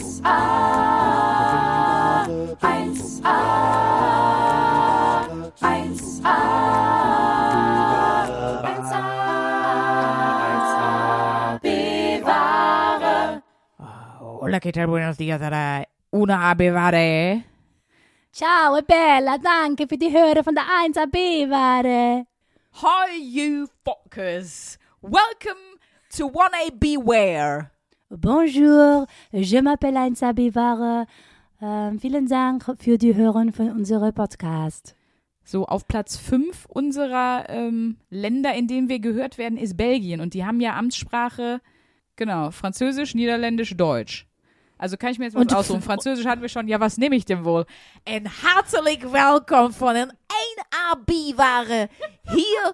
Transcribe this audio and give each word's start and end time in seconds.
1a, 0.00 2.24
1a, 2.26 3.36
1a, 6.20 6.36
1a, 8.62 9.02
bewahre. 11.62 13.42
Hola, 14.42 14.58
¿qué 14.60 14.72
tal? 14.72 14.86
Buenos 14.86 15.18
días. 15.18 15.42
Ahora 15.42 15.86
una 16.10 16.48
Abeware. 16.50 17.44
Ciao, 18.32 18.76
è 18.76 18.82
bella, 18.82 19.36
danke 19.38 19.86
für 19.86 19.98
die 19.98 20.10
Hörer 20.10 20.42
von 20.42 20.54
der 20.54 20.64
1AB-Ware. 20.64 22.24
Hi, 22.82 23.16
you 23.16 23.68
fuckers. 23.84 24.78
Welcome 25.02 25.78
to 26.16 26.30
1A 26.30 26.70
Beware. 26.78 27.70
Bonjour, 28.12 29.06
je 29.32 29.58
m'appelle 29.62 29.96
1AB-Ware. 29.96 31.06
Ähm, 31.62 32.00
vielen 32.00 32.26
Dank 32.26 32.64
für 32.80 32.98
die 32.98 33.14
Hörer 33.14 33.44
von 33.52 33.70
unserem 33.70 34.12
Podcast. 34.12 34.96
So, 35.44 35.64
auf 35.66 35.86
Platz 35.86 36.16
5 36.16 36.66
unserer 36.66 37.44
ähm, 37.48 37.98
Länder, 38.10 38.52
in 38.54 38.66
denen 38.66 38.88
wir 38.88 38.98
gehört 38.98 39.38
werden, 39.38 39.56
ist 39.56 39.76
Belgien. 39.76 40.20
Und 40.20 40.34
die 40.34 40.44
haben 40.44 40.60
ja 40.60 40.74
Amtssprache, 40.76 41.60
genau, 42.16 42.50
Französisch, 42.50 43.14
Niederländisch, 43.14 43.76
Deutsch. 43.76 44.26
Also 44.76 44.96
kann 44.96 45.12
ich 45.12 45.20
mir 45.20 45.26
jetzt 45.26 45.36
Und- 45.36 45.54
aussuchen. 45.54 45.80
Französisch 45.80 46.26
hatten 46.26 46.42
wir 46.42 46.48
schon. 46.48 46.66
Ja, 46.66 46.80
was 46.80 46.98
nehme 46.98 47.14
ich 47.14 47.26
denn 47.26 47.44
wohl? 47.44 47.64
Ein 48.04 48.28
herzlich 48.42 49.04
willkommen 49.04 49.72
von 49.72 49.94
den 49.94 50.10
1AB-Ware. 50.72 51.88
Hier. 52.24 52.72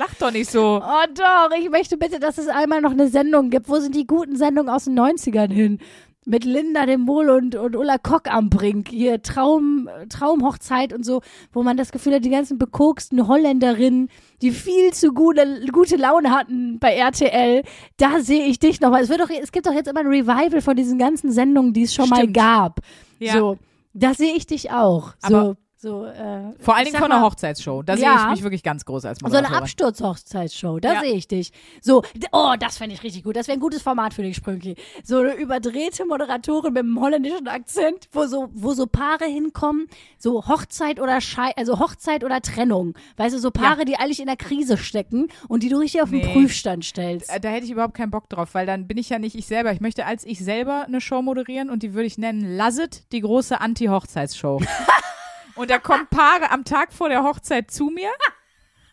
Das 0.00 0.08
lacht 0.08 0.22
doch 0.22 0.32
nicht 0.32 0.50
so. 0.50 0.80
Oh 0.82 1.06
doch, 1.14 1.56
ich 1.58 1.68
möchte 1.70 1.96
bitte, 1.98 2.18
dass 2.20 2.38
es 2.38 2.48
einmal 2.48 2.80
noch 2.80 2.92
eine 2.92 3.08
Sendung 3.08 3.50
gibt. 3.50 3.68
Wo 3.68 3.76
sind 3.80 3.94
die 3.94 4.06
guten 4.06 4.36
Sendungen 4.36 4.72
aus 4.72 4.84
den 4.84 4.98
90ern 4.98 5.52
hin? 5.52 5.78
Mit 6.26 6.44
Linda 6.44 6.84
de 6.86 6.96
Mol 6.96 7.30
und, 7.30 7.54
und 7.54 7.76
Ulla 7.76 7.96
Kock 7.98 8.30
am 8.32 8.50
Brink. 8.50 8.88
Hier 8.88 9.22
Traum, 9.22 9.88
Traumhochzeit 10.10 10.92
und 10.92 11.04
so, 11.04 11.22
wo 11.52 11.62
man 11.62 11.76
das 11.76 11.92
Gefühl 11.92 12.14
hat, 12.14 12.24
die 12.24 12.30
ganzen 12.30 12.58
bekoksten 12.58 13.26
Holländerinnen, 13.26 14.08
die 14.42 14.50
viel 14.52 14.92
zu 14.92 15.12
gute, 15.12 15.64
gute 15.72 15.96
Laune 15.96 16.30
hatten 16.30 16.78
bei 16.78 16.94
RTL. 16.94 17.62
Da 17.96 18.20
sehe 18.20 18.44
ich 18.46 18.58
dich 18.58 18.80
nochmal. 18.80 19.02
Es, 19.02 19.08
wird 19.08 19.20
doch, 19.20 19.30
es 19.30 19.50
gibt 19.52 19.66
doch 19.66 19.72
jetzt 19.72 19.88
immer 19.88 20.00
ein 20.00 20.06
Revival 20.06 20.60
von 20.60 20.76
diesen 20.76 20.98
ganzen 20.98 21.32
Sendungen, 21.32 21.72
die 21.72 21.82
es 21.82 21.94
schon 21.94 22.08
mal 22.08 22.20
Stimmt. 22.20 22.34
gab. 22.36 22.80
Ja. 23.18 23.32
So, 23.34 23.58
da 23.94 24.14
sehe 24.14 24.34
ich 24.34 24.46
dich 24.46 24.70
auch. 24.70 25.14
So, 25.26 25.36
Aber- 25.36 25.56
so, 25.82 26.04
äh, 26.04 26.52
Vor 26.58 26.76
allen 26.76 26.84
Dingen 26.84 26.98
von 26.98 27.10
einer 27.10 27.22
Hochzeitsshow. 27.22 27.82
Da 27.82 27.96
sehe 27.96 28.04
Ja. 28.04 28.24
ich 28.26 28.30
mich 28.32 28.42
wirklich 28.42 28.62
ganz 28.62 28.84
groß 28.84 29.06
als 29.06 29.18
so 29.20 29.24
eine 29.26 29.32
Moderatorin. 29.36 29.62
Absturzhochzeitsshow, 29.62 30.78
da 30.78 30.92
Ja. 30.94 31.00
sehe 31.00 31.14
ich 31.14 31.26
dich. 31.26 31.52
So, 31.80 32.02
oh, 32.32 32.52
das 32.60 32.76
fände 32.76 32.94
ich 32.94 33.02
richtig 33.02 33.24
gut. 33.24 33.34
Das 33.34 33.48
wäre 33.48 33.56
ein 33.56 33.60
gutes 33.60 33.80
Format 33.80 34.12
für 34.12 34.22
dich, 34.22 34.36
Sprünki. 34.36 34.74
So 35.02 35.18
eine 35.20 35.32
überdrehte 35.34 36.04
Moderatorin 36.04 36.74
mit 36.74 36.82
einem 36.82 37.00
holländischen 37.00 37.48
Akzent, 37.48 38.08
wo 38.12 38.26
so, 38.26 38.50
wo 38.52 38.74
so 38.74 38.86
Paare 38.86 39.24
hinkommen, 39.24 39.86
so 40.18 40.46
Hochzeit 40.46 41.00
oder 41.00 41.20
Schei 41.22 41.52
also 41.56 41.78
Hochzeit 41.78 42.24
oder 42.24 42.42
Trennung. 42.42 42.92
Weißt 43.16 43.34
du, 43.34 43.38
so 43.38 43.50
Paare, 43.50 43.86
die 43.86 43.96
eigentlich 43.96 44.20
in 44.20 44.26
der 44.26 44.36
Krise 44.36 44.76
stecken 44.76 45.28
und 45.48 45.62
die 45.62 45.70
du 45.70 45.78
richtig 45.78 46.02
auf 46.02 46.10
den 46.10 46.18
Nee. 46.20 46.32
Prüfstand 46.34 46.84
stellst. 46.84 47.34
Äh, 47.34 47.40
Da 47.40 47.48
hätte 47.48 47.64
ich 47.64 47.70
überhaupt 47.70 47.94
keinen 47.94 48.10
Bock 48.10 48.28
drauf, 48.28 48.50
weil 48.52 48.66
dann 48.66 48.86
bin 48.86 48.98
ich 48.98 49.08
ja 49.08 49.18
nicht 49.18 49.34
ich 49.34 49.46
selber. 49.46 49.72
Ich 49.72 49.80
möchte 49.80 50.04
als 50.04 50.24
ich 50.24 50.40
selber 50.44 50.84
eine 50.86 51.00
Show 51.00 51.22
moderieren 51.22 51.70
und 51.70 51.82
die 51.82 51.94
würde 51.94 52.06
ich 52.06 52.18
nennen 52.18 52.54
Lasset, 52.56 53.10
die 53.12 53.20
große 53.22 53.58
Anti-Hochzeitsshow. 53.60 54.60
und 55.56 55.70
da 55.70 55.78
kommen 55.78 56.06
Paare 56.08 56.50
am 56.50 56.64
Tag 56.64 56.92
vor 56.92 57.08
der 57.08 57.22
Hochzeit 57.22 57.70
zu 57.70 57.86
mir 57.90 58.10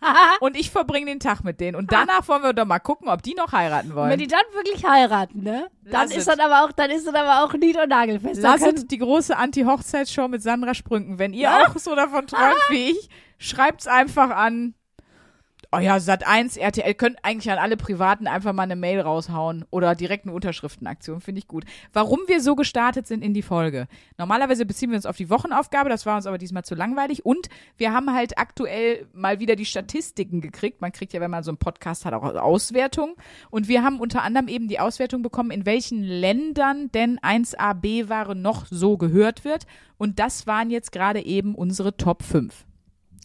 und 0.41 0.55
ich 0.55 0.69
verbringe 0.69 1.07
den 1.07 1.19
Tag 1.19 1.43
mit 1.43 1.59
denen. 1.59 1.75
Und 1.75 1.91
danach 1.91 2.27
wollen 2.27 2.43
wir 2.43 2.53
doch 2.53 2.65
mal 2.65 2.79
gucken, 2.79 3.09
ob 3.09 3.23
die 3.23 3.33
noch 3.33 3.51
heiraten 3.51 3.95
wollen. 3.95 4.11
wenn 4.11 4.19
die 4.19 4.27
dann 4.27 4.43
wirklich 4.53 4.85
heiraten, 4.85 5.41
ne? 5.41 5.69
Dann 5.83 6.07
Lass 6.07 6.15
ist 6.15 6.27
dann 6.27 6.39
aber 6.39 6.63
auch, 6.65 6.71
dann 6.71 6.91
ist 6.91 7.07
dann 7.07 7.15
aber 7.15 7.43
auch 7.43 7.53
nied- 7.53 7.77
und 7.81 7.89
nagelfest. 7.89 8.41
Können- 8.41 8.43
Lasset, 8.43 8.91
die 8.91 8.97
große 8.99 9.35
Anti-Hochzeitsshow 9.35 10.27
mit 10.27 10.43
Sandra 10.43 10.73
Sprünken. 10.73 11.17
Wenn 11.19 11.33
ihr 11.33 11.49
auch 11.51 11.75
so 11.77 11.95
davon 11.95 12.27
träumt 12.27 12.55
wie 12.69 12.91
ich, 12.91 13.09
schreibt's 13.39 13.87
einfach 13.87 14.29
an. 14.29 14.75
Oh 15.73 15.79
ja, 15.79 15.97
Sat1, 15.97 16.57
RTL 16.57 16.93
könnt 16.93 17.17
eigentlich 17.23 17.51
an 17.51 17.57
alle 17.57 17.75
Privaten 17.75 18.27
einfach 18.27 18.53
mal 18.53 18.63
eine 18.63 18.77
Mail 18.77 19.01
raushauen 19.01 19.65
oder 19.69 19.95
direkt 19.95 20.23
eine 20.25 20.33
Unterschriftenaktion, 20.33 21.19
finde 21.19 21.39
ich 21.39 21.47
gut. 21.49 21.65
Warum 21.91 22.21
wir 22.27 22.39
so 22.39 22.55
gestartet 22.55 23.05
sind 23.05 23.21
in 23.21 23.33
die 23.33 23.41
Folge. 23.41 23.87
Normalerweise 24.17 24.65
beziehen 24.65 24.91
wir 24.91 24.95
uns 24.95 25.05
auf 25.05 25.17
die 25.17 25.29
Wochenaufgabe, 25.29 25.89
das 25.89 26.05
war 26.05 26.15
uns 26.15 26.25
aber 26.25 26.37
diesmal 26.37 26.63
zu 26.63 26.73
langweilig 26.73 27.25
und 27.25 27.49
wir 27.75 27.91
haben 27.91 28.13
halt 28.13 28.37
aktuell 28.37 29.07
mal 29.11 29.41
wieder 29.41 29.57
die 29.57 29.65
Statistiken 29.65 30.39
gekriegt. 30.39 30.79
Man 30.79 30.93
kriegt 30.93 31.11
ja, 31.11 31.19
wenn 31.19 31.31
man 31.31 31.43
so 31.43 31.51
einen 31.51 31.57
Podcast 31.57 32.05
hat, 32.05 32.13
auch 32.13 32.23
Auswertungen 32.23 33.15
und 33.49 33.67
wir 33.67 33.83
haben 33.83 33.99
unter 33.99 34.23
anderem 34.23 34.47
eben 34.47 34.69
die 34.69 34.79
Auswertung 34.79 35.21
bekommen, 35.21 35.51
in 35.51 35.65
welchen 35.65 36.01
Ländern 36.01 36.93
denn 36.93 37.19
1AB-Ware 37.19 38.35
noch 38.35 38.67
so 38.67 38.97
gehört 38.97 39.43
wird 39.43 39.67
und 39.97 40.17
das 40.19 40.47
waren 40.47 40.69
jetzt 40.69 40.93
gerade 40.93 41.25
eben 41.25 41.55
unsere 41.55 41.97
Top 41.97 42.23
5. 42.23 42.66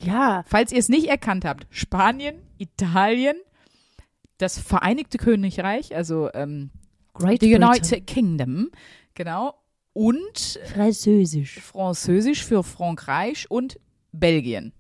ja, 0.01 0.45
Falls 0.47 0.73
ihr 0.73 0.79
es 0.79 0.89
nicht 0.89 1.09
erkannt 1.09 1.45
habt, 1.45 1.67
Spanien, 1.71 2.37
Italien, 2.59 3.37
das 4.39 4.59
Vereinigte 4.59 5.19
Königreich, 5.19 5.95
also 5.95 6.31
ähm, 6.35 6.71
Great 7.15 7.41
the 7.41 7.51
Britain. 7.51 7.63
United 7.63 8.07
Kingdom, 8.07 8.71
genau, 9.15 9.55
und 9.93 10.61
Französisch. 10.73 11.61
Französisch 11.61 12.45
für 12.45 12.63
Frankreich 12.63 13.51
und 13.51 13.79
Belgien. 14.13 14.73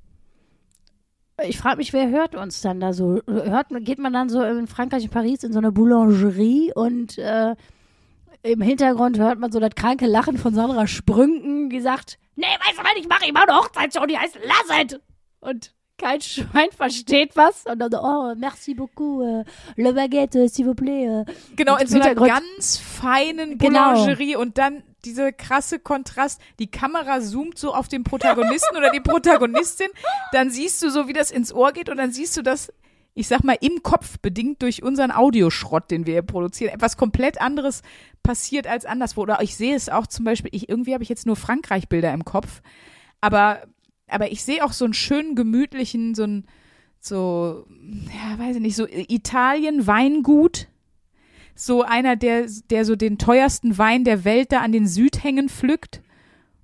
Ich 1.44 1.58
frage 1.58 1.78
mich, 1.78 1.92
wer 1.92 2.08
hört 2.10 2.34
uns 2.34 2.60
dann 2.60 2.80
da 2.80 2.92
so? 2.92 3.20
Hört, 3.26 3.68
geht 3.80 3.98
man 3.98 4.12
dann 4.12 4.28
so 4.28 4.42
in 4.42 4.66
Frankreich, 4.66 5.04
in 5.04 5.10
Paris, 5.10 5.42
in 5.42 5.52
so 5.52 5.58
eine 5.58 5.72
Boulangerie 5.72 6.72
und 6.74 7.18
äh, 7.18 7.54
im 8.42 8.60
Hintergrund 8.60 9.18
hört 9.18 9.38
man 9.38 9.52
so 9.52 9.60
das 9.60 9.74
kranke 9.74 10.06
Lachen 10.06 10.36
von 10.36 10.54
Sandra 10.54 10.86
Sprünken, 10.86 11.70
die 11.70 11.80
sagt, 11.80 12.18
nee, 12.36 12.46
weißt 12.46 12.78
du 12.78 12.82
was 12.84 12.96
ich 12.96 13.08
mache? 13.08 13.24
Ich 13.26 13.32
mache 13.32 13.48
eine 13.48 13.58
Hochzeitsshow, 13.58 14.06
die 14.06 14.18
heißt 14.18 14.38
Lasset. 14.44 15.00
Und 15.40 15.74
kein 15.98 16.20
Schwein 16.20 16.70
versteht 16.76 17.36
was. 17.36 17.64
Und 17.66 17.78
dann 17.78 17.90
so, 17.90 18.00
oh, 18.02 18.34
merci 18.36 18.74
beaucoup, 18.74 19.22
äh, 19.22 19.44
le 19.76 19.92
baguette, 19.92 20.48
s'il 20.48 20.66
vous 20.66 20.74
plaît. 20.74 21.06
äh. 21.06 21.24
Genau, 21.56 21.76
in 21.76 21.86
so 21.86 22.00
einer 22.00 22.14
ganz 22.14 22.78
feinen 22.78 23.58
Genau. 23.58 23.92
Boulangerie 23.92 24.36
und 24.36 24.58
dann 24.58 24.82
diese 25.04 25.32
krasse 25.32 25.78
Kontrast, 25.80 26.40
die 26.60 26.70
Kamera 26.70 27.20
zoomt 27.20 27.58
so 27.58 27.74
auf 27.74 27.88
den 27.88 28.04
Protagonisten 28.04 28.76
oder 28.76 28.90
die 28.90 29.00
Protagonistin, 29.10 29.88
dann 30.30 30.50
siehst 30.50 30.82
du 30.82 30.90
so, 30.90 31.08
wie 31.08 31.12
das 31.12 31.30
ins 31.32 31.52
Ohr 31.52 31.72
geht 31.72 31.88
und 31.88 31.96
dann 31.96 32.12
siehst 32.12 32.36
du 32.36 32.42
das, 32.42 32.72
ich 33.14 33.28
sag 33.28 33.44
mal, 33.44 33.58
im 33.60 33.82
Kopf, 33.82 34.18
bedingt 34.20 34.62
durch 34.62 34.82
unseren 34.82 35.10
Audioschrott, 35.10 35.90
den 35.90 36.06
wir 36.06 36.14
hier 36.14 36.22
produzieren, 36.22 36.72
etwas 36.72 36.96
komplett 36.96 37.40
anderes 37.40 37.82
passiert 38.22 38.66
als 38.66 38.86
anderswo. 38.86 39.22
Oder 39.22 39.42
ich 39.42 39.56
sehe 39.56 39.74
es 39.74 39.88
auch 39.88 40.06
zum 40.06 40.24
Beispiel, 40.24 40.50
ich, 40.54 40.68
irgendwie 40.68 40.94
habe 40.94 41.02
ich 41.02 41.10
jetzt 41.10 41.26
nur 41.26 41.36
Frankreich-Bilder 41.36 42.12
im 42.12 42.24
Kopf, 42.24 42.62
aber, 43.20 43.62
aber 44.08 44.32
ich 44.32 44.42
sehe 44.42 44.64
auch 44.64 44.72
so 44.72 44.84
einen 44.84 44.94
schönen, 44.94 45.34
gemütlichen, 45.34 46.14
so 46.14 46.24
ein, 46.24 46.46
so, 47.00 47.66
ja, 48.06 48.38
weiß 48.38 48.56
ich 48.56 48.62
nicht, 48.62 48.76
so 48.76 48.86
Italien, 48.88 49.86
Weingut, 49.86 50.68
so 51.54 51.82
einer, 51.82 52.16
der, 52.16 52.46
der 52.70 52.84
so 52.84 52.96
den 52.96 53.18
teuersten 53.18 53.76
Wein 53.76 54.04
der 54.04 54.24
Welt 54.24 54.52
da 54.52 54.60
an 54.60 54.72
den 54.72 54.86
Südhängen 54.86 55.50
pflückt 55.50 56.00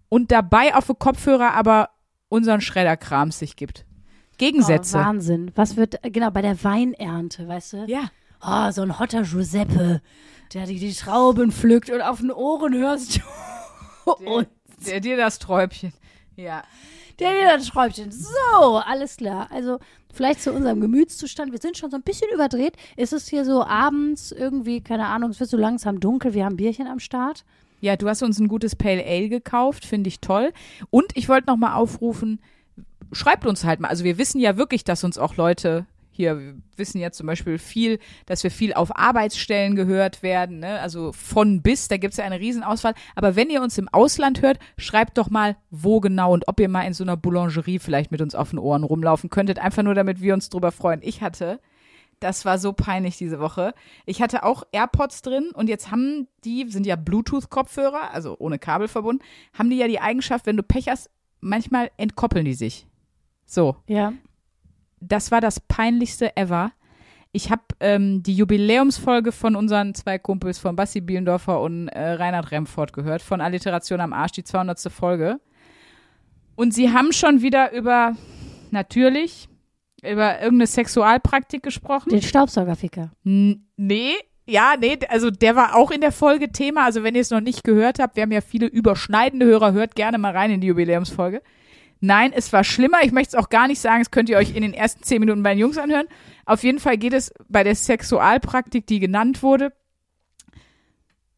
und 0.09 0.33
dabei 0.33 0.75
auf 0.75 0.87
den 0.87 0.99
Kopfhörer 0.99 1.53
aber 1.53 1.91
unseren 2.29 2.61
Schredderkram 2.61 3.31
sich 3.31 3.57
gibt. 3.57 3.85
Gegensätze. 4.39 4.97
Oh, 4.97 5.01
Wahnsinn. 5.01 5.51
Was 5.55 5.77
wird, 5.77 6.01
genau, 6.03 6.31
bei 6.31 6.43
der 6.43 6.63
Weinernte, 6.65 7.47
weißt 7.49 7.73
du? 7.75 7.85
ja. 7.87 8.11
Oh, 8.41 8.71
so 8.71 8.83
ein 8.83 9.01
hotter 9.01 9.23
Giuseppe, 9.25 10.01
der 10.55 10.65
die, 10.67 10.79
die 10.79 10.93
Trauben 10.93 11.51
pflückt 11.51 11.91
und 11.91 12.01
auf 12.01 12.21
den 12.21 12.31
Ohren 12.31 12.73
hörst 12.73 13.17
du. 13.17 13.21
Und 14.25 14.47
Der 14.87 15.01
dir 15.01 15.17
das 15.17 15.41
Träubchen. 15.41 15.93
Ja. 16.37 16.63
der 17.19 17.33
dir 17.33 17.57
das 17.57 17.67
Schräubchen. 17.67 18.13
So, 18.13 18.77
alles 18.77 19.17
klar. 19.17 19.49
Also, 19.51 19.81
vielleicht 20.15 20.41
zu 20.41 20.53
unserem 20.53 20.81
Gemütszustand. 20.81 21.51
Wir 21.51 21.59
sind 21.59 21.77
schon 21.77 21.91
so 21.91 21.97
ein 21.97 22.03
bisschen 22.05 22.29
überdreht. 22.33 22.75
Ist 22.97 23.13
es 23.13 23.27
hier 23.27 23.45
so 23.45 23.65
abends 23.65 24.31
irgendwie, 24.31 24.81
keine 24.83 25.07
Ahnung, 25.07 25.31
es 25.31 25.41
wird 25.41 25.51
so 25.51 25.57
langsam 25.57 25.99
dunkel. 25.99 26.33
Wir 26.33 26.45
haben 26.45 26.57
Bierchen 26.57 26.87
am 26.87 27.01
Start. 27.01 27.45
Ja, 27.81 27.97
du 27.97 28.09
hast 28.09 28.23
uns 28.23 28.39
ein 28.39 28.47
gutes 28.49 28.77
Pale 28.77 29.05
Ale 29.05 29.29
gekauft, 29.29 29.85
finde 29.85 30.07
ich 30.09 30.21
toll. 30.21 30.53
Und 30.91 31.07
ich 31.17 31.29
wollte 31.29 31.49
noch 31.49 31.57
mal 31.57 31.75
aufrufen, 31.75 32.41
schreibt 33.13 33.47
uns 33.47 33.65
halt 33.65 33.81
mal. 33.81 33.89
Also 33.89 34.05
wir 34.05 34.19
wissen 34.19 34.41
ja 34.41 34.57
wirklich, 34.57 34.85
dass 34.85 35.05
uns 35.05 35.19
auch 35.19 35.37
Leute 35.37 35.87
hier, 36.11 36.39
wir 36.39 36.55
wissen 36.77 36.99
ja 36.99 37.13
zum 37.13 37.29
Beispiel 37.29 37.59
viel, 37.59 38.01
dass 38.27 38.43
wir 38.43 38.51
viel 38.51 38.75
auf 38.75 38.97
Arbeitsstellen 38.97 39.77
gehört 39.77 40.25
werden, 40.25 40.59
ne? 40.59 40.81
also 40.81 41.13
von 41.13 41.63
bis, 41.63 41.87
da 41.87 41.97
gibt's 41.97 42.17
ja 42.17 42.25
eine 42.25 42.41
Riesenauswahl. 42.41 42.95
Aber 43.15 43.37
wenn 43.37 43.51
ihr 43.51 43.63
uns 43.63 43.79
im 43.79 43.89
Ausland 43.89 44.43
hört, 44.43 44.59
schreibt 44.79 45.17
doch 45.17 45.31
mal, 45.31 45.57
wo 45.71 46.01
genau 46.01 46.33
und 46.33 46.49
ob 46.49 46.59
ihr 46.59 46.69
mal 46.69 46.83
in 46.83 46.93
so 46.93 47.05
einer 47.05 47.17
Boulangerie 47.17 47.79
vielleicht 47.79 48.11
mit 48.11 48.21
uns 48.21 48.35
auf 48.35 48.51
den 48.51 48.59
Ohren 48.59 48.83
rumlaufen 48.83 49.31
könntet, 49.31 49.61
einfach 49.61 49.85
nur 49.85 49.95
damit 49.95 50.21
wir 50.21 50.35
uns 50.35 50.49
drüber 50.49 50.73
freuen. 50.73 51.01
Ich 51.03 51.23
hatte 51.23 51.61
das 52.21 52.45
war 52.45 52.59
so 52.59 52.73
peinlich 52.73 53.17
diese 53.17 53.39
Woche. 53.39 53.75
Ich 54.05 54.21
hatte 54.21 54.43
auch 54.43 54.65
AirPods 54.73 55.23
drin 55.23 55.51
und 55.55 55.69
jetzt 55.69 55.91
haben 55.91 56.27
die, 56.45 56.69
sind 56.69 56.87
ja 56.87 56.97
Bluetooth-Kopfhörer, 56.97 58.13
also 58.13 58.37
ohne 58.39 58.59
Kabel 58.59 58.89
verbunden, 58.89 59.23
haben 59.57 59.71
die 59.71 59.77
ja 59.77 59.87
die 59.87 60.01
Eigenschaft, 60.01 60.47
wenn 60.47 60.57
du 60.57 60.63
Pech 60.63 60.89
hast, 60.89 61.11
manchmal 61.41 61.91
entkoppeln 61.97 62.45
die 62.45 62.55
sich. 62.55 62.87
So, 63.49 63.77
Ja. 63.87 64.13
das 65.01 65.31
war 65.31 65.41
das 65.41 65.59
peinlichste 65.59 66.37
ever. 66.37 66.73
Ich 67.33 67.51
habe 67.51 67.63
ähm, 67.81 68.23
die 68.23 68.35
Jubiläumsfolge 68.35 69.33
von 69.33 69.57
unseren 69.57 69.95
zwei 69.95 70.19
Kumpels, 70.19 70.59
von 70.59 70.77
Bassi 70.77 71.01
Bielendorfer 71.01 71.61
und 71.61 71.89
äh, 71.89 72.13
Reinhard 72.13 72.51
Remford 72.51 72.93
gehört, 72.93 73.23
von 73.23 73.41
Alliteration 73.41 74.01
am 74.01 74.13
Arsch, 74.13 74.33
die 74.33 74.45
200. 74.45 74.81
Folge. 74.93 75.41
Und 76.57 76.75
sie 76.75 76.91
haben 76.93 77.13
schon 77.13 77.41
wieder 77.41 77.73
über, 77.73 78.15
natürlich, 78.71 79.49
über 80.03 80.41
irgendeine 80.41 80.67
Sexualpraktik 80.67 81.63
gesprochen. 81.63 82.11
Den 82.11 82.23
Staubsaugerficker. 82.23 83.13
N 83.25 83.67
nee, 83.77 84.13
ja, 84.47 84.75
nee, 84.81 84.99
also 85.09 85.31
der 85.31 85.57
war 85.57 85.75
auch 85.77 85.91
in 85.91 86.01
der 86.01 86.13
Folge 86.13 86.51
Thema. 86.51 86.85
Also 86.85 87.03
wenn 87.03 87.15
ihr 87.15 87.21
es 87.21 87.31
noch 87.31 87.41
nicht 87.41 87.65
gehört 87.65 87.99
habt, 87.99 88.17
wir 88.17 88.23
haben 88.25 88.33
ja 88.33 88.41
viele 88.41 88.67
überschneidende 88.67 89.47
Hörer, 89.47 89.73
hört 89.73 89.95
gerne 89.95 90.19
mal 90.19 90.33
rein 90.33 90.51
in 90.51 90.61
die 90.61 90.67
Jubiläumsfolge. 90.69 91.43
Nein, 92.01 92.33
es 92.33 92.53
war 92.53 92.65
schlimmer. 92.65 92.99
Ich 93.03 93.13
möchte 93.13 93.37
es 93.37 93.43
auch 93.43 93.49
gar 93.49 93.67
nicht 93.67 93.81
sagen, 93.81 94.01
das 94.01 94.11
könnt 94.11 94.29
ihr 94.29 94.37
euch 94.37 94.55
in 94.55 94.63
den 94.63 94.75
ersten 94.75 95.03
zehn 95.03 95.21
Minuten 95.21 95.43
bei 95.43 95.51
den 95.51 95.59
Jungs 95.59 95.79
anhören. 95.79 96.07
Auf 96.47 96.63
jeden 96.63 96.79
Fall 96.79 96.97
geht 96.97 97.13
es 97.13 97.33
bei 97.49 97.65
der 97.65 97.75
Sexualpraktik, 97.75 98.87
die 98.87 99.01
genannt 99.01 99.43
wurde. 99.43 99.73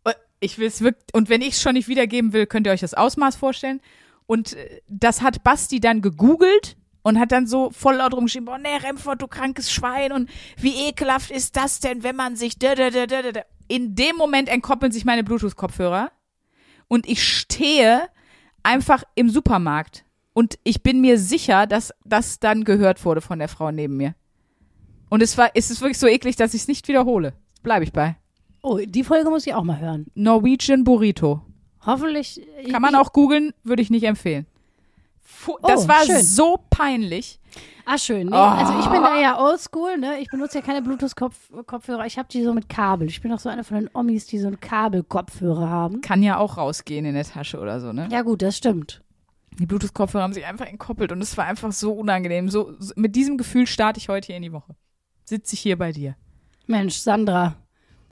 Äh, 0.05 0.13
Ich 0.41 0.59
will 0.59 0.67
es 0.67 0.83
wirklich, 0.83 1.15
und 1.15 1.29
wenn 1.29 1.41
ich 1.41 1.55
es 1.55 1.63
schon 1.63 1.75
nicht 1.75 1.89
wiedergeben 1.89 2.33
will, 2.33 2.47
könnt 2.47 2.67
ihr 2.67 2.73
euch 2.73 2.81
das 2.81 2.95
Ausmaß 2.95 3.37
vorstellen. 3.37 3.81
Und 4.27 4.53
äh, 4.53 4.81
das 4.89 5.23
hat 5.23 5.43
Basti 5.43 5.81
dann 5.81 6.03
gegoogelt 6.03 6.77
und 7.03 7.19
hat 7.19 7.33
dann 7.33 7.47
so 7.47 7.71
voll 7.71 7.97
laut 7.97 8.13
rumgeschrieben, 8.13 8.45
boah, 8.45 8.59
nee, 8.59 8.77
Remford, 8.77 9.23
du 9.23 9.27
krankes 9.27 9.73
Schwein 9.73 10.13
und 10.13 10.29
wie 10.57 10.89
ekelhaft 10.89 11.31
ist 11.31 11.57
das 11.57 11.81
denn, 11.81 12.03
wenn 12.03 12.17
man 12.17 12.37
sich. 12.37 12.57
In 13.69 13.95
dem 13.95 14.17
Moment 14.17 14.49
entkoppeln 14.49 14.93
sich 14.93 15.05
meine 15.05 15.25
Bluetooth-Kopfhörer 15.25 16.13
und 16.89 17.09
ich 17.09 17.27
stehe 17.27 18.03
einfach 18.63 19.05
im 19.15 19.31
Supermarkt 19.31 20.05
und 20.41 20.59
ich 20.65 20.83
bin 20.83 21.03
mir 21.03 21.19
sicher, 21.19 21.67
dass 21.67 21.93
das 22.07 22.39
dann 22.41 22.65
gehört 22.65 23.05
wurde 23.05 23.21
von 23.21 23.39
der 23.39 23.49
Frau 23.49 23.71
neben 23.71 23.99
mir. 23.99 24.15
Und 25.11 25.23
es 25.23 25.37
war, 25.37 25.51
es 25.55 25.71
ist 25.71 25.83
wirklich 25.83 25.99
so 25.99 26.07
eklig, 26.07 26.37
dass 26.37 26.55
ich 26.55 26.63
es 26.63 26.69
nicht 26.69 26.89
wiederhole. 26.89 27.35
Bleibe 27.63 27.85
ich 27.85 27.93
bei. 27.93 28.17
Oh, 28.63 28.79
die 28.83 29.05
Folge 29.05 29.29
muss 29.29 29.47
ich 29.47 29.53
auch 29.53 29.65
mal 29.65 29.79
hören. 29.79 30.07
Norwegian 30.15 30.83
Burrito. 30.83 31.43
Hoffentlich. 31.85 32.41
Kann 32.71 32.81
man 32.81 32.95
auch 32.95 33.13
googeln, 33.13 33.53
würde 33.65 33.83
ich 33.83 33.91
nicht 33.91 34.05
empfehlen. 34.05 34.47
Fu 35.23 35.57
das 35.63 35.85
Oh, 35.85 35.89
war 35.89 36.05
schön. 36.07 36.23
so 36.23 36.59
peinlich. 36.71 37.39
Ah, 37.85 37.99
schön. 37.99 38.29
Nee, 38.29 38.33
Oh. 38.37 38.39
Also 38.39 38.79
ich 38.81 38.87
bin 38.87 39.03
da 39.03 39.21
ja 39.21 39.39
oldschool, 39.43 39.99
ne? 39.99 40.21
Ich 40.21 40.29
benutze 40.31 40.59
ja 40.59 40.65
keine 40.65 40.81
Bluetooth-Kopfhörer. 40.83 42.07
Ich 42.07 42.17
habe 42.19 42.29
die 42.33 42.43
so 42.43 42.55
mit 42.55 42.69
Kabel. 42.69 43.09
Ich 43.09 43.21
bin 43.21 43.31
auch 43.33 43.39
so 43.41 43.49
eine 43.51 43.63
von 43.65 43.77
den 43.79 43.91
Omis, 43.95 44.27
die 44.27 44.39
so 44.39 44.47
einen 44.47 44.61
Kabelkopfhörer 44.61 45.69
haben. 45.69 46.01
Kann 46.01 46.23
ja 46.23 46.39
auch 46.39 46.57
rausgehen 46.57 47.05
in 47.05 47.15
der 47.15 47.25
Tasche 47.25 47.59
oder 47.59 47.81
so, 47.81 47.93
ne? 47.93 48.09
Ja 48.11 48.23
gut, 48.23 48.43
das 48.43 48.57
stimmt. 48.57 49.03
Die 49.59 49.67
Bluetooth-Kopfhörer 49.67 50.23
haben 50.23 50.33
sich 50.33 50.47
einfach 50.47 50.67
entkoppelt 50.67 51.13
und 51.13 51.21
es 51.21 51.37
war 51.37 51.45
einfach 51.47 51.73
so 51.73 51.93
unangenehm. 51.93 52.49
So, 52.49 52.75
so, 52.79 52.93
mit 52.97 53.17
diesem 53.17 53.37
Gefühl 53.37 53.67
starte 53.67 53.99
ich 53.99 54.09
heute 54.09 54.27
hier 54.29 54.37
in 54.37 54.43
die 54.43 54.53
Woche. 54.53 54.75
Sitze 55.25 55.55
ich 55.55 55.61
hier 55.61 55.77
bei 55.77 55.93
dir. 55.93 56.17
Mensch, 56.67 56.97
Sandra. 56.97 57.57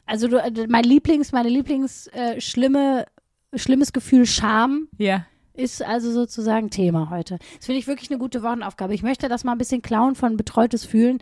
Also 0.05 0.29
du, 0.29 0.37
äh, 0.43 0.67
mein 0.69 0.85
Lieblings, 0.85 1.33
meine 1.33 1.49
Lieblings 1.49 2.07
äh, 2.09 2.41
schlimme, 2.41 3.07
schlimmes 3.55 3.93
Gefühl 3.93 4.27
Scham 4.27 4.89
Ja. 4.99 5.27
ist 5.55 5.83
also 5.83 6.13
sozusagen 6.13 6.71
Thema 6.71 7.11
heute. 7.11 7.39
Das 7.57 7.67
finde 7.67 7.79
ich 7.79 7.87
wirklich 7.87 8.11
eine 8.11 8.19
gute 8.19 8.43
Wochenaufgabe. 8.43 8.95
Ich 8.95 9.03
möchte 9.03 9.29
das 9.29 9.45
mal 9.45 9.53
ein 9.53 9.59
bisschen 9.59 9.83
klauen 9.83 10.15
von 10.15 10.37
betreutes 10.37 10.85
Fühlen, 10.85 11.19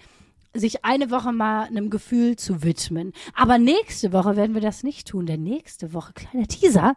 sich 0.55 0.85
eine 0.85 1.11
Woche 1.11 1.33
mal 1.33 1.65
einem 1.65 1.91
Gefühl 1.91 2.37
zu 2.37 2.63
widmen. 2.63 3.13
Aber 3.35 3.59
nächste 3.59 4.13
Woche 4.13 4.37
werden 4.37 4.55
wir 4.55 4.63
das 4.63 4.83
nicht 4.83 5.09
tun, 5.09 5.27
denn 5.27 5.43
nächste 5.43 5.93
Woche, 5.93 6.13
kleiner 6.15 6.47
Teaser, 6.47 6.97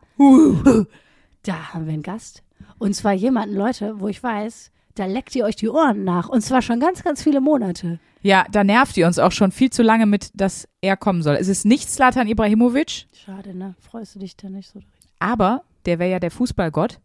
da 1.43 1.73
haben 1.73 1.85
wir 1.85 1.93
einen 1.93 2.03
Gast. 2.03 2.43
Und 2.79 2.95
zwar 2.95 3.13
jemanden, 3.13 3.55
Leute, 3.55 3.99
wo 3.99 4.07
ich 4.07 4.23
weiß, 4.23 4.71
da 4.95 5.05
leckt 5.05 5.35
ihr 5.35 5.45
euch 5.45 5.55
die 5.55 5.69
Ohren 5.69 6.03
nach. 6.03 6.29
Und 6.29 6.41
zwar 6.41 6.61
schon 6.61 6.79
ganz, 6.79 7.03
ganz 7.03 7.23
viele 7.23 7.41
Monate. 7.41 7.99
Ja, 8.21 8.45
da 8.51 8.63
nervt 8.63 8.97
ihr 8.97 9.07
uns 9.07 9.19
auch 9.19 9.31
schon 9.31 9.51
viel 9.51 9.69
zu 9.69 9.83
lange 9.83 10.05
mit, 10.05 10.31
dass 10.33 10.67
er 10.81 10.97
kommen 10.97 11.21
soll. 11.21 11.35
Es 11.35 11.47
ist 11.47 11.65
nicht 11.65 11.89
Slatan 11.89 12.27
Ibrahimovic, 12.27 13.05
Schade, 13.13 13.55
ne? 13.55 13.75
Freust 13.79 14.15
du 14.15 14.19
dich 14.19 14.35
da 14.35 14.49
nicht 14.49 14.71
so? 14.71 14.81
aber 15.19 15.63
der 15.85 15.99
wäre 15.99 16.11
ja 16.11 16.19
der 16.19 16.31
Fußballgott. 16.31 16.99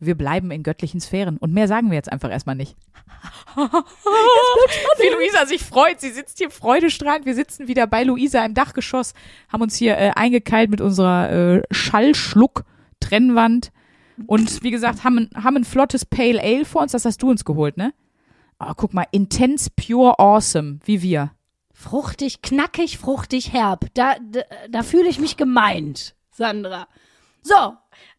Wir 0.00 0.14
bleiben 0.14 0.50
in 0.50 0.62
göttlichen 0.62 1.00
Sphären. 1.00 1.38
Und 1.38 1.52
mehr 1.52 1.68
sagen 1.68 1.90
wir 1.90 1.96
jetzt 1.96 2.12
einfach 2.12 2.30
erstmal 2.30 2.56
nicht. 2.56 2.76
Wie 3.56 5.14
Luisa 5.14 5.46
sich 5.46 5.62
freut. 5.62 6.00
Sie 6.00 6.10
sitzt 6.10 6.38
hier 6.38 6.50
freudestrahlend. 6.50 7.26
Wir 7.26 7.34
sitzen 7.34 7.68
wieder 7.68 7.86
bei 7.86 8.02
Luisa 8.02 8.44
im 8.44 8.54
Dachgeschoss, 8.54 9.14
haben 9.48 9.62
uns 9.62 9.76
hier 9.76 9.96
äh, 9.96 10.10
eingekeilt 10.14 10.70
mit 10.70 10.80
unserer 10.80 11.30
äh, 11.30 11.62
Schallschluck-Trennwand. 11.70 13.70
Und 14.26 14.62
wie 14.62 14.70
gesagt, 14.70 15.04
haben, 15.04 15.28
ein- 15.34 15.44
haben 15.44 15.56
ein 15.56 15.64
flottes 15.64 16.04
Pale 16.04 16.40
Ale 16.40 16.64
vor 16.64 16.82
uns. 16.82 16.92
Das 16.92 17.04
hast 17.04 17.22
du 17.22 17.30
uns 17.30 17.44
geholt, 17.44 17.76
ne? 17.76 17.92
Oh, 18.60 18.72
guck 18.76 18.94
mal, 18.94 19.06
intense, 19.10 19.70
pure, 19.74 20.18
awesome, 20.18 20.78
wie 20.84 21.02
wir. 21.02 21.32
Fruchtig, 21.72 22.40
knackig, 22.40 22.98
fruchtig, 22.98 23.52
herb. 23.52 23.86
Da, 23.94 24.14
da, 24.30 24.42
da 24.70 24.82
fühle 24.84 25.08
ich 25.08 25.18
mich 25.18 25.36
gemeint, 25.36 26.14
Sandra. 26.30 26.86
So, 27.42 27.54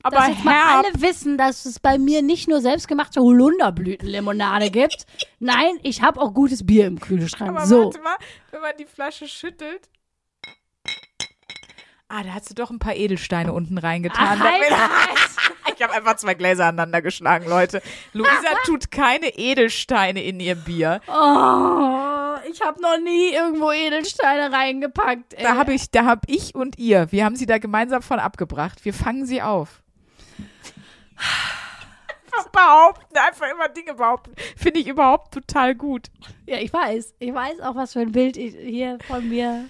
Aber 0.03 0.17
dass 0.17 0.27
jetzt 0.27 0.43
mal 0.43 0.83
alle 0.83 1.01
wissen, 1.01 1.37
dass 1.37 1.65
es 1.65 1.79
bei 1.79 1.97
mir 1.97 2.21
nicht 2.21 2.47
nur 2.47 2.61
selbstgemachte 2.61 3.21
Holunderblütenlimonade 3.21 4.69
gibt. 4.69 5.05
Nein, 5.39 5.79
ich 5.83 6.01
habe 6.01 6.21
auch 6.21 6.33
gutes 6.33 6.65
Bier 6.65 6.85
im 6.85 6.99
Kühlschrank. 6.99 7.49
Aber 7.51 7.65
so. 7.65 7.85
warte 7.85 8.01
mal, 8.01 8.15
wenn 8.51 8.61
man 8.61 8.73
die 8.77 8.85
Flasche 8.85 9.27
schüttelt. 9.27 9.89
Ah, 12.07 12.21
da 12.23 12.33
hast 12.35 12.49
du 12.51 12.53
doch 12.53 12.69
ein 12.69 12.77
paar 12.79 12.95
Edelsteine 12.95 13.51
unten 13.51 13.77
reingetan. 13.79 14.39
Ach, 14.39 14.43
halt 14.43 14.63
ich 15.75 15.81
habe 15.81 15.93
einfach 15.93 16.17
zwei 16.17 16.35
Gläser 16.35 16.65
aneinander 16.67 17.01
geschlagen, 17.01 17.49
Leute. 17.49 17.81
Luisa 18.13 18.31
tut 18.65 18.91
keine 18.91 19.29
Edelsteine 19.37 20.23
in 20.23 20.39
ihr 20.39 20.53
Bier. 20.55 21.01
Oh, 21.07 22.35
ich 22.49 22.61
habe 22.61 22.79
noch 22.79 22.99
nie 23.03 23.33
irgendwo 23.33 23.71
Edelsteine 23.71 24.51
reingepackt. 24.51 25.33
Ey. 25.33 25.43
Da 25.43 25.55
habe 25.55 25.73
ich, 25.73 25.89
da 25.89 26.05
habe 26.05 26.21
ich 26.27 26.53
und 26.53 26.77
ihr, 26.77 27.11
wir 27.11 27.25
haben 27.25 27.35
sie 27.35 27.47
da 27.47 27.57
gemeinsam 27.57 28.03
von 28.03 28.19
abgebracht. 28.19 28.85
Wir 28.85 28.93
fangen 28.93 29.25
sie 29.25 29.41
auf. 29.41 29.81
Einfach 31.17 32.49
behaupten, 32.51 33.17
einfach 33.17 33.49
immer 33.51 33.67
Dinge 33.69 33.95
behaupten. 33.95 34.35
Finde 34.55 34.79
ich 34.79 34.87
überhaupt 34.87 35.33
total 35.33 35.73
gut. 35.73 36.07
Ja, 36.45 36.57
ich 36.59 36.71
weiß. 36.71 37.15
Ich 37.17 37.33
weiß 37.33 37.61
auch, 37.61 37.75
was 37.75 37.93
für 37.93 38.01
ein 38.01 38.11
Bild 38.11 38.37
ich- 38.37 38.55
hier 38.55 38.99
von 39.07 39.27
mir 39.27 39.65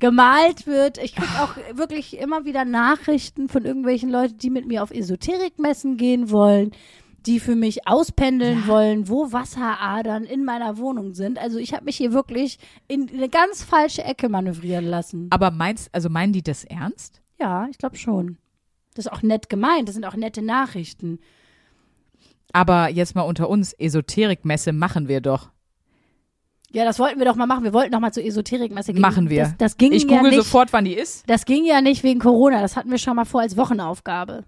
gemalt 0.00 0.66
wird. 0.66 0.98
Ich 0.98 1.14
kriege 1.14 1.40
auch 1.40 1.56
wirklich 1.76 2.18
immer 2.18 2.44
wieder 2.44 2.64
Nachrichten 2.64 3.48
von 3.48 3.64
irgendwelchen 3.64 4.10
Leuten, 4.10 4.38
die 4.38 4.50
mit 4.50 4.66
mir 4.66 4.82
auf 4.82 4.90
Esoterikmessen 4.90 5.96
gehen 5.96 6.30
wollen, 6.30 6.72
die 7.26 7.38
für 7.38 7.54
mich 7.54 7.86
auspendeln 7.86 8.66
wollen, 8.66 9.08
wo 9.08 9.32
Wasseradern 9.32 10.24
in 10.24 10.44
meiner 10.44 10.78
Wohnung 10.78 11.14
sind. 11.14 11.38
Also 11.38 11.58
ich 11.58 11.74
habe 11.74 11.84
mich 11.84 11.96
hier 11.96 12.12
wirklich 12.12 12.58
in 12.88 13.08
eine 13.10 13.28
ganz 13.28 13.62
falsche 13.62 14.02
Ecke 14.02 14.28
manövrieren 14.28 14.86
lassen. 14.86 15.28
Aber 15.30 15.50
meinst, 15.50 15.94
also 15.94 16.08
meinen 16.08 16.32
die 16.32 16.42
das 16.42 16.64
ernst? 16.64 17.20
Ja, 17.38 17.68
ich 17.70 17.78
glaube 17.78 17.96
schon. 17.96 18.38
Das 18.94 19.06
ist 19.06 19.12
auch 19.12 19.22
nett 19.22 19.48
gemeint. 19.48 19.88
Das 19.88 19.94
sind 19.94 20.04
auch 20.04 20.16
nette 20.16 20.42
Nachrichten. 20.42 21.20
Aber 22.52 22.88
jetzt 22.88 23.14
mal 23.14 23.22
unter 23.22 23.48
uns, 23.48 23.72
Esoterikmesse 23.74 24.72
machen 24.72 25.08
wir 25.08 25.20
doch. 25.20 25.50
Ja, 26.72 26.84
das 26.84 26.98
wollten 27.00 27.18
wir 27.18 27.26
doch 27.26 27.34
mal 27.34 27.46
machen. 27.46 27.64
Wir 27.64 27.72
wollten 27.72 27.90
doch 27.92 28.00
mal 28.00 28.12
zur 28.12 28.24
Esoterikmesse 28.24 28.92
gehen. 28.92 29.00
Machen 29.02 29.28
wir. 29.28 29.42
Das, 29.44 29.56
das 29.58 29.76
ging 29.76 29.92
Ich 29.92 30.04
ja 30.04 30.08
google 30.18 30.30
nicht. 30.30 30.36
sofort, 30.44 30.72
wann 30.72 30.84
die 30.84 30.94
ist. 30.94 31.28
Das 31.28 31.44
ging 31.44 31.64
ja 31.64 31.80
nicht 31.80 32.02
wegen 32.04 32.20
Corona. 32.20 32.60
Das 32.60 32.76
hatten 32.76 32.90
wir 32.90 32.98
schon 32.98 33.16
mal 33.16 33.24
vor 33.24 33.40
als 33.40 33.56
Wochenaufgabe. 33.56 34.44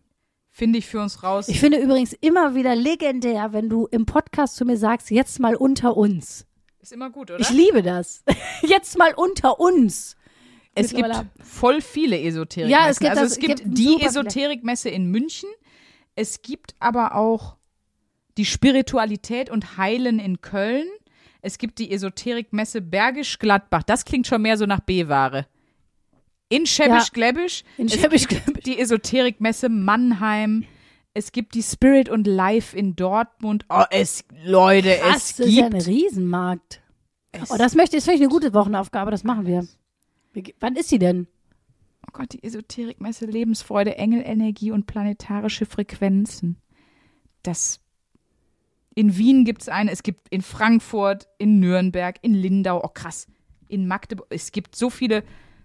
Finde 0.51 0.79
ich 0.79 0.87
für 0.87 1.01
uns 1.01 1.23
raus. 1.23 1.49
Ich 1.49 1.59
finde 1.59 1.79
übrigens 1.79 2.13
immer 2.13 2.55
wieder 2.55 2.77
legendär, 2.77 3.53
wenn 3.53 3.69
du 3.69 3.87
im 3.91 4.07
Podcast 4.07 4.55
zu 4.57 4.65
mir 4.65 4.77
sagst, 4.77 5.11
jetzt 5.11 5.41
mal 5.41 5.57
unter 5.57 5.97
uns. 5.97 6.47
ist 6.81 6.93
immer 6.93 7.11
gut, 7.11 7.31
oder? 7.31 7.41
Ich 7.41 7.51
liebe 7.51 7.83
das. 7.83 8.23
jetzt 8.63 8.99
mal 8.99 9.15
unter 9.17 9.59
uns. 9.59 10.17
es 10.75 10.93
gibt 10.95 11.09
voll 11.41 11.81
viele 11.81 12.21
Esoterikmessen. 12.21 12.71
Ja, 12.85 12.89
es 12.91 12.99
gibt 13.01 13.11
also 13.13 13.23
das- 13.23 13.33
es 13.33 13.39
gibt 13.39 13.65
gibt 13.65 13.79
die. 13.79 14.01
Esoterikmesse 14.03 14.91
in 14.91 15.11
München. 15.11 15.49
Es 16.15 16.43
gibt 16.43 16.75
aber 16.79 17.15
auch 17.17 17.57
die 18.37 18.45
Spiritualität 18.45 19.51
und 19.51 19.77
Heilen 19.79 20.19
in 20.19 20.41
Köln. 20.41 20.87
Es 21.43 21.59
gibt 21.59 21.79
die 21.79 21.91
Esoterikmesse 21.91 22.81
Bergisch 22.81 23.39
Gladbach. 23.39 23.83
Das 23.83 24.05
klingt 24.05 24.27
schon 24.27 24.43
mehr 24.43 24.57
so 24.57 24.65
nach 24.65 24.81
B-Ware. 24.81 25.47
In 26.49 26.67
Schäbisch 26.67 27.13
Gläbisch. 27.13 27.65
In 27.79 27.87
Es 27.87 27.95
Schäbisch 27.95 28.29
gibt 28.29 28.67
die 28.67 28.79
Esoterikmesse 28.79 29.69
Mannheim. 29.69 30.65
Es 31.15 31.33
gibt 31.33 31.55
die 31.55 31.63
Spirit 31.63 32.09
und 32.09 32.27
Life 32.27 32.77
in 32.77 32.95
Dortmund. 32.97 33.67
Oh, 33.69 33.83
es, 33.91 34.25
Leute, 34.45 34.97
Krass, 35.01 35.31
es 35.31 35.37
das 35.37 35.47
ist 35.47 35.53
ja 35.55 35.69
gibt. 35.69 35.75
ein 35.75 35.81
Riesenmarkt. 35.83 36.81
es, 37.33 37.51
Oh, 37.51 37.57
das 37.59 37.75
möchte, 37.75 37.97
das 37.97 38.05
finde 38.05 38.17
ich 38.17 38.23
eine 38.23 38.31
gute 38.33 38.55
Wochenaufgabe. 38.55 39.11
Das 39.11 39.25
machen 39.25 39.47
wir. 39.47 39.67
Wann 40.61 40.77
ist 40.77 40.89
sie 40.89 40.99
denn? 40.99 41.27
Oh 42.07 42.11
Gott, 42.13 42.33
die 42.33 42.43
Esoterikmesse, 42.43 43.27
Lebensfreude, 43.27 43.97
Engelenergie 43.97 44.71
und 44.71 44.87
planetarische 44.87 45.67
Frequenzen. 45.67 46.57
Das. 47.43 47.81
In 48.95 49.17
Wien 49.17 49.45
gibt 49.45 49.63
es 49.63 49.69
eine, 49.69 49.91
es 49.91 50.03
gibt 50.03 50.29
in 50.29 50.43
Frankfurt, 50.43 51.29
in 51.39 51.61
Nürnberg, 51.61 52.17
in 52.23 52.35
Lindau, 52.35 52.83
oh 52.85 52.89
krass, 52.89 53.27
in 53.69 53.87
Magdeburg. 53.87 54.27
Es 54.31 54.53
gibt 54.53 54.77
so 54.77 54.91
viele. 54.91 55.25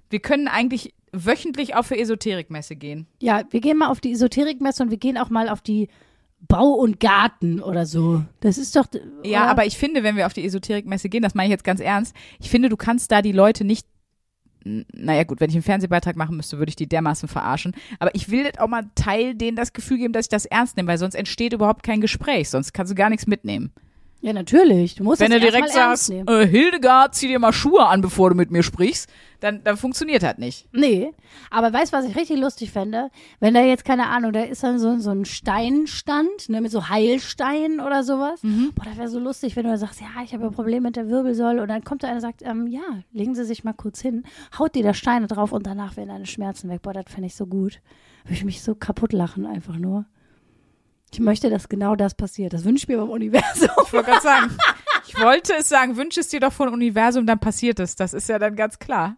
Wir 0.10 0.20
können 0.20 0.48
eigentlich 0.48 0.94
wöchentlich 1.12 1.76
auf 1.76 1.92
eine 1.92 2.02
Esoterikmesse 2.02 2.76
gehen. 2.76 3.08
Ja, 3.22 3.44
wir 3.50 3.62
gehen 3.62 3.78
mal 3.78 3.90
auf 3.90 4.00
die 4.00 4.12
Esoterikmesse 4.12 4.84
und 4.84 4.92
wir 4.92 4.98
gehen 4.98 5.18
auch 5.18 5.30
mal 5.30 5.50
auf 5.50 5.62
die 5.62 5.90
Bau 6.40 6.70
und 6.70 7.00
Garten 7.00 7.62
oder 7.62 7.86
so. 7.86 8.24
Das 8.42 8.58
ist 8.58 8.76
doch. 8.76 8.86
Ja, 9.24 9.42
oder? 9.42 9.52
aber 9.52 9.66
ich 9.66 9.78
finde, 9.78 10.04
wenn 10.04 10.16
wir 10.16 10.26
auf 10.26 10.34
die 10.34 10.46
Esoterikmesse 10.46 11.10
gehen, 11.10 11.24
das 11.24 11.34
meine 11.34 11.48
ich 11.48 11.52
jetzt 11.52 11.64
ganz 11.64 11.80
ernst, 11.80 12.16
ich 12.40 12.50
finde, 12.50 12.70
du 12.70 12.78
kannst 12.78 13.12
da 13.12 13.22
die 13.22 13.32
Leute 13.32 13.64
nicht 13.64 13.88
naja 14.94 15.24
gut, 15.24 15.40
wenn 15.40 15.50
ich 15.50 15.56
einen 15.56 15.64
Fernsehbeitrag 15.64 16.16
machen 16.16 16.38
müsste, 16.38 16.58
würde 16.58 16.70
ich 16.70 16.76
die 16.76 16.88
dermaßen 16.88 17.28
verarschen. 17.30 17.74
Aber 18.00 18.14
ich 18.16 18.30
will 18.30 18.50
auch 18.58 18.68
mal 18.68 18.84
Teil 18.96 19.36
denen 19.36 19.56
das 19.56 19.74
Gefühl 19.74 19.98
geben, 19.98 20.14
dass 20.14 20.26
ich 20.26 20.30
das 20.30 20.46
ernst 20.46 20.78
nehme, 20.78 20.90
weil 20.90 20.98
sonst 20.98 21.16
entsteht 21.16 21.54
überhaupt 21.54 21.84
kein 21.84 22.02
Gespräch, 22.02 22.50
sonst 22.50 22.74
kannst 22.74 22.92
du 22.92 22.96
gar 22.96 23.10
nichts 23.10 23.28
mitnehmen. 23.28 23.72
Ja, 24.22 24.34
natürlich. 24.34 24.96
Du 24.96 25.04
musst 25.04 25.22
Wenn 25.22 25.30
du 25.30 25.40
das 25.40 25.50
direkt 25.50 25.68
erstmal 25.68 25.90
ernst 25.90 26.08
sagst, 26.08 26.30
äh, 26.30 26.48
Hildegard, 26.48 27.14
zieh 27.14 27.28
dir 27.28 27.40
mal 27.40 27.54
Schuhe 27.54 27.86
an, 27.86 28.02
bevor 28.02 28.30
du 28.32 28.36
mit 28.36 28.50
mir 28.50 28.64
sprichst, 28.64 29.10
dann, 29.40 29.64
dann 29.64 29.78
funktioniert 29.78 30.24
das 30.24 30.38
nicht. 30.40 30.68
Nee, 30.72 31.14
aber 31.52 31.72
weißt 31.72 31.94
du, 31.94 31.98
was 31.98 32.06
ich 32.06 32.16
richtig 32.16 32.40
lustig 32.40 32.72
fände? 32.72 33.12
Wenn 33.40 33.54
da 33.54 33.62
jetzt, 33.62 33.86
keine 33.86 34.08
Ahnung, 34.08 34.34
da 34.34 34.42
ist 34.42 34.64
dann 34.64 34.80
so, 34.80 34.98
so 34.98 35.12
ein 35.12 35.26
Steinstand, 35.26 36.50
ne, 36.50 36.62
mit 36.62 36.72
so 36.72 36.90
Heilsteinen 36.90 37.80
oder 37.80 38.04
sowas. 38.04 38.42
Mhm. 38.42 38.72
Boah, 38.74 38.86
das 38.86 38.98
wäre 38.98 39.10
so 39.10 39.20
lustig, 39.20 39.56
wenn 39.56 39.66
du 39.66 39.78
sagst, 39.78 40.02
ja, 40.02 40.08
ich 40.24 40.34
habe 40.34 40.46
ein 40.46 40.52
Problem 40.52 40.84
mit 40.84 40.96
der 40.96 41.10
Wirbelsäule 41.10 41.62
und 41.62 41.68
dann 41.68 41.84
kommt 41.84 42.02
da 42.02 42.08
einer 42.08 42.16
und 42.16 42.22
sagt, 42.22 42.42
ähm, 42.42 42.66
ja, 42.66 43.04
legen 43.12 43.36
Sie 43.36 43.46
sich 43.46 43.64
mal 43.64 43.74
kurz 43.74 44.02
hin, 44.02 44.24
haut 44.58 44.74
dir 44.74 44.84
da 44.84 44.96
Steine 44.96 45.28
drauf 45.28 45.52
und 45.52 45.68
danach 45.68 45.96
werden 45.96 46.10
deine 46.10 46.26
Schmerzen 46.26 46.70
weg. 46.70 46.82
Boah, 46.82 46.94
das 46.94 47.06
fände 47.08 47.28
ich 47.28 47.36
so 47.36 47.46
gut. 47.46 47.82
Würde 48.24 48.34
ich 48.34 48.46
mich 48.46 48.64
so 48.64 48.74
kaputt 48.74 49.14
lachen 49.14 49.46
einfach 49.46 49.78
nur. 49.78 50.06
Ich 51.12 51.20
möchte, 51.20 51.50
dass 51.50 51.70
genau 51.70 51.96
das 51.96 52.16
passiert. 52.16 52.54
Das 52.54 52.64
wünsche 52.66 52.84
ich 52.84 52.88
mir 52.88 52.98
beim 52.98 53.10
Universum. 53.10 53.70
Ich 53.86 53.94
wollte 53.94 54.10
gerade 54.12 54.22
sagen, 54.22 54.58
ich 55.08 55.20
wollte 55.20 55.54
es 55.58 55.70
sagen, 55.70 55.98
wünsche 55.98 56.20
es 56.20 56.28
dir 56.28 56.40
doch 56.40 56.54
von 56.54 56.70
Universum, 56.70 57.26
dann 57.26 57.40
passiert 57.40 57.80
es. 57.80 57.96
Das 57.96 58.14
ist 58.14 58.30
ja 58.30 58.40
dann 58.40 58.56
ganz 58.56 58.80
klar. 58.80 59.18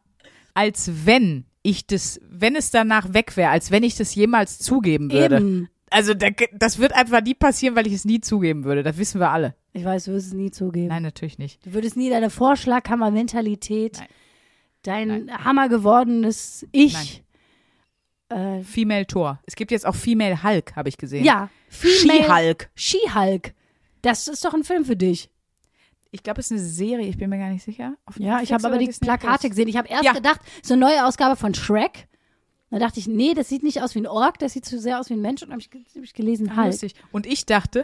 Als 0.53 0.91
wenn 1.05 1.45
ich 1.63 1.87
das, 1.87 2.19
wenn 2.29 2.55
es 2.55 2.71
danach 2.71 3.13
weg 3.13 3.35
wäre, 3.37 3.51
als 3.51 3.71
wenn 3.71 3.83
ich 3.83 3.95
das 3.95 4.13
jemals 4.15 4.59
zugeben 4.59 5.11
würde. 5.11 5.37
Eben. 5.37 5.69
Also 5.89 6.13
da, 6.13 6.27
das 6.53 6.77
wird 6.77 6.93
einfach 6.93 7.21
nie 7.23 7.33
passieren, 7.33 7.75
weil 7.75 7.87
ich 7.87 7.93
es 7.93 8.05
nie 8.05 8.21
zugeben 8.21 8.63
würde. 8.63 8.83
Das 8.83 8.97
wissen 8.97 9.19
wir 9.19 9.31
alle. 9.31 9.55
Ich 9.73 9.83
weiß, 9.83 10.05
du 10.05 10.11
wirst 10.11 10.27
es 10.27 10.33
nie 10.33 10.51
zugeben. 10.51 10.87
Nein, 10.87 11.03
natürlich 11.03 11.37
nicht. 11.37 11.65
Du 11.65 11.73
würdest 11.73 11.97
nie 11.97 12.09
deine 12.09 12.29
Vorschlaghammer-Mentalität, 12.29 13.97
Nein. 13.97 15.27
dein 15.27 15.43
Hammer 15.43 15.69
gewordenes 15.69 16.67
Ich. 16.71 17.23
Äh, 18.29 18.61
Female 18.63 19.05
Tor. 19.07 19.39
Es 19.45 19.55
gibt 19.55 19.71
jetzt 19.71 19.85
auch 19.85 19.95
Female 19.95 20.43
Hulk, 20.43 20.75
habe 20.75 20.87
ich 20.89 20.97
gesehen. 20.97 21.23
ja, 21.25 21.49
Female- 21.69 22.23
She-Hulk. 22.23 22.69
She-Hulk. 22.75 23.53
Das 24.01 24.27
ist 24.27 24.45
doch 24.45 24.53
ein 24.53 24.63
Film 24.63 24.85
für 24.85 24.95
dich. 24.95 25.29
Ich 26.11 26.23
glaube, 26.23 26.39
es 26.39 26.47
ist 26.47 26.51
eine 26.53 26.61
Serie, 26.61 27.07
ich 27.07 27.17
bin 27.17 27.29
mir 27.29 27.37
gar 27.37 27.49
nicht 27.49 27.63
sicher. 27.63 27.93
Auf 28.05 28.17
Ja, 28.19 28.41
ich 28.41 28.51
habe 28.53 28.65
aber 28.65 28.77
die 28.77 28.85
Disney 28.87 29.05
Plakate 29.05 29.39
Plus? 29.39 29.49
gesehen. 29.51 29.67
Ich 29.67 29.77
habe 29.77 29.87
erst 29.89 30.05
Ja. 30.05 30.13
gedacht, 30.13 30.39
so 30.63 30.73
eine 30.73 30.81
neue 30.85 31.05
Ausgabe 31.05 31.35
von 31.35 31.53
Shrek. 31.53 32.07
Da 32.71 32.77
dachte 32.79 32.99
ich, 32.99 33.07
nee, 33.07 33.33
das 33.33 33.49
sieht 33.49 33.63
nicht 33.63 33.81
aus 33.81 33.95
wie 33.95 33.99
ein 33.99 34.07
Ork, 34.07 34.37
das 34.39 34.53
sieht 34.53 34.63
zu 34.65 34.79
sehr 34.79 34.99
aus 34.99 35.09
wie 35.09 35.13
ein 35.15 35.21
Mensch. 35.21 35.41
Und 35.43 35.51
habe 35.51 35.59
ich, 35.61 35.69
hab 35.95 36.03
ich 36.03 36.13
gelesen, 36.13 36.55
halt. 36.55 36.71
Lustig. 36.71 36.93
Und 37.11 37.25
ich 37.25 37.45
dachte, 37.47 37.83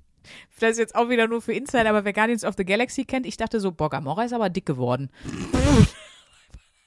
das 0.60 0.72
ist 0.72 0.78
jetzt 0.78 0.94
auch 0.96 1.08
wieder 1.08 1.26
nur 1.28 1.40
für 1.42 1.52
Insider, 1.52 1.88
aber 1.90 2.04
wer 2.04 2.12
Guardians 2.12 2.44
of 2.44 2.54
the 2.56 2.64
Galaxy 2.64 3.04
kennt, 3.04 3.24
ich 3.26 3.36
dachte 3.36 3.60
so, 3.60 3.70
boah, 3.72 3.88
Gamora 3.90 4.24
ist 4.24 4.32
aber 4.32 4.48
dick 4.50 4.66
geworden. 4.66 5.10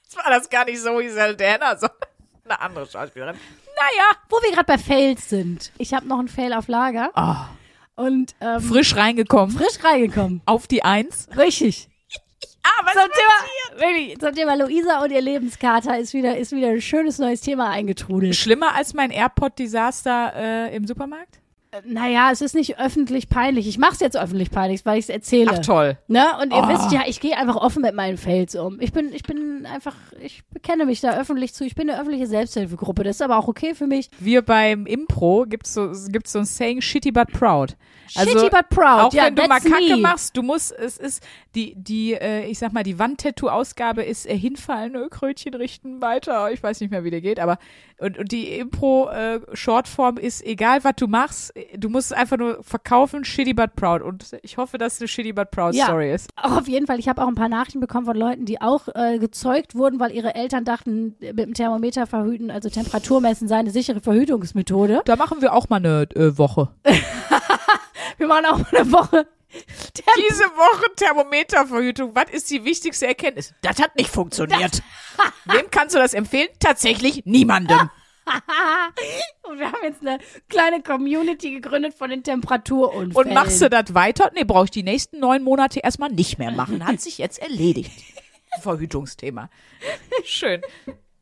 das 0.06 0.16
war 0.16 0.30
das 0.30 0.48
gar 0.50 0.64
nicht 0.66 0.80
so 0.80 0.98
wie 0.98 1.08
Saldana, 1.08 1.76
sondern 1.78 1.98
eine 2.44 2.60
andere 2.60 2.86
Schauspielerin. 2.86 3.36
Naja. 3.36 4.04
Wo 4.28 4.36
wir 4.42 4.50
gerade 4.52 4.66
bei 4.66 4.78
Fails 4.78 5.28
sind. 5.28 5.72
Ich 5.78 5.94
habe 5.94 6.06
noch 6.06 6.18
einen 6.18 6.28
Fail 6.28 6.52
auf 6.52 6.68
Lager. 6.68 7.10
Oh, 7.16 8.02
Und 8.04 8.34
ähm, 8.40 8.60
frisch 8.60 8.94
reingekommen. 8.96 9.56
frisch 9.56 9.82
reingekommen. 9.84 10.42
Auf 10.46 10.66
die 10.66 10.82
Eins. 10.84 11.28
Richtig. 11.36 11.88
Ah, 12.62 12.84
was 12.84 12.92
Zum 12.92 13.10
Thema, 13.10 13.80
wirklich, 13.80 14.18
zum 14.18 14.34
Thema 14.34 14.54
Luisa 14.54 15.02
und 15.02 15.10
ihr 15.10 15.22
Lebenskater 15.22 15.98
ist 15.98 16.12
wieder, 16.12 16.36
ist 16.36 16.52
wieder 16.52 16.68
ein 16.68 16.82
schönes 16.82 17.18
neues 17.18 17.40
Thema 17.40 17.70
eingetrudelt. 17.70 18.36
Schlimmer 18.36 18.74
als 18.74 18.92
mein 18.92 19.10
AirPod-Desaster 19.10 20.32
äh, 20.36 20.76
im 20.76 20.86
Supermarkt? 20.86 21.40
Naja, 21.84 22.30
es 22.32 22.40
ist 22.40 22.54
nicht 22.56 22.78
öffentlich 22.80 23.28
peinlich. 23.28 23.68
Ich 23.68 23.78
mache 23.78 23.92
es 23.92 24.00
jetzt 24.00 24.16
öffentlich 24.16 24.50
peinlich, 24.50 24.84
weil 24.84 24.98
ich 24.98 25.04
es 25.04 25.08
erzähle. 25.08 25.52
Ach 25.54 25.58
toll. 25.60 25.98
Ne? 26.08 26.24
Und 26.42 26.52
ihr 26.52 26.58
Oh. 26.64 26.68
wisst 26.68 26.90
ja, 26.90 27.02
ich 27.06 27.20
gehe 27.20 27.36
einfach 27.36 27.54
offen 27.54 27.82
mit 27.82 27.94
meinen 27.94 28.16
Fails 28.16 28.56
um. 28.56 28.80
Ich 28.80 28.92
bin, 28.92 29.12
ich 29.14 29.22
bin 29.22 29.66
einfach, 29.66 29.94
ich 30.20 30.42
bekenne 30.46 30.84
mich 30.84 31.00
da 31.00 31.16
öffentlich 31.16 31.54
zu. 31.54 31.64
Ich 31.64 31.76
bin 31.76 31.88
eine 31.88 32.00
öffentliche 32.00 32.26
Selbsthilfegruppe. 32.26 33.04
Das 33.04 33.16
ist 33.16 33.22
aber 33.22 33.38
auch 33.38 33.46
okay 33.46 33.74
für 33.74 33.86
mich. 33.86 34.10
Wir 34.18 34.42
beim 34.42 34.84
Impro 34.86 35.44
gibt's 35.48 35.72
so, 35.74 35.92
gibt's 36.08 36.32
so 36.32 36.40
ein 36.40 36.44
Saying, 36.44 36.80
shitty 36.82 37.12
but 37.12 37.28
proud. 37.32 37.76
Also, 38.16 38.32
Shitty 38.32 38.50
but 38.50 38.68
proud. 38.70 39.00
Auch 39.04 39.12
ja, 39.14 39.26
wenn 39.26 39.36
du 39.36 39.46
mal 39.46 39.60
Kacke 39.60 39.94
me. 39.94 39.96
machst, 39.98 40.36
du 40.36 40.42
musst, 40.42 40.72
es 40.72 40.96
ist, 40.96 41.22
die, 41.54 41.76
die, 41.76 42.14
äh, 42.14 42.44
ich 42.46 42.58
sag 42.58 42.72
mal, 42.72 42.82
die 42.82 42.98
Wandtattoo-Ausgabe 42.98 44.02
ist 44.02 44.26
äh, 44.28 44.36
hinfallen, 44.36 44.96
äh, 44.96 45.08
Krötchen 45.08 45.54
richten, 45.54 46.00
weiter, 46.00 46.50
ich 46.50 46.60
weiß 46.60 46.80
nicht 46.80 46.90
mehr, 46.90 47.04
wie 47.04 47.10
der 47.10 47.20
geht, 47.20 47.38
aber, 47.38 47.58
und, 48.00 48.18
und 48.18 48.32
die 48.32 48.58
Impro-Shortform 48.58 50.16
ist, 50.16 50.44
egal 50.44 50.82
was 50.84 50.94
du 50.96 51.06
machst, 51.06 51.54
äh, 51.56 51.78
du 51.78 51.88
musst 51.88 52.12
es 52.12 52.16
einfach 52.16 52.36
nur 52.36 52.62
verkaufen, 52.62 53.24
shitty 53.24 53.54
but 53.54 53.76
proud. 53.76 54.02
Und 54.02 54.26
ich 54.42 54.56
hoffe, 54.56 54.78
dass 54.78 54.94
es 54.94 55.00
eine 55.00 55.08
shitty 55.08 55.32
but 55.32 55.50
proud 55.50 55.74
Ja. 55.74 55.84
Story 55.86 56.12
ist. 56.12 56.30
Auch 56.36 56.58
auf 56.58 56.68
jeden 56.68 56.86
Fall. 56.86 56.98
Ich 56.98 57.08
habe 57.08 57.22
auch 57.22 57.28
ein 57.28 57.34
paar 57.34 57.48
Nachrichten 57.48 57.80
bekommen 57.80 58.06
von 58.06 58.16
Leuten, 58.16 58.44
die 58.46 58.60
auch 58.60 58.88
äh, 58.94 59.18
gezeugt 59.18 59.74
wurden, 59.74 60.00
weil 60.00 60.12
ihre 60.12 60.34
Eltern 60.34 60.64
dachten, 60.64 61.16
mit 61.20 61.38
dem 61.38 61.54
Thermometer 61.54 62.06
verhüten, 62.06 62.50
also 62.50 62.68
Temperatur 62.68 63.20
messen, 63.20 63.48
sei 63.48 63.56
eine 63.56 63.70
sichere 63.70 64.00
Verhütungsmethode. 64.00 65.02
Da 65.04 65.16
machen 65.16 65.40
wir 65.40 65.52
auch 65.52 65.68
mal 65.68 65.76
eine 65.76 66.08
äh, 66.14 66.36
Woche. 66.38 66.68
Wir 68.18 68.26
machen 68.26 68.44
auch 68.46 68.58
mal 68.58 68.66
eine 68.80 68.92
Woche. 68.92 69.26
Diese 70.16 70.44
Woche 70.44 70.94
Thermometerverhütung, 70.96 72.14
was 72.14 72.30
ist 72.30 72.50
die 72.50 72.64
wichtigste 72.64 73.06
Erkenntnis? 73.06 73.52
Das 73.62 73.78
hat 73.80 73.96
nicht 73.96 74.10
funktioniert. 74.10 74.82
Wem 75.44 75.70
kannst 75.70 75.94
du 75.94 75.98
das 75.98 76.14
empfehlen? 76.14 76.48
Tatsächlich 76.58 77.24
niemandem. 77.24 77.90
Und 79.42 79.58
wir 79.58 79.66
haben 79.66 79.82
jetzt 79.82 80.02
eine 80.02 80.18
kleine 80.48 80.82
Community 80.82 81.50
gegründet 81.50 81.94
von 81.94 82.10
den 82.10 82.22
Temperaturunfällen. 82.22 83.14
Und 83.14 83.34
machst 83.34 83.60
du 83.60 83.68
das 83.68 83.94
weiter? 83.94 84.30
Nee, 84.34 84.44
brauche 84.44 84.64
ich 84.64 84.70
die 84.70 84.82
nächsten 84.82 85.18
neun 85.18 85.42
Monate 85.42 85.80
erstmal 85.80 86.10
nicht 86.10 86.38
mehr 86.38 86.52
machen. 86.52 86.86
Hat 86.86 87.00
sich 87.00 87.18
jetzt 87.18 87.40
erledigt. 87.40 87.90
Verhütungsthema. 88.62 89.50
Schön. 90.24 90.60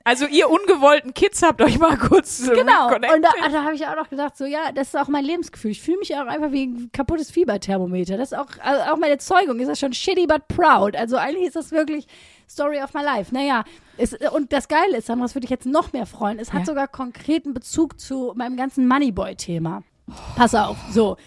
Also 0.04 0.26
ihr 0.26 0.48
ungewollten 0.48 1.12
Kids 1.12 1.42
habt 1.42 1.60
euch 1.60 1.78
mal 1.78 1.98
kurz 1.98 2.40
äh, 2.46 2.50
Genau. 2.54 2.86
reconnected. 2.88 3.16
Und 3.16 3.22
da, 3.22 3.48
da 3.50 3.64
habe 3.64 3.74
ich 3.74 3.86
auch 3.86 3.96
noch 3.96 4.08
gedacht, 4.08 4.36
so 4.38 4.44
ja, 4.46 4.72
das 4.72 4.88
ist 4.88 4.96
auch 4.96 5.08
mein 5.08 5.24
Lebensgefühl. 5.24 5.70
Ich 5.72 5.82
fühle 5.82 5.98
mich 5.98 6.14
auch 6.16 6.26
einfach 6.26 6.50
wie 6.52 6.66
ein 6.66 6.90
kaputtes 6.92 7.30
Fieberthermometer. 7.30 8.16
Das 8.16 8.32
ist 8.32 8.38
auch, 8.38 8.46
also 8.62 8.92
auch 8.92 8.96
meine 8.96 9.18
Zeugung 9.18 9.58
ist 9.60 9.68
das 9.68 9.78
schon 9.80 9.92
shitty 9.92 10.26
but 10.26 10.48
proud. 10.48 10.96
Also 10.96 11.16
eigentlich 11.16 11.46
ist 11.48 11.56
das 11.56 11.72
wirklich 11.72 12.06
Story 12.48 12.80
of 12.82 12.94
my 12.94 13.02
life. 13.02 13.34
Naja, 13.34 13.64
es, 13.98 14.14
und 14.32 14.52
das 14.54 14.68
Geile 14.68 14.96
ist, 14.96 15.06
Sandra, 15.08 15.26
das 15.26 15.34
würde 15.34 15.44
ich 15.44 15.50
jetzt 15.50 15.66
noch 15.66 15.92
mehr 15.92 16.06
freuen. 16.06 16.38
Es 16.38 16.52
hat 16.54 16.60
Ja. 16.60 16.66
sogar 16.66 16.88
konkreten 16.88 17.52
Bezug 17.52 18.00
zu 18.00 18.32
meinem 18.34 18.56
ganzen 18.56 18.88
Moneyboy-Thema. 18.88 19.82
Pass 20.36 20.54
auf, 20.54 20.78
so. 20.90 21.18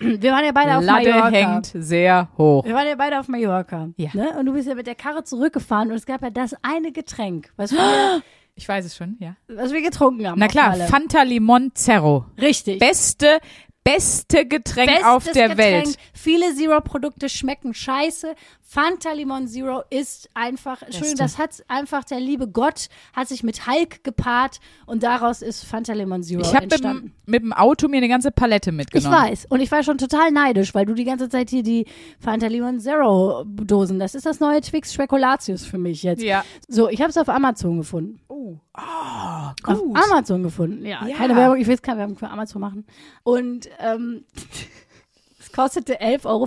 Wir 0.00 0.32
waren 0.32 0.44
ja 0.44 0.52
beide 0.52 0.76
auf 0.76 0.84
Lade 0.84 1.10
Mallorca. 1.10 1.30
hängt 1.30 1.72
sehr 1.74 2.28
hoch. 2.38 2.64
Wir 2.64 2.74
waren 2.74 2.86
ja 2.86 2.94
beide 2.96 3.20
auf 3.20 3.28
Mallorca. 3.28 3.88
Ja. 3.96 4.10
Ne? 4.12 4.36
Und 4.38 4.46
du 4.46 4.52
bist 4.52 4.68
ja 4.68 4.74
mit 4.74 4.86
der 4.86 4.94
Karre 4.94 5.24
zurückgefahren 5.24 5.90
und 5.90 5.96
es 5.96 6.06
gab 6.06 6.22
ja 6.22 6.30
das 6.30 6.54
eine 6.62 6.92
Getränk, 6.92 7.52
was 7.56 7.72
wir, 7.72 8.22
Ich 8.54 8.68
weiß 8.68 8.84
es 8.84 8.96
schon, 8.96 9.16
ja. 9.20 9.36
was 9.46 9.72
wir 9.72 9.82
getrunken 9.82 10.26
haben. 10.26 10.38
Na 10.40 10.48
klar. 10.48 10.74
Fanta 10.74 11.22
Limon 11.22 11.70
Zero. 11.74 12.26
Richtig. 12.40 12.80
Beste, 12.80 13.38
beste 13.84 14.46
Getränk 14.46 14.88
Bestes 14.90 15.06
auf 15.06 15.24
der 15.24 15.50
Getränk. 15.50 15.86
Welt. 15.86 15.96
Viele 16.12 16.54
Zero-Produkte 16.54 17.28
schmecken 17.28 17.72
scheiße. 17.72 18.34
Fanta 18.70 19.12
Limon 19.12 19.48
Zero 19.48 19.82
ist 19.88 20.28
einfach, 20.34 20.82
Entschuldigung, 20.82 21.16
das 21.16 21.38
hat 21.38 21.64
einfach 21.68 22.04
der 22.04 22.20
liebe 22.20 22.46
Gott, 22.48 22.88
hat 23.14 23.26
sich 23.26 23.42
mit 23.42 23.66
Hulk 23.66 24.04
gepaart 24.04 24.60
und 24.84 25.02
daraus 25.02 25.40
ist 25.40 25.64
Fanta 25.64 25.94
Limon 25.94 26.22
Zero 26.22 26.42
Ich 26.42 26.48
habe 26.48 26.66
mit, 26.66 26.72
entstanden. 26.74 27.02
dem- 27.06 27.12
mit 27.24 27.42
dem 27.44 27.52
Auto 27.54 27.88
mir 27.88 27.96
eine 27.96 28.08
ganze 28.08 28.30
Palette 28.30 28.68
Ich 28.68 28.76
mitgenommen. 28.76 29.16
weiß. 29.16 29.46
Und 29.48 29.60
ich 29.60 29.72
war 29.72 29.82
schon 29.82 29.96
total 29.96 30.32
neidisch, 30.32 30.74
weil 30.74 30.84
du 30.84 30.92
die 30.92 31.04
ganze 31.04 31.30
Zeit 31.30 31.48
hier 31.48 31.62
die 31.62 31.86
Fanta 32.20 32.46
Limon 32.48 32.78
Zero 32.78 33.42
Dosen, 33.46 33.98
das 33.98 34.14
ist 34.14 34.26
das 34.26 34.38
neue 34.38 34.60
Twix 34.60 34.92
Spekulatius 34.92 35.64
für 35.64 35.78
mich 35.78 36.02
jetzt. 36.02 36.22
Ja. 36.22 36.44
So, 36.68 36.90
ich 36.90 37.00
habe 37.00 37.08
es 37.08 37.16
auf 37.16 37.30
Amazon 37.30 37.78
gefunden. 37.78 38.20
Oh, 38.28 38.58
Auf 38.74 39.54
gut. 39.62 39.96
Amazon 40.10 40.42
gefunden, 40.42 40.84
ja. 40.84 41.06
Ja. 41.06 41.16
Keine 41.16 41.34
Werbung, 41.36 41.56
ich 41.56 41.66
will 41.66 41.72
jetzt 41.72 41.82
keine 41.82 42.00
Werbung 42.00 42.18
für 42.18 42.28
Amazon 42.28 42.60
machen. 42.60 42.86
Und 43.22 43.66
ähm, 43.78 44.26
es 45.40 45.50
kostete 45.52 46.02
11,15 46.02 46.24
Euro. 46.26 46.46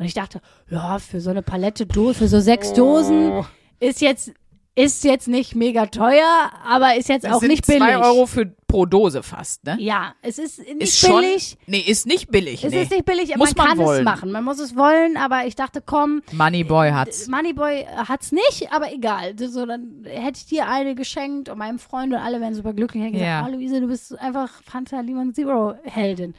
Und 0.00 0.06
ich 0.06 0.14
dachte, 0.14 0.40
ja, 0.70 0.98
für 0.98 1.20
so 1.20 1.30
eine 1.30 1.42
Palette 1.42 1.86
Dose, 1.86 2.14
für 2.18 2.28
so 2.28 2.40
sechs 2.40 2.70
Oh. 2.72 2.76
Dosen 2.76 3.44
ist 3.78 4.00
jetzt, 4.00 4.32
ist 4.74 5.04
jetzt 5.04 5.28
nicht 5.28 5.54
mega 5.54 5.86
teuer, 5.86 6.50
aber 6.66 6.96
ist 6.96 7.08
jetzt 7.10 7.24
Das 7.26 7.32
auch 7.34 7.42
nicht 7.42 7.66
billig. 7.66 7.82
zwei 7.82 7.98
Euro 7.98 8.24
für 8.26 8.46
pro 8.66 8.86
Dose 8.86 9.22
fast, 9.22 9.64
ne? 9.64 9.76
Ja, 9.78 10.14
es 10.22 10.38
ist 10.38 10.58
nicht 10.60 10.80
Ist 10.82 10.98
schon, 11.00 11.20
billig. 11.20 11.58
nee, 11.66 11.80
ist 11.80 12.06
nicht 12.06 12.30
billig, 12.30 12.64
Es 12.64 12.72
nee. 12.72 12.82
ist 12.82 12.90
nicht 12.92 13.04
billig, 13.04 13.30
aber 13.34 13.38
Muss 13.44 13.54
man 13.56 13.66
man 13.66 13.76
kann 13.76 13.80
es 13.80 13.86
wollen. 13.86 14.04
machen. 14.04 14.32
Man 14.32 14.44
muss 14.44 14.58
es 14.58 14.74
wollen, 14.76 15.16
aber 15.18 15.44
ich 15.44 15.54
dachte, 15.56 15.82
komm, 15.84 16.22
Moneyboy 16.32 16.92
hat's. 16.92 17.28
Moneyboy 17.28 17.84
hat's 18.08 18.32
nicht, 18.32 18.72
aber 18.72 18.90
egal. 18.92 19.34
So, 19.38 19.66
dann 19.66 20.04
hätte 20.06 20.38
ich 20.38 20.46
dir 20.46 20.66
eine 20.68 20.94
geschenkt 20.94 21.50
und 21.50 21.58
meinem 21.58 21.78
Freund 21.78 22.12
und 22.14 22.18
alle 22.20 22.40
wären 22.40 22.54
super 22.54 22.72
glücklich. 22.72 23.02
Ich 23.02 23.08
hätte 23.12 23.18
Ja. 23.22 23.40
gesagt, 23.40 23.54
oh 23.54 23.58
Luise, 23.58 23.80
du 23.82 23.88
bist 23.88 24.18
einfach 24.18 24.48
Fanta 24.62 25.00
Limon 25.00 25.34
Zero 25.34 25.74
Heldin. 25.82 26.34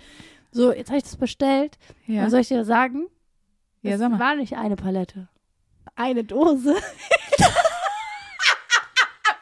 So, 0.52 0.74
jetzt 0.74 0.88
habe 0.88 0.98
ich 0.98 1.04
das 1.04 1.18
bestellt. 1.18 1.78
Ja, 2.08 2.24
Und 2.24 2.30
soll 2.32 2.40
ich 2.40 2.48
dir 2.48 2.64
sagen? 2.66 3.06
Ja 3.82 3.94
es 3.94 4.00
sag 4.00 4.12
mal. 4.12 4.20
war 4.20 4.36
nicht 4.36 4.56
eine 4.58 4.76
Palette. 4.76 5.28
Eine 5.96 6.24
Dose. 6.24 6.76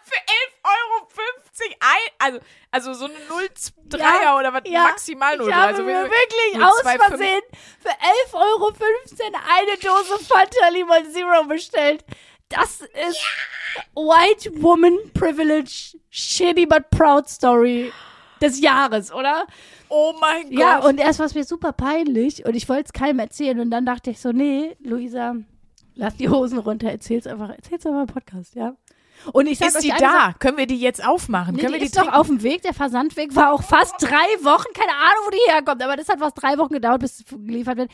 Für 0.03 0.15
11,50 0.15 0.63
Euro 0.63 1.07
also, 2.19 2.39
also 2.71 2.93
so 2.93 3.05
eine 3.05 3.13
0,3er 3.15 3.97
Ja, 4.23 4.37
oder 4.37 4.53
was, 4.53 4.61
ja. 4.65 4.83
maximal 4.83 5.35
Ich 5.35 5.41
0,3. 5.41 5.53
habe 5.53 5.67
also 5.67 5.83
mir 5.83 5.87
wir- 5.89 6.03
wirklich 6.03 6.55
0,25. 6.55 6.63
aus 6.65 6.81
Versehen 7.07 7.41
für 7.79 7.89
11,15 7.89 8.33
Euro 8.33 8.73
eine 9.57 9.77
Dose 9.77 10.19
Fanta 10.25 10.67
Limon 10.69 11.11
Zero 11.11 11.43
bestellt. 11.45 12.03
Das 12.49 12.81
ist 12.81 13.21
White 13.95 14.51
Woman 14.61 14.97
Privilege 15.13 15.97
Shitty 16.09 16.65
but 16.65 16.89
Proud 16.89 17.29
Story 17.29 17.91
des 18.41 18.61
Jahres, 18.61 19.13
oder? 19.13 19.45
Oh 19.89 20.13
mein 20.19 20.43
Gott. 20.49 20.59
Ja, 20.59 20.79
und 20.79 20.99
erst 20.99 21.19
war 21.19 21.25
es 21.25 21.35
mir 21.35 21.43
super 21.43 21.73
peinlich 21.73 22.45
und 22.45 22.55
ich 22.55 22.67
wollte 22.69 22.85
es 22.85 22.93
keinem 22.93 23.19
erzählen 23.19 23.59
und 23.59 23.71
dann 23.71 23.85
dachte 23.85 24.11
ich 24.11 24.19
so, 24.19 24.31
nee, 24.31 24.75
Luisa, 24.81 25.35
lass 25.95 26.15
die 26.15 26.29
Hosen 26.29 26.59
runter, 26.59 26.89
erzähl's 26.89 27.27
einfach, 27.27 27.49
erzähl's 27.49 27.85
einfach 27.85 28.01
im 28.01 28.07
Podcast, 28.07 28.55
ja. 28.55 28.75
Und 29.33 29.47
ich 29.47 29.57
sag 29.57 29.69
ist 29.69 29.83
die 29.83 29.93
da? 29.99 30.33
Können 30.39 30.57
wir 30.57 30.65
die 30.67 30.79
jetzt 30.79 31.05
aufmachen? 31.05 31.55
Nee, 31.55 31.61
Können 31.61 31.73
die 31.73 31.81
wir 31.81 31.87
die 31.87 31.93
ist 31.93 31.97
doch 31.97 32.11
auf 32.13 32.27
dem 32.27 32.41
Weg. 32.41 32.61
Der 32.61 32.73
Versandweg 32.73 33.35
war 33.35 33.51
auch 33.53 33.63
fast 33.63 33.95
drei 33.99 34.27
Wochen. 34.43 34.71
Keine 34.73 34.93
Ahnung, 34.93 35.25
wo 35.25 35.29
die 35.31 35.51
herkommt. 35.51 35.83
Aber 35.83 35.97
das 35.97 36.07
hat 36.07 36.19
fast 36.19 36.41
drei 36.41 36.57
Wochen 36.57 36.73
gedauert, 36.73 37.01
bis 37.01 37.19
es 37.19 37.25
geliefert 37.25 37.77
wird. 37.77 37.91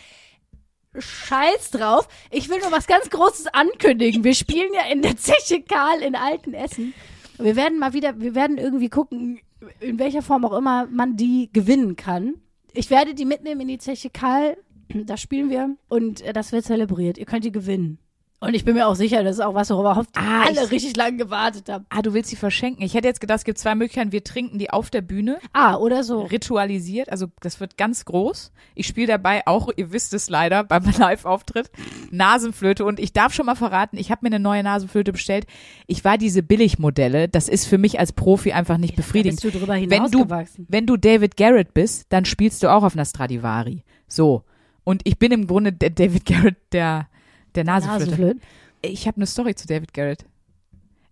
Scheiß 0.98 1.72
drauf. 1.72 2.08
Ich 2.30 2.50
will 2.50 2.60
nur 2.60 2.72
was 2.72 2.88
ganz 2.88 3.10
Großes 3.10 3.48
ankündigen. 3.48 4.24
Wir 4.24 4.36
spielen 4.36 4.72
ja 4.74 4.86
in 4.92 5.02
der 5.02 5.18
Zeche 5.18 5.64
Karl 5.64 6.02
in 6.02 6.16
Altenessen. 6.16 6.94
Wir 7.38 7.56
werden 7.56 7.80
mal 7.80 7.94
wieder, 7.94 8.20
wir 8.20 8.36
werden 8.36 8.58
irgendwie 8.58 8.90
gucken, 8.90 9.40
in 9.79 10.00
welcher 10.00 10.22
Form 10.22 10.45
auch 10.45 10.57
immer 10.57 10.88
man 10.88 11.15
die 11.17 11.50
gewinnen 11.51 11.95
kann. 11.95 12.36
Ich 12.74 12.89
werde 12.89 13.13
die 13.13 13.25
mitnehmen 13.25 13.62
in 13.62 13.67
die 13.67 13.77
Zeche 13.77 14.10
Karl. 14.10 14.57
Da 14.89 15.17
spielen 15.17 15.50
wir 15.50 15.75
und 15.88 16.22
äh, 16.22 16.34
das 16.34 16.51
wird 16.51 16.65
zelebriert. 16.65 17.17
Ihr 17.17 17.25
könnt 17.25 17.43
die 17.43 17.51
gewinnen. 17.51 17.98
Und 18.46 18.54
ich 18.54 18.64
bin 18.66 18.75
mir 18.75 18.88
auch 18.88 18.96
sicher, 18.96 19.24
das 19.24 19.38
ist 19.38 19.42
auch 19.42 19.54
was, 19.54 19.70
worauf 19.70 20.06
Ah, 20.16 20.44
alle 20.48 20.64
ich- 20.66 20.72
richtig 20.72 20.96
lange 20.96 21.18
gewartet 21.18 21.68
haben. 21.70 21.86
Ah, 21.90 22.02
du 22.02 22.14
willst 22.14 22.30
sie 22.30 22.36
verschenken. 22.36 22.84
Ich 22.84 22.94
hätte 22.94 23.08
jetzt 23.08 23.22
gedacht, 23.22 23.40
es 23.40 23.44
gibt 23.44 23.58
zwei 23.58 23.75
Möglichkeiten. 23.75 24.12
Wir 24.12 24.24
trinken 24.24 24.60
die 24.60 24.70
auf 24.70 24.90
der 24.90 25.02
Bühne, 25.02 25.40
Ah, 25.54 25.75
oder 25.78 26.04
so. 26.04 26.22
ritualisiert. 26.22 27.10
Also 27.10 27.28
das 27.42 27.60
wird 27.60 27.78
ganz 27.78 28.06
groß. 28.06 28.52
Ich 28.75 28.88
spiele 28.88 29.08
dabei 29.08 29.46
auch, 29.48 29.70
ihr 29.75 29.92
wisst 29.92 30.14
es 30.14 30.30
leider, 30.30 30.64
beim 30.64 30.84
Live-Auftritt, 30.98 31.70
Nasenflöte. 32.12 32.86
Und 32.86 33.00
ich 33.00 33.14
darf 33.14 33.34
schon 33.34 33.46
mal 33.46 33.56
verraten, 33.56 33.98
ich 33.98 34.12
habe 34.12 34.20
mir 34.24 34.28
eine 34.36 34.40
neue 34.40 34.64
Nasenflöte 34.64 35.12
bestellt. 35.12 35.46
Ich 35.88 36.04
war 36.04 36.18
diese 36.18 36.44
Billigmodelle. 36.44 37.28
Das 37.28 37.50
ist 37.50 37.66
für 37.66 37.78
mich 37.78 38.00
als 38.00 38.14
Profi 38.14 38.52
einfach 38.54 38.78
nicht 38.78 38.96
befriedigend. 38.96 39.42
bist 39.42 39.56
du 39.56 39.60
drüber 39.60 39.74
wenn 39.75 40.12
du, 40.12 40.25
wenn 40.68 40.86
du 40.86 40.98
David 40.98 41.38
Garrett 41.38 41.74
bist, 41.74 42.06
dann 42.10 42.25
spielst 42.25 42.64
du 42.64 42.72
auch 42.72 42.84
auf 42.84 42.94
einer 42.96 43.06
Stradivari. 43.06 43.84
So. 44.08 44.44
Und 44.84 45.02
ich 45.06 45.18
bin 45.18 45.32
im 45.32 45.48
Grunde 45.48 45.74
der 45.74 45.90
David 45.90 46.25
Garrett 46.25 46.58
der, 46.72 47.08
der 47.56 47.64
Nasenflöte. 47.64 48.12
Nasenflöten. 48.12 48.42
Ich 48.82 49.08
habe 49.08 49.18
eine 49.18 49.26
Story 49.26 49.56
zu 49.56 49.68
David 49.68 49.94
Garrett. 49.94 50.26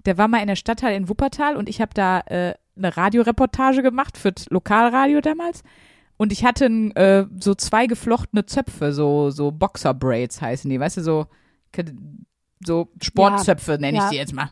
Der 0.06 0.18
war 0.18 0.28
mal 0.28 0.40
in 0.40 0.48
der 0.48 0.56
Stadtteil 0.56 0.96
in 0.96 1.10
Wuppertal 1.10 1.56
und 1.56 1.70
ich 1.70 1.82
habe 1.82 1.94
da 1.94 2.20
äh, 2.22 2.54
eine 2.76 2.96
Radioreportage 2.96 3.82
gemacht 3.82 4.18
für 4.18 4.32
das 4.32 4.50
Lokalradio 4.50 5.22
damals. 5.22 5.64
Und 6.18 6.32
ich 6.32 6.46
hatte 6.46 6.66
äh, 6.66 7.26
so 7.40 7.56
zwei 7.56 7.88
geflochtene 7.88 8.46
Zöpfe, 8.46 8.94
so, 8.94 9.30
so 9.30 9.52
Boxer-Braids 9.52 10.42
heißen 10.42 10.70
die, 10.70 10.80
weißt 10.80 10.98
du, 10.98 11.02
so, 11.02 11.26
so 12.64 12.90
Sportzöpfe 13.02 13.78
nenne 13.80 13.98
ich 13.98 14.04
ja. 14.04 14.10
die 14.10 14.16
jetzt 14.18 14.34
mal. 14.34 14.52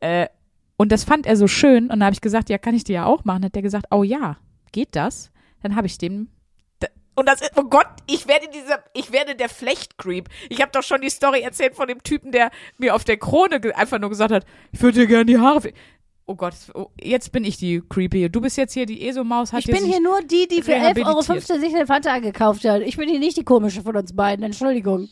Äh, 0.00 0.28
und 0.76 0.92
das 0.92 1.04
fand 1.04 1.26
er 1.26 1.36
so 1.36 1.48
schön 1.48 1.90
und 1.90 2.00
da 2.00 2.06
habe 2.06 2.14
ich 2.14 2.20
gesagt, 2.20 2.50
ja, 2.50 2.58
kann 2.58 2.74
ich 2.74 2.84
die 2.84 2.92
ja 2.92 3.04
auch 3.04 3.24
machen? 3.24 3.44
Hat 3.44 3.54
der 3.54 3.62
gesagt, 3.62 3.86
oh 3.90 4.02
ja, 4.04 4.38
geht 4.72 4.94
das? 4.94 5.30
Dann 5.62 5.74
habe 5.74 5.86
ich 5.86 5.98
dem 5.98 6.28
und 7.18 7.26
das 7.26 7.40
ist, 7.40 7.50
oh 7.56 7.64
Gott, 7.64 7.88
ich 8.06 8.28
werde 8.28 8.46
dieser, 8.48 8.78
ich 8.94 9.10
werde 9.10 9.34
der 9.34 9.48
Flechtcreep. 9.48 10.28
Ich 10.50 10.62
habe 10.62 10.70
doch 10.70 10.84
schon 10.84 11.00
die 11.00 11.10
Story 11.10 11.40
erzählt 11.40 11.74
von 11.74 11.88
dem 11.88 12.00
Typen, 12.04 12.30
der 12.30 12.52
mir 12.76 12.94
auf 12.94 13.02
der 13.02 13.16
Krone 13.16 13.60
einfach 13.74 13.98
nur 13.98 14.10
gesagt 14.10 14.32
hat, 14.32 14.46
ich 14.70 14.80
würde 14.80 15.00
dir 15.00 15.06
gerne 15.08 15.24
die 15.24 15.38
Haare. 15.38 15.72
Oh 16.26 16.36
Gott, 16.36 16.54
jetzt 17.00 17.32
bin 17.32 17.44
ich 17.44 17.56
die 17.56 17.82
Creepy. 17.88 18.28
Du 18.28 18.40
bist 18.40 18.56
jetzt 18.56 18.74
hier 18.74 18.86
die 18.86 19.08
ESO-Maus. 19.08 19.52
Ich 19.52 19.66
bin 19.66 19.84
hier 19.84 20.00
nur 20.00 20.22
die, 20.22 20.46
die 20.46 20.62
für 20.62 20.74
11,15 20.74 21.06
Euro 21.06 21.22
sich 21.60 21.74
eine 21.74 21.86
Fanta 21.86 22.18
gekauft 22.20 22.64
hat. 22.64 22.82
Ich 22.82 22.96
bin 22.96 23.08
hier 23.08 23.18
nicht 23.18 23.36
die 23.36 23.44
komische 23.44 23.82
von 23.82 23.96
uns 23.96 24.14
beiden. 24.14 24.44
Entschuldigung. 24.44 25.08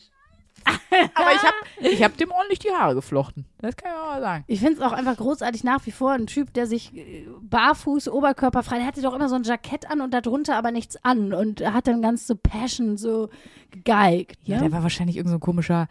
Aber 0.65 1.31
ich 1.33 1.43
habe 1.43 1.55
ich 1.93 2.03
hab 2.03 2.17
dem 2.17 2.31
ordentlich 2.31 2.59
die 2.59 2.71
Haare 2.71 2.95
geflochten. 2.95 3.45
Das 3.59 3.75
kann 3.75 3.91
ich 3.91 3.97
auch 3.97 4.07
mal 4.07 4.21
sagen. 4.21 4.43
Ich 4.47 4.59
finde 4.59 4.73
es 4.73 4.81
auch 4.81 4.91
einfach 4.91 5.17
großartig 5.17 5.63
nach 5.63 5.85
wie 5.85 5.91
vor. 5.91 6.11
Ein 6.11 6.27
Typ, 6.27 6.53
der 6.53 6.67
sich 6.67 6.95
äh, 6.95 7.27
barfuß, 7.41 8.09
oberkörperfrei, 8.09 8.77
der 8.77 8.87
hatte 8.87 9.01
doch 9.01 9.13
immer 9.13 9.29
so 9.29 9.35
ein 9.35 9.43
Jackett 9.43 9.89
an 9.89 10.01
und 10.01 10.13
darunter 10.13 10.55
aber 10.55 10.71
nichts 10.71 11.03
an. 11.03 11.33
Und 11.33 11.61
hat 11.61 11.87
dann 11.87 12.01
ganz 12.01 12.27
so 12.27 12.35
Passion 12.35 12.97
so 12.97 13.29
gegeigt. 13.71 14.39
Ja, 14.43 14.57
ne? 14.57 14.63
der 14.63 14.71
war 14.71 14.83
wahrscheinlich 14.83 15.17
irgendein 15.17 15.39
so 15.39 15.45
komischer 15.45 15.87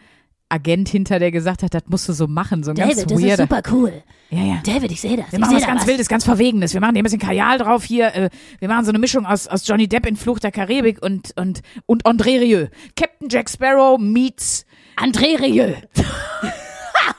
Agent 0.48 0.88
hinter, 0.88 1.18
der 1.18 1.30
gesagt 1.32 1.62
hat, 1.62 1.74
das 1.74 1.82
musst 1.88 2.09
du 2.09 2.12
so 2.12 2.26
machen. 2.26 2.62
So 2.62 2.70
ein 2.70 2.76
David, 2.76 2.96
ganz 2.96 3.06
das 3.09 3.18
ist 3.18 3.24
weirder. 3.26 3.42
super 3.44 3.62
cool. 3.72 4.02
Ja, 4.30 4.42
ja. 4.42 4.62
David, 4.64 4.92
ich 4.92 5.00
sehe 5.00 5.16
das. 5.16 5.26
Wir 5.32 5.35
ich 5.35 5.40
machen 5.40 5.56
was 5.56 5.66
ganz 5.66 5.87
Wildes, 5.87 6.09
ganz 6.09 6.24
Verwegenes. 6.24 6.72
Wir 6.72 6.80
machen 6.80 6.94
hier 6.94 7.02
ein 7.02 7.04
bisschen 7.04 7.18
Kajal 7.20 7.59
drauf 7.59 7.85
hier. 7.85 8.14
Äh, 8.14 8.30
wir 8.59 8.68
machen 8.68 8.85
so 8.85 8.90
eine 8.90 8.98
Mischung 8.98 9.26
aus, 9.26 9.48
aus 9.48 9.66
Johnny 9.66 9.88
Depp 9.88 10.06
in 10.06 10.16
Fluch 10.16 10.38
der 10.38 10.52
Karibik 10.52 11.02
und, 11.02 11.32
und, 11.37 11.62
und 11.87 12.04
André 12.06 12.40
Rieu. 12.40 12.66
Captain 12.96 13.28
Jack 13.28 13.50
Sparrow 13.50 13.98
meets 13.98 14.64
André 14.96 15.40
Rieu. 15.40 15.74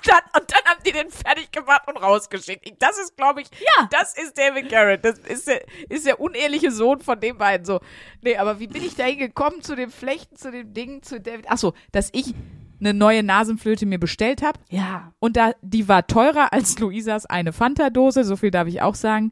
dann, 0.05 0.19
und 0.39 0.51
dann 0.51 0.63
haben 0.65 0.81
die 0.85 0.91
den 0.91 1.09
fertig 1.09 1.51
gemacht 1.51 1.81
und 1.87 1.97
rausgeschickt. 1.97 2.71
Das 2.79 2.97
ist, 2.97 3.15
glaube 3.17 3.41
ich, 3.41 3.47
Ja. 3.59 3.87
das 3.91 4.17
ist 4.17 4.37
David 4.37 4.69
Garrett. 4.69 5.03
Das 5.05 5.19
ist 5.19 5.47
der, 5.47 5.61
ist 5.89 6.05
der 6.05 6.19
uneheliche 6.19 6.71
Sohn 6.71 6.99
von 7.01 7.19
den 7.19 7.37
beiden. 7.37 7.65
So, 7.65 7.79
nee, 8.21 8.37
aber 8.37 8.59
wie 8.59 8.67
bin 8.67 8.83
ich 8.83 8.95
da 8.95 9.03
hingekommen 9.05 9.61
zu 9.61 9.75
dem 9.75 9.91
Flechten, 9.91 10.35
zu 10.35 10.51
dem 10.51 10.73
Ding, 10.73 11.03
zu 11.03 11.19
David? 11.19 11.45
Ach 11.49 11.57
so, 11.57 11.73
dass 11.91 12.09
ich 12.13 12.33
eine 12.79 12.93
neue 12.93 13.23
Nasenflöte 13.23 13.85
mir 13.85 13.99
bestellt 13.99 14.41
habe. 14.41 14.59
Ja. 14.69 15.13
Und 15.19 15.37
da, 15.37 15.51
die 15.61 15.87
war 15.87 16.07
teurer 16.07 16.53
als 16.53 16.77
Luisas 16.79 17.25
eine 17.25 17.53
Fanta-Dose, 17.53 18.23
so 18.23 18.35
viel 18.35 18.51
darf 18.51 18.67
ich 18.67 18.81
auch 18.81 18.95
sagen. 18.95 19.31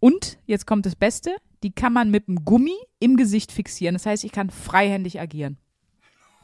Und, 0.00 0.38
jetzt 0.46 0.66
kommt 0.66 0.86
das 0.86 0.96
Beste, 0.96 1.36
die 1.62 1.72
kann 1.72 1.92
man 1.92 2.10
mit 2.10 2.28
einem 2.28 2.44
Gummi 2.44 2.76
im 2.98 3.16
Gesicht 3.16 3.52
fixieren. 3.52 3.94
Das 3.94 4.06
heißt, 4.06 4.24
ich 4.24 4.32
kann 4.32 4.50
freihändig 4.50 5.20
agieren. 5.20 5.58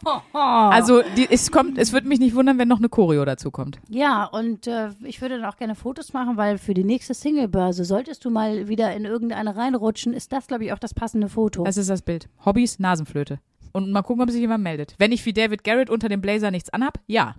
Also, 0.33 1.03
die, 1.17 1.27
es 1.31 1.51
kommt, 1.51 1.79
es 1.79 1.93
würde 1.93 2.07
mich 2.07 2.19
nicht 2.19 2.35
wundern, 2.35 2.59
wenn 2.59 2.69
noch 2.69 2.79
eine 2.79 2.89
Choreo 2.89 3.25
dazu 3.25 3.51
kommt. 3.51 3.79
Ja, 3.89 4.25
und 4.25 4.67
äh, 4.67 4.91
ich 5.05 5.21
würde 5.21 5.39
dann 5.39 5.47
auch 5.47 5.57
gerne 5.57 5.75
Fotos 5.75 6.13
machen, 6.13 6.37
weil 6.37 6.59
für 6.59 6.75
die 6.75 6.85
nächste 6.85 7.15
Singlebörse, 7.15 7.85
solltest 7.85 8.25
du 8.25 8.31
mal 8.31 8.69
wieder 8.69 8.95
in 8.95 9.05
irgendeine 9.05 9.57
reinrutschen, 9.57 10.13
ist 10.13 10.33
das, 10.33 10.47
glaube 10.47 10.67
ich, 10.67 10.73
auch 10.73 10.79
das 10.79 10.93
passende 10.93 11.29
Foto. 11.29 11.65
Das 11.65 11.77
ist 11.77 11.89
das 11.89 12.03
Bild. 12.03 12.29
Hobbys, 12.45 12.79
Nasenflöte. 12.79 13.41
Und 13.77 13.93
mal 13.93 14.01
gucken, 14.01 14.23
ob 14.23 14.31
sich 14.31 14.41
jemand 14.41 14.65
meldet. 14.65 14.95
Wenn 14.97 15.13
ich 15.13 15.27
wie 15.27 15.35
David 15.35 15.63
Garrett 15.63 15.91
unter 15.91 16.09
dem 16.09 16.23
Blazer 16.23 16.51
nichts 16.51 16.71
anhab, 16.71 16.99
ja. 17.07 17.35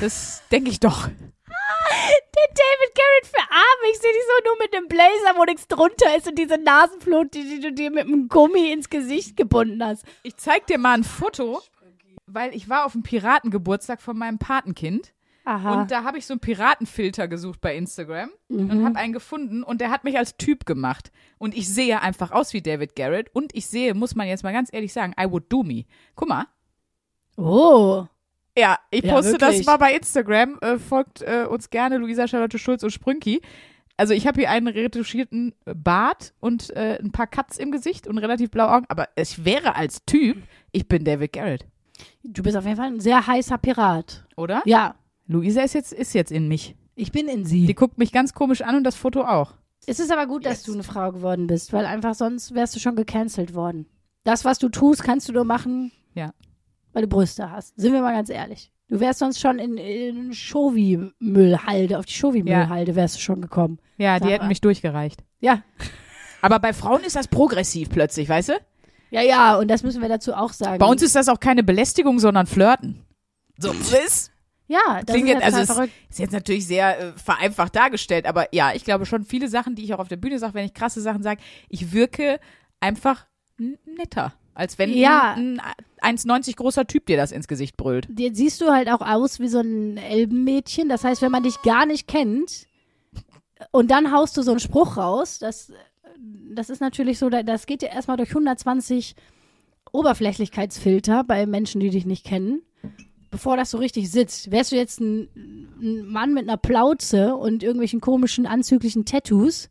Das 0.00 0.42
denke 0.50 0.70
ich 0.72 0.80
doch. 0.80 1.06
Der 1.06 2.48
David 2.48 2.94
Garrett 2.96 3.26
für 3.26 3.42
Arme. 3.48 3.92
Ich 3.92 3.98
sehe 4.00 4.12
dich 4.12 4.22
so 4.26 4.48
nur 4.48 4.58
mit 4.58 4.74
dem 4.74 4.88
Blazer, 4.88 5.38
wo 5.38 5.44
nichts 5.44 5.68
drunter 5.68 6.16
ist 6.16 6.26
und 6.26 6.36
diese 6.36 6.58
Nasenflute, 6.58 7.28
die, 7.30 7.48
die 7.48 7.60
du 7.60 7.72
dir 7.72 7.92
mit 7.92 8.06
einem 8.06 8.26
Gummi 8.26 8.72
ins 8.72 8.90
Gesicht 8.90 9.36
gebunden 9.36 9.84
hast. 9.84 10.04
Ich 10.24 10.36
zeig 10.36 10.66
dir 10.66 10.78
mal 10.78 10.94
ein 10.94 11.04
Foto, 11.04 11.62
weil 12.26 12.52
ich 12.52 12.68
war 12.68 12.84
auf 12.84 12.92
dem 12.92 13.04
Piratengeburtstag 13.04 14.02
von 14.02 14.18
meinem 14.18 14.40
Patenkind. 14.40 15.12
Aha. 15.50 15.80
Und 15.82 15.90
da 15.90 16.04
habe 16.04 16.16
ich 16.16 16.26
so 16.26 16.34
einen 16.34 16.40
Piratenfilter 16.40 17.26
gesucht 17.26 17.60
bei 17.60 17.74
Instagram 17.76 18.30
und 18.48 18.84
habe 18.84 18.96
einen 18.96 19.12
gefunden 19.12 19.64
und 19.64 19.80
der 19.80 19.90
hat 19.90 20.04
mich 20.04 20.16
als 20.16 20.36
Typ 20.36 20.64
gemacht. 20.64 21.10
Und 21.38 21.56
ich 21.56 21.68
sehe 21.68 22.00
einfach 22.00 22.30
aus 22.30 22.52
wie 22.52 22.62
David 22.62 22.94
Garrett 22.94 23.34
und 23.34 23.52
ich 23.56 23.66
sehe, 23.66 23.94
muss 23.94 24.14
man 24.14 24.28
jetzt 24.28 24.44
mal 24.44 24.52
ganz 24.52 24.68
ehrlich 24.72 24.92
sagen, 24.92 25.12
I 25.20 25.24
would 25.28 25.44
do 25.52 25.64
me. 25.64 25.86
Guck 26.14 26.28
mal. 26.28 26.46
oh. 27.36 28.06
Ja, 28.58 28.78
ich 28.90 29.04
Ja, 29.04 29.14
poste 29.14 29.38
das 29.38 29.50
wirklich. 29.52 29.66
mal 29.66 29.76
bei 29.76 29.94
Instagram. 29.94 30.58
Äh, 30.60 30.78
folgt 30.78 31.22
äh, 31.22 31.46
uns 31.48 31.70
gerne, 31.70 31.98
Luisa 31.98 32.26
Charlotte 32.28 32.58
Schulz 32.58 32.82
und 32.82 32.90
Sprünki. 32.90 33.40
Also 33.96 34.12
ich 34.12 34.26
habe 34.26 34.40
hier 34.40 34.50
einen 34.50 34.66
retuschierten 34.68 35.54
Bart 35.64 36.32
und 36.40 36.70
äh, 36.76 36.98
ein 37.02 37.12
paar 37.12 37.26
Cuts 37.26 37.58
im 37.58 37.70
Gesicht 37.70 38.06
und 38.06 38.18
relativ 38.18 38.50
blaue 38.50 38.70
Augen. 38.72 38.86
Aber 38.88 39.08
es 39.14 39.44
wäre 39.44 39.76
als 39.76 40.04
Typ, 40.04 40.36
ich 40.72 40.88
bin 40.88 41.04
David 41.04 41.32
Garrett, 41.32 41.66
Du 42.22 42.42
bist 42.42 42.56
auf 42.56 42.64
jeden 42.64 42.76
Fall 42.76 42.86
ein 42.86 43.00
sehr 43.00 43.26
heißer 43.26 43.58
Pirat. 43.58 44.26
oder? 44.36 44.62
Ja. 44.64 44.94
Luisa 45.30 45.62
ist 45.62 45.74
jetzt, 45.74 45.92
ist 45.92 46.12
jetzt 46.14 46.32
in 46.32 46.48
mich. 46.48 46.74
Ich 46.96 47.12
bin 47.12 47.28
in 47.28 47.44
Die 47.44 47.66
sie. 47.66 47.74
guckt 47.74 47.98
mich 47.98 48.12
ganz 48.12 48.34
komisch 48.34 48.62
an 48.62 48.74
und 48.74 48.84
das 48.84 48.96
Foto 48.96 49.22
auch. 49.22 49.54
Es 49.86 50.00
ist 50.00 50.12
aber 50.12 50.26
gut, 50.26 50.44
dass 50.44 50.62
du 50.62 50.72
eine 50.74 50.82
Frau 50.82 51.12
geworden 51.12 51.46
bist, 51.46 51.72
weil 51.72 51.86
einfach 51.86 52.14
sonst 52.14 52.54
wärst 52.54 52.74
du 52.76 52.80
schon 52.80 52.96
gecancelt 52.96 53.54
worden. 53.54 53.86
Das, 54.24 54.44
was 54.44 54.58
du 54.58 54.68
tust, 54.68 55.02
kannst 55.02 55.28
du 55.28 55.32
nur 55.32 55.44
machen, 55.44 55.92
Ja. 56.14 56.32
weil 56.92 57.02
du 57.02 57.08
Brüste 57.08 57.50
hast. 57.50 57.78
Sind 57.80 57.92
wir 57.92 58.02
mal 58.02 58.12
ganz 58.12 58.28
ehrlich. 58.28 58.72
Du 58.88 58.98
wärst 58.98 59.20
sonst 59.20 59.38
schon 59.40 59.58
in, 59.60 59.76
in 59.78 60.32
Shovi-Müllhalde, 60.34 61.98
auf 61.98 62.06
die 62.06 62.12
Shovi-Müllhalde 62.12 62.96
wärst 62.96 63.16
du 63.16 63.20
schon 63.20 63.40
gekommen. 63.40 63.78
Ja, 63.96 64.18
Sag 64.18 64.26
die 64.26 64.32
hätten 64.32 64.44
mal. 64.44 64.48
mich 64.48 64.60
durchgereicht. 64.60 65.22
Ja. 65.40 65.62
Aber 66.42 66.58
bei 66.58 66.72
Frauen 66.72 67.02
ist 67.04 67.16
das 67.16 67.28
progressiv 67.28 67.88
plötzlich, 67.90 68.28
weißt 68.28 68.50
du? 68.50 68.52
Ja, 69.10 69.22
ja, 69.22 69.56
und 69.58 69.68
das 69.68 69.82
müssen 69.82 70.02
wir 70.02 70.08
dazu 70.08 70.34
auch 70.34 70.52
sagen. 70.52 70.78
Bei 70.78 70.86
uns 70.86 71.02
ist 71.02 71.14
das 71.16 71.28
auch 71.28 71.40
keine 71.40 71.62
Belästigung, 71.62 72.18
sondern 72.18 72.46
Flirten. 72.46 73.04
So, 73.58 73.72
ist, 73.72 74.32
ja, 74.70 75.02
das 75.04 75.14
klingt 75.16 75.28
ist 75.28 75.34
jetzt, 75.34 75.42
also 75.44 75.58
es 75.58 75.66
verrückt. 75.66 75.92
ist 76.08 76.18
jetzt 76.18 76.32
natürlich 76.32 76.66
sehr 76.66 76.98
äh, 77.00 77.12
vereinfacht 77.16 77.74
dargestellt, 77.76 78.26
aber 78.26 78.54
ja, 78.54 78.72
ich 78.74 78.84
glaube 78.84 79.04
schon 79.04 79.24
viele 79.24 79.48
Sachen, 79.48 79.74
die 79.74 79.82
ich 79.84 79.92
auch 79.94 79.98
auf 79.98 80.08
der 80.08 80.16
Bühne 80.16 80.38
sage, 80.38 80.54
wenn 80.54 80.64
ich 80.64 80.74
krasse 80.74 81.00
Sachen 81.00 81.22
sage, 81.22 81.40
ich 81.68 81.92
wirke 81.92 82.38
einfach 82.80 83.26
netter, 83.58 84.32
als 84.54 84.78
wenn 84.78 84.90
Ja. 84.92 85.34
ein, 85.34 85.60
ein 86.00 86.16
1,90 86.16 86.56
großer 86.56 86.86
Typ 86.86 87.06
dir 87.06 87.16
das 87.18 87.32
ins 87.32 87.48
Gesicht 87.48 87.76
brüllt. 87.76 88.08
Jetzt 88.16 88.36
siehst 88.38 88.60
du 88.60 88.70
halt 88.70 88.88
auch 88.90 89.00
aus 89.02 89.38
wie 89.40 89.48
so 89.48 89.60
ein 89.60 89.96
Elbenmädchen. 89.98 90.88
Das 90.88 91.04
heißt, 91.04 91.20
wenn 91.20 91.30
man 91.32 91.42
dich 91.42 91.60
gar 91.62 91.84
nicht 91.84 92.06
kennt 92.08 92.66
Und 93.72 93.90
dann 93.90 94.10
haust 94.12 94.36
du 94.38 94.42
so 94.42 94.52
einen 94.52 94.60
Spruch 94.60 94.96
raus. 94.96 95.38
Das, 95.38 95.70
das 96.54 96.70
ist 96.70 96.80
natürlich 96.80 97.18
so, 97.18 97.28
da- 97.28 97.42
das 97.42 97.66
geht 97.66 97.82
ja 97.82 97.90
erstmal 97.90 98.16
durch 98.16 98.30
120 98.30 99.14
Oberflächlichkeitsfilter 99.92 101.24
bei 101.24 101.46
Menschen, 101.46 101.80
die 101.80 101.90
dich 101.90 102.06
nicht 102.06 102.24
kennen. 102.24 102.62
Bevor 103.30 103.56
das 103.56 103.70
so 103.70 103.78
richtig 103.78 104.10
sitzt. 104.10 104.50
Wärst 104.50 104.72
du 104.72 104.76
jetzt 104.76 105.00
ein, 105.00 105.28
ein 105.80 106.06
Mann 106.06 106.34
mit 106.34 106.48
einer 106.48 106.56
Plauze 106.56 107.36
und 107.36 107.62
irgendwelchen 107.62 108.00
komischen, 108.00 108.46
anzüglichen 108.46 109.04
Tattoos, 109.04 109.68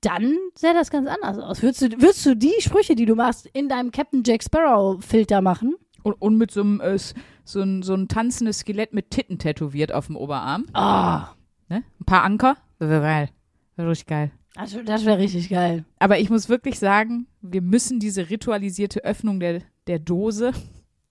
dann 0.00 0.36
sähe 0.54 0.74
das 0.74 0.90
ganz 0.90 1.08
anders 1.08 1.38
aus. 1.38 1.62
Würdest 1.62 1.82
du, 1.82 1.86
würdest 2.02 2.26
du 2.26 2.34
die 2.34 2.54
Sprüche, 2.60 2.94
die 2.94 3.06
du 3.06 3.14
machst, 3.14 3.46
in 3.52 3.68
deinem 3.68 3.90
Captain 3.90 4.22
Jack 4.24 4.42
Sparrow 4.42 5.02
Filter 5.04 5.40
machen? 5.40 5.76
Und, 6.02 6.14
und 6.20 6.36
mit 6.36 6.50
so 6.50 6.60
einem, 6.60 6.80
äh, 6.80 6.98
so, 7.44 7.60
ein, 7.62 7.82
so 7.82 7.94
ein 7.94 8.08
tanzendes 8.08 8.58
Skelett 8.58 8.92
mit 8.92 9.10
Titten 9.10 9.38
tätowiert 9.38 9.92
auf 9.92 10.08
dem 10.08 10.16
Oberarm. 10.16 10.66
Ah, 10.74 11.28
Ne? 11.68 11.82
Ein 12.00 12.04
paar 12.04 12.24
Anker. 12.24 12.56
Das 12.78 12.88
wäre 12.88 13.00
geil. 13.02 13.28
Wäre 13.76 13.90
richtig 13.90 14.06
geil. 14.06 14.30
das, 14.54 14.76
das 14.84 15.04
wäre 15.04 15.18
richtig 15.18 15.48
geil. 15.48 15.84
Aber 15.98 16.18
ich 16.18 16.30
muss 16.30 16.48
wirklich 16.48 16.78
sagen, 16.78 17.26
wir 17.40 17.62
müssen 17.62 17.98
diese 17.98 18.30
ritualisierte 18.30 19.04
Öffnung 19.04 19.40
der, 19.40 19.62
der 19.86 19.98
Dose, 19.98 20.52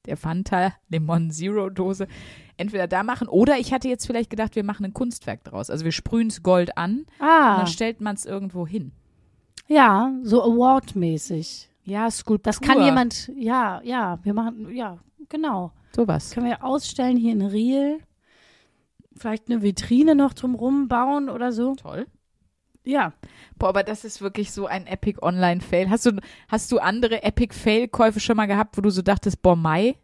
der 0.05 0.17
Fanta 0.17 0.73
Lemon 0.89 1.31
Zero 1.31 1.69
Dose, 1.69 2.07
entweder 2.57 2.87
da 2.87 3.03
machen 3.03 3.27
oder 3.27 3.57
ich 3.57 3.73
hatte 3.73 3.87
jetzt 3.87 4.05
vielleicht 4.05 4.29
gedacht, 4.29 4.55
wir 4.55 4.63
machen 4.63 4.85
ein 4.85 4.93
Kunstwerk 4.93 5.43
draus. 5.43 5.69
Also 5.69 5.85
wir 5.85 5.91
sprühen 5.91 6.27
es 6.27 6.43
Gold 6.43 6.77
an 6.77 6.99
und 6.99 7.07
Ah, 7.25 7.57
dann 7.57 7.67
stellt 7.67 8.01
man 8.01 8.15
es 8.15 8.25
irgendwo 8.25 8.67
hin. 8.67 8.91
ja, 9.67 10.11
so 10.23 10.41
Award-mäßig. 10.43 11.69
Ja, 11.85 12.09
Skulptur. 12.09 12.43
Das 12.51 12.61
kann 12.61 12.81
jemand, 12.83 13.29
ja, 13.35 13.81
ja, 13.83 14.19
wir 14.23 14.33
machen, 14.33 14.73
ja, 14.73 14.99
genau. 15.29 15.71
Sowas. 15.95 16.31
Können 16.31 16.47
wir 16.47 16.63
ausstellen 16.63 17.17
hier 17.17 17.33
in 17.33 17.41
Riel. 17.41 17.99
Vielleicht 19.15 19.49
eine 19.49 19.61
Vitrine 19.61 20.15
noch 20.15 20.33
drumrum 20.33 20.87
bauen 20.87 21.29
oder 21.29 21.51
so. 21.51 21.75
Toll. 21.75 22.07
Ja. 22.85 23.13
Boah, 23.57 23.69
aber 23.69 23.83
das 23.83 24.03
ist 24.03 24.21
wirklich 24.21 24.51
so 24.51 24.67
ein 24.67 24.87
Epic 24.87 25.19
Online-Fail. 25.21 25.89
Hast 25.89 26.05
du, 26.05 26.19
hast 26.49 26.71
du 26.71 26.79
andere 26.79 27.23
Epic-Fail-Käufe 27.23 28.19
schon 28.19 28.37
mal 28.37 28.47
gehabt, 28.47 28.77
wo 28.77 28.81
du 28.81 28.89
so 28.89 29.01
dachtest, 29.01 29.41
boah, 29.41 29.55
Mai? 29.55 29.95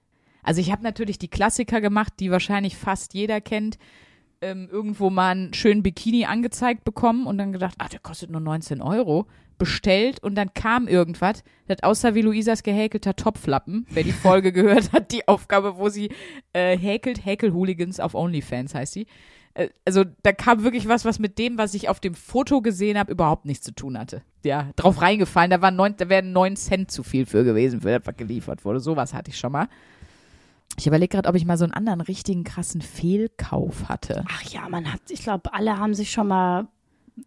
Also 0.44 0.62
ich 0.62 0.72
habe 0.72 0.84
natürlich 0.84 1.20
die 1.20 1.28
Klassiker 1.28 1.82
gemacht, 1.82 2.14
die 2.20 2.32
wahrscheinlich 2.32 2.78
fast 2.78 3.14
jeder 3.14 3.42
kennt. 3.42 3.78
Ähm, 4.42 4.70
irgendwo 4.72 5.10
mal 5.10 5.32
einen 5.32 5.54
schönen 5.54 5.84
Bikini 5.84 6.24
angezeigt 6.24 6.86
bekommen 6.86 7.28
und 7.28 7.38
dann 7.38 7.52
gedacht, 7.52 7.76
ah, 7.78 7.90
der 7.90 8.00
kostet 8.00 8.30
nur 8.30 8.40
19 8.40 8.82
Euro. 8.82 9.28
Bestellt 9.58 10.24
und 10.24 10.36
dann 10.36 10.54
kam 10.54 10.88
irgendwas, 10.88 11.44
das 11.68 11.84
aussah 11.84 12.16
wie 12.16 12.22
Luisas 12.22 12.64
gehäkelter 12.64 13.18
Topflappen. 13.18 13.86
Wer 13.90 14.04
die 14.04 14.14
Folge 14.14 14.52
gehört 14.54 14.94
hat, 14.94 15.12
die 15.12 15.28
Aufgabe, 15.28 15.76
wo 15.76 15.90
sie 15.90 16.12
äh, 16.54 16.78
häkelt, 16.78 17.26
Häkel-Hooligans 17.26 18.00
auf 18.00 18.16
OnlyFans 18.16 18.74
heißt 18.74 18.94
sie. 18.94 19.08
Äh, 19.54 19.70
also 19.86 20.04
da 20.24 20.32
kam 20.32 20.64
wirklich 20.64 20.88
was, 20.88 21.06
was 21.06 21.20
mit 21.20 21.38
dem, 21.38 21.58
was 21.58 21.74
ich 21.74 21.90
auf 21.90 22.00
dem 22.00 22.14
Foto 22.14 22.62
gesehen 22.62 22.98
habe, 22.98 23.12
überhaupt 23.12 23.46
nichts 23.46 23.66
zu 23.66 23.74
tun 23.74 23.98
hatte. 23.98 24.22
Ja, 24.46 24.70
drauf 24.76 25.02
reingefallen, 25.02 25.52
da, 25.52 25.62
waren 25.62 25.76
neun, 25.76 25.96
da 25.98 26.08
wären 26.10 26.32
neun 26.32 26.56
Cent 26.56 26.92
zu 26.92 27.04
viel 27.04 27.26
für 27.26 27.44
gewesen, 27.44 27.82
für 27.82 27.98
das, 27.98 28.08
was 28.08 28.16
geliefert 28.16 28.64
wurde. 28.66 28.80
Sowas 28.80 29.14
hatte 29.14 29.32
ich 29.32 29.38
schon 29.38 29.52
mal. 29.52 29.68
Ich 30.78 30.88
überlege 30.88 31.10
gerade, 31.10 31.28
ob 31.28 31.36
ich 31.36 31.44
mal 31.46 31.58
so 31.58 31.66
einen 31.66 31.74
anderen 31.74 32.00
richtigen 32.00 32.44
krassen 32.46 32.82
Fehlkauf 32.82 33.90
hatte. 33.90 34.24
Ach 34.30 34.44
ja, 34.44 34.70
man 34.70 34.92
hat, 34.94 35.02
ich 35.10 35.24
glaube, 35.24 35.54
alle 35.54 35.78
haben 35.78 35.94
sich 35.94 36.12
schon 36.12 36.28
mal 36.28 36.68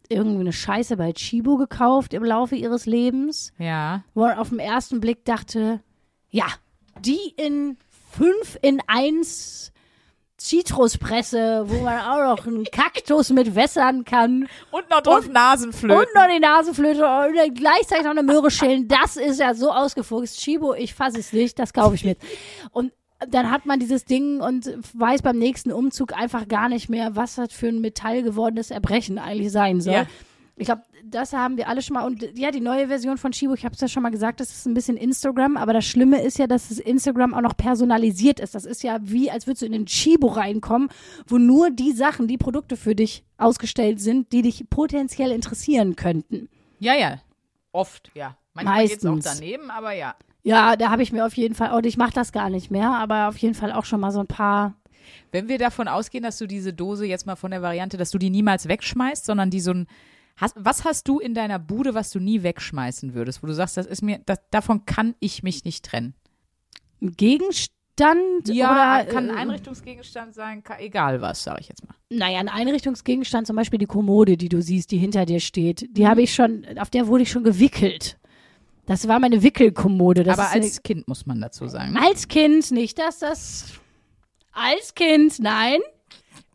irgendwie 0.09 0.41
eine 0.41 0.53
Scheiße 0.55 0.97
bei 0.97 1.13
Chibo 1.13 1.59
gekauft 1.59 2.15
im 2.15 2.25
Laufe 2.25 2.57
ihres 2.57 2.87
Lebens, 2.87 3.53
Ja. 3.59 4.05
wo 4.15 4.23
man 4.23 4.39
auf 4.39 4.49
den 4.49 4.59
ersten 4.59 5.01
Blick 5.01 5.27
dachte, 5.27 5.81
ja, 6.31 6.47
die 7.01 7.19
in 7.37 7.77
fünf 8.11 8.59
in 8.63 8.81
eins 8.87 9.72
Zitruspresse, 10.43 11.65
wo 11.67 11.83
man 11.83 12.01
auch 12.01 12.37
noch 12.37 12.47
einen 12.47 12.65
Kaktus 12.65 13.31
mit 13.31 13.55
wässern 13.55 14.05
kann 14.05 14.49
Und 14.71 14.91
noch 14.91 15.01
drauf 15.01 15.29
Nasenflöten. 15.29 15.97
und 15.99 16.07
noch 16.15 16.27
die 16.33 16.41
Nasenflöte 16.41 17.05
und 17.05 17.55
gleichzeitig 17.55 18.05
noch 18.05 18.11
eine 18.11 18.23
Möhre 18.23 18.51
schälen. 18.51 18.89
Das 18.89 19.17
ist 19.17 19.41
ja 19.41 19.55
so 19.55 19.71
ausgefuchst. 19.71 20.39
Chibo, 20.39 20.75
ich 20.75 20.95
fasse 20.95 21.19
es 21.19 21.33
nicht, 21.33 21.59
das 21.59 21.73
kaufe 21.73 21.95
ich 21.95 22.05
mit. 22.05 22.19
Und 22.71 22.93
dann 23.29 23.51
hat 23.51 23.67
man 23.67 23.79
dieses 23.79 24.05
Ding 24.05 24.41
und 24.41 24.71
weiß 24.95 25.23
beim 25.23 25.39
nächsten 25.39 25.71
Umzug 25.73 26.13
einfach 26.13 26.49
gar 26.49 26.69
nicht 26.69 26.89
mehr, 26.89 27.15
was 27.15 27.37
das 27.37 27.53
für 27.53 27.69
ein 27.69 27.81
metallgewordenes 27.81 28.71
Erbrechen 28.71 29.19
eigentlich 29.19 29.53
sein 29.53 29.81
soll. 29.81 29.95
Ja. 29.95 30.07
Ich 30.57 30.67
glaube, 30.67 30.83
das 31.05 31.33
haben 31.33 31.57
wir 31.57 31.69
alle 31.69 31.81
schon 31.83 31.95
mal. 31.95 32.05
Und 32.05 32.38
ja, 32.38 32.51
die 32.51 32.61
neue 32.61 32.88
Version 32.88 33.17
von 33.17 33.33
Chibo, 33.33 33.55
ich 33.55 33.65
habe 33.65 33.75
es 33.75 33.81
ja 33.81 33.88
schon 33.88 34.03
mal 34.03 34.11
gesagt, 34.11 34.41
das 34.41 34.51
ist 34.51 34.67
ein 34.67 34.75
bisschen 34.75 34.97
Instagram. 34.97 35.57
Aber 35.57 35.73
das 35.73 35.85
Schlimme 35.87 36.23
ist 36.23 36.38
ja, 36.38 36.47
dass 36.47 36.69
das 36.69 36.79
Instagram 36.79 37.35
auch 37.35 37.41
noch 37.41 37.57
personalisiert 37.57 38.38
ist. 38.38 38.55
Das 38.55 38.65
ist 38.65 38.83
ja 38.83 38.99
wie, 39.03 39.31
als 39.31 39.47
würdest 39.47 39.62
du 39.62 39.67
in 39.67 39.73
den 39.73 39.87
Chibo 39.87 40.29
reinkommen, 40.29 40.88
wo 41.27 41.38
nur 41.38 41.71
die 41.71 41.93
Sachen, 41.93 42.29
die 42.29 42.38
Produkte 42.38 42.77
für 42.77 42.95
dich 42.95 43.25
ausgestellt 43.38 44.01
sind, 44.01 44.33
die 44.33 44.43
dich 44.43 44.69
potenziell 44.69 45.33
interessieren 45.33 45.97
könnten. 45.97 46.49
Ja, 46.79 46.95
ja. 46.95 47.21
Oft, 47.73 48.11
ja. 48.15 48.37
Manchmal 48.55 48.87
geht's 48.87 49.05
auch 49.07 49.15
Meistens. 49.15 49.41
daneben, 49.41 49.71
aber 49.71 49.93
ja. 49.93 50.15
Ja, 50.43 50.77
da 50.77 50.91
habe 50.91 51.03
ich 51.03 51.12
mir 51.12 51.25
auf 51.25 51.35
jeden 51.35 51.55
Fall, 51.55 51.73
und 51.73 51.87
ich 51.87 51.97
mache 51.97 52.12
das 52.12 52.33
gar 52.33 52.51
nicht 52.51 52.71
mehr, 52.71 52.91
aber 52.91 53.29
auf 53.29 53.38
jeden 53.38 53.55
Fall 53.55 53.73
auch 53.73 53.85
schon 53.85 54.01
mal 54.01 54.11
so 54.11 54.21
ein 54.21 54.27
paar. 54.27 54.75
Wenn 55.31 55.49
wir 55.49 55.59
davon 55.59 55.88
ausgehen, 55.88 56.25
dass 56.25 56.38
du 56.38 56.47
diese 56.47 56.73
Dose 56.73 57.07
jetzt 57.07 57.27
mal 57.27 57.37
von 57.37 57.53
der 57.53 57.62
Variante, 57.62 57.97
dass 57.97 58.11
du 58.11 58.19
die 58.19 58.31
niemals 58.31 58.69
wegschmeißt, 58.69 59.25
sondern 59.25 59.51
die 59.51 59.61
so 59.61 59.73
ein. 59.73 59.87
Hast, 60.43 60.57
was 60.59 60.85
hast 60.85 61.07
du 61.09 61.19
in 61.21 61.35
deiner 61.35 61.59
Bude, 61.59 61.95
was 61.95 62.11
du 62.11 62.19
nie 62.21 62.43
wegschmeißen 62.43 63.15
würdest, 63.15 63.43
wo 63.43 63.47
du 63.47 63.55
sagst, 63.55 63.77
das 63.77 63.87
ist 63.87 64.03
mir, 64.03 64.19
das, 64.27 64.39
davon 64.51 64.85
kann 64.87 65.15
ich 65.21 65.43
mich 65.43 65.65
nicht 65.65 65.85
trennen? 65.85 66.15
Ein 67.01 67.13
Gegenstand 67.13 68.49
Ja, 68.49 69.01
oder 69.03 69.05
kann 69.13 69.31
ein 69.31 69.37
äh, 69.37 69.41
Einrichtungsgegenstand 69.41 70.35
sein, 70.35 70.63
ka- 70.63 70.79
egal 70.81 71.21
was, 71.21 71.45
sage 71.45 71.61
ich 71.61 71.69
jetzt 71.69 71.87
mal. 71.87 71.95
Naja, 72.11 72.41
ein 72.41 72.49
Einrichtungsgegenstand, 72.49 73.47
zum 73.47 73.57
Beispiel 73.57 73.79
die 73.79 73.87
Kommode, 73.87 74.37
die 74.37 74.49
du 74.49 74.61
siehst, 74.61 74.91
die 74.91 74.99
hinter 74.99 75.27
dir 75.27 75.41
steht, 75.41 75.83
Mhm. 75.83 75.95
die 75.95 76.07
habe 76.09 76.23
ich 76.23 76.35
schon, 76.35 76.67
auf 76.79 76.91
der 76.91 77.07
wurde 77.07 77.23
ich 77.23 77.31
schon 77.31 77.45
gewickelt. 77.45 78.19
Das 78.87 79.07
war 79.07 79.21
meine 79.21 79.43
Wickelkommode. 79.45 80.25
Das 80.25 80.39
Aber 80.39 80.49
ist 80.49 80.55
eine- 80.55 80.65
als 80.65 80.83
Kind 80.83 81.07
muss 81.07 81.25
man 81.25 81.41
dazu 81.41 81.69
sagen. 81.69 81.93
Ne? 81.93 82.03
als 82.03 82.27
Kind 82.27 82.69
nicht, 82.73 82.99
dass 82.99 83.21
das 83.21 83.67
als 84.53 84.95
Kind, 84.95 85.39
nein. 85.39 85.79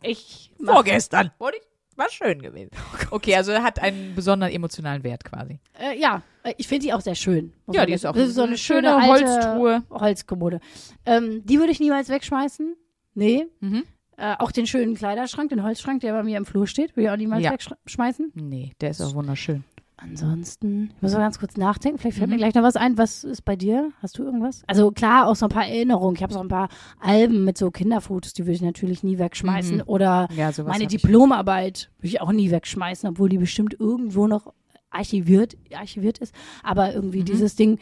Ich 0.02 0.52
mach- 0.60 0.74
Vorgestern. 0.74 1.32
Wurde 1.40 1.58
ich- 1.58 1.67
War 1.98 2.10
schön 2.10 2.42
gewesen. 2.42 2.72
Okay, 3.12 3.36
also 3.36 3.52
er 3.52 3.64
hat 3.64 3.80
einen 3.80 4.16
besonderen 4.16 4.54
emotionalen 4.54 5.04
Wert 5.04 5.24
quasi. 5.24 5.60
Äh, 5.80 5.98
ja, 6.00 6.22
äh, 6.44 6.54
ich 6.58 6.68
finde 6.68 6.86
die 6.88 6.94
auch 6.94 7.02
sehr 7.02 7.16
schön. 7.16 7.54
Ja, 7.72 7.86
die 7.86 7.94
ist 7.94 8.06
auch 8.06 8.14
das 8.14 8.30
ist 8.30 8.36
so 8.36 8.42
eine 8.42 8.50
eine 8.50 8.58
schöne, 8.58 8.90
schöne 8.90 9.08
Holztruhe. 9.08 9.84
Holzkommode. 9.90 10.60
Ähm, 11.06 11.42
die 11.46 11.58
würde 11.60 11.72
ich 11.72 11.80
niemals 11.80 12.10
wegschmeißen. 12.10 12.76
Nee. 13.14 13.48
Mhm. 13.62 13.84
Äh, 14.18 14.36
auch 14.40 14.52
den 14.52 14.68
schönen 14.68 14.96
Kleiderschrank, 14.96 15.50
den 15.50 15.64
Holzschrank, 15.64 16.02
der 16.02 16.12
bei 16.14 16.24
mir 16.24 16.38
im 16.38 16.46
Flur 16.46 16.68
steht, 16.68 16.96
würde 16.96 17.04
ich 17.08 17.10
auch 17.12 17.18
niemals 17.18 17.44
Ja. 17.44 17.52
wegschmeißen. 17.52 18.32
Nee, 18.36 18.74
der 18.82 18.90
ist 18.92 19.02
auch 19.02 19.14
wunderschön. 19.14 19.64
Ansonsten, 19.98 20.92
ich 20.96 21.02
muss 21.02 21.14
mal 21.14 21.20
ganz 21.20 21.40
kurz 21.40 21.58
nachdenken. 21.58 21.98
Vielleicht 21.98 22.18
fällt 22.18 22.30
Mhm. 22.30 22.36
mir 22.36 22.40
gleich 22.40 22.54
noch 22.54 22.62
was 22.64 22.76
ein. 22.76 22.98
Was 22.98 23.24
ist 23.24 23.44
bei 23.44 23.56
dir? 23.56 23.90
Hast 24.02 24.18
du 24.20 24.24
irgendwas? 24.24 24.64
Also 24.68 24.92
klar, 24.92 25.28
auch 25.28 25.36
so 25.36 25.48
ein 25.48 25.50
paar 25.50 25.66
Erinnerungen. 25.66 26.16
Ich 26.16 26.22
habe 26.24 26.32
so 26.34 26.40
ein 26.40 26.48
paar 26.48 26.70
Alben 27.00 27.44
mit 27.46 27.58
so 27.58 27.72
Kinderfotos, 27.72 28.34
die 28.34 28.44
würde 28.44 28.54
ich 28.54 28.62
natürlich 28.62 29.04
nie 29.04 29.18
wegschmeißen. 29.18 29.78
Mhm. 29.78 29.84
Oder 29.88 30.28
Ja, 30.36 30.52
meine. 30.66 30.86
Diplomarbeit 30.88 31.90
würde 31.98 32.08
ich 32.08 32.22
auch 32.22 32.32
nie 32.32 32.52
wegschmeißen, 32.52 33.10
obwohl 33.10 33.28
die 33.30 33.40
bestimmt 33.40 33.76
irgendwo 33.80 34.28
noch 34.28 34.54
archiviert, 34.92 35.58
archiviert 35.76 36.20
ist. 36.20 36.34
Aber 36.64 36.94
irgendwie 36.94 37.22
Mhm. 37.22 37.26
dieses 37.26 37.56
Ding, 37.56 37.80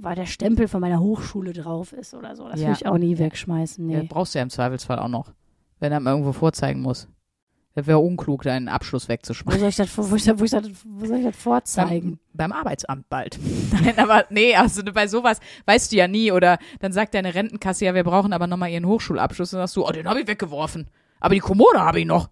weil 0.00 0.14
der 0.16 0.26
Stempel 0.26 0.68
von 0.68 0.80
meiner 0.80 1.00
Hochschule 1.00 1.52
drauf 1.54 1.92
ist 1.92 2.14
oder 2.14 2.36
so, 2.36 2.46
das 2.46 2.60
Ja. 2.60 2.68
würde 2.68 2.78
ich 2.80 2.86
auch 2.86 2.98
nie 2.98 3.18
wegschmeißen. 3.18 3.88
Ja, 3.88 4.00
Nee. 4.00 4.06
brauchst 4.08 4.34
du 4.34 4.38
ja 4.38 4.42
im 4.42 4.50
Zweifelsfall 4.50 4.98
auch 4.98 5.08
noch, 5.08 5.32
wenn 5.80 5.92
er 5.92 5.98
ihm 6.00 6.06
irgendwo 6.06 6.32
vorzeigen 6.32 6.82
muss. 6.82 7.08
Das 7.76 7.88
wäre 7.88 7.98
unklug, 7.98 8.42
deinen 8.42 8.68
Abschluss 8.68 9.08
Wo 9.08 9.12
wegzuschmeißen. 9.12 9.60
soll 9.60 9.68
ich 9.68 9.76
das, 9.76 9.98
wo, 9.98 10.14
ich 10.14 10.24
das, 10.24 10.38
wo, 10.38 10.44
ich 10.44 10.50
das, 10.52 10.64
wo 10.84 11.06
soll 11.06 11.18
ich 11.18 11.24
das 11.24 11.36
vorzeigen? 11.36 12.20
Beim, 12.32 12.50
beim 12.50 12.52
Arbeitsamt 12.52 13.08
bald. 13.08 13.38
Nein, 13.72 13.98
aber 13.98 14.26
nee, 14.30 14.54
also 14.54 14.82
bei 14.84 15.08
sowas 15.08 15.40
weißt 15.66 15.90
du 15.90 15.96
ja 15.96 16.06
nie. 16.06 16.30
Oder 16.30 16.58
dann 16.78 16.92
sagt 16.92 17.14
deine 17.14 17.34
Rentenkasse, 17.34 17.84
ja, 17.84 17.94
wir 17.94 18.04
brauchen 18.04 18.32
aber 18.32 18.46
nochmal 18.46 18.70
ihren 18.70 18.86
Hochschulabschluss. 18.86 19.52
Und 19.52 19.58
dann 19.58 19.66
sagst 19.66 19.76
du, 19.76 19.84
oh, 19.84 19.90
den 19.90 20.08
habe 20.08 20.20
ich 20.20 20.28
weggeworfen. 20.28 20.86
Aber 21.18 21.34
die 21.34 21.40
Kommode 21.40 21.80
habe 21.80 21.98
ich 21.98 22.06
noch. 22.06 22.30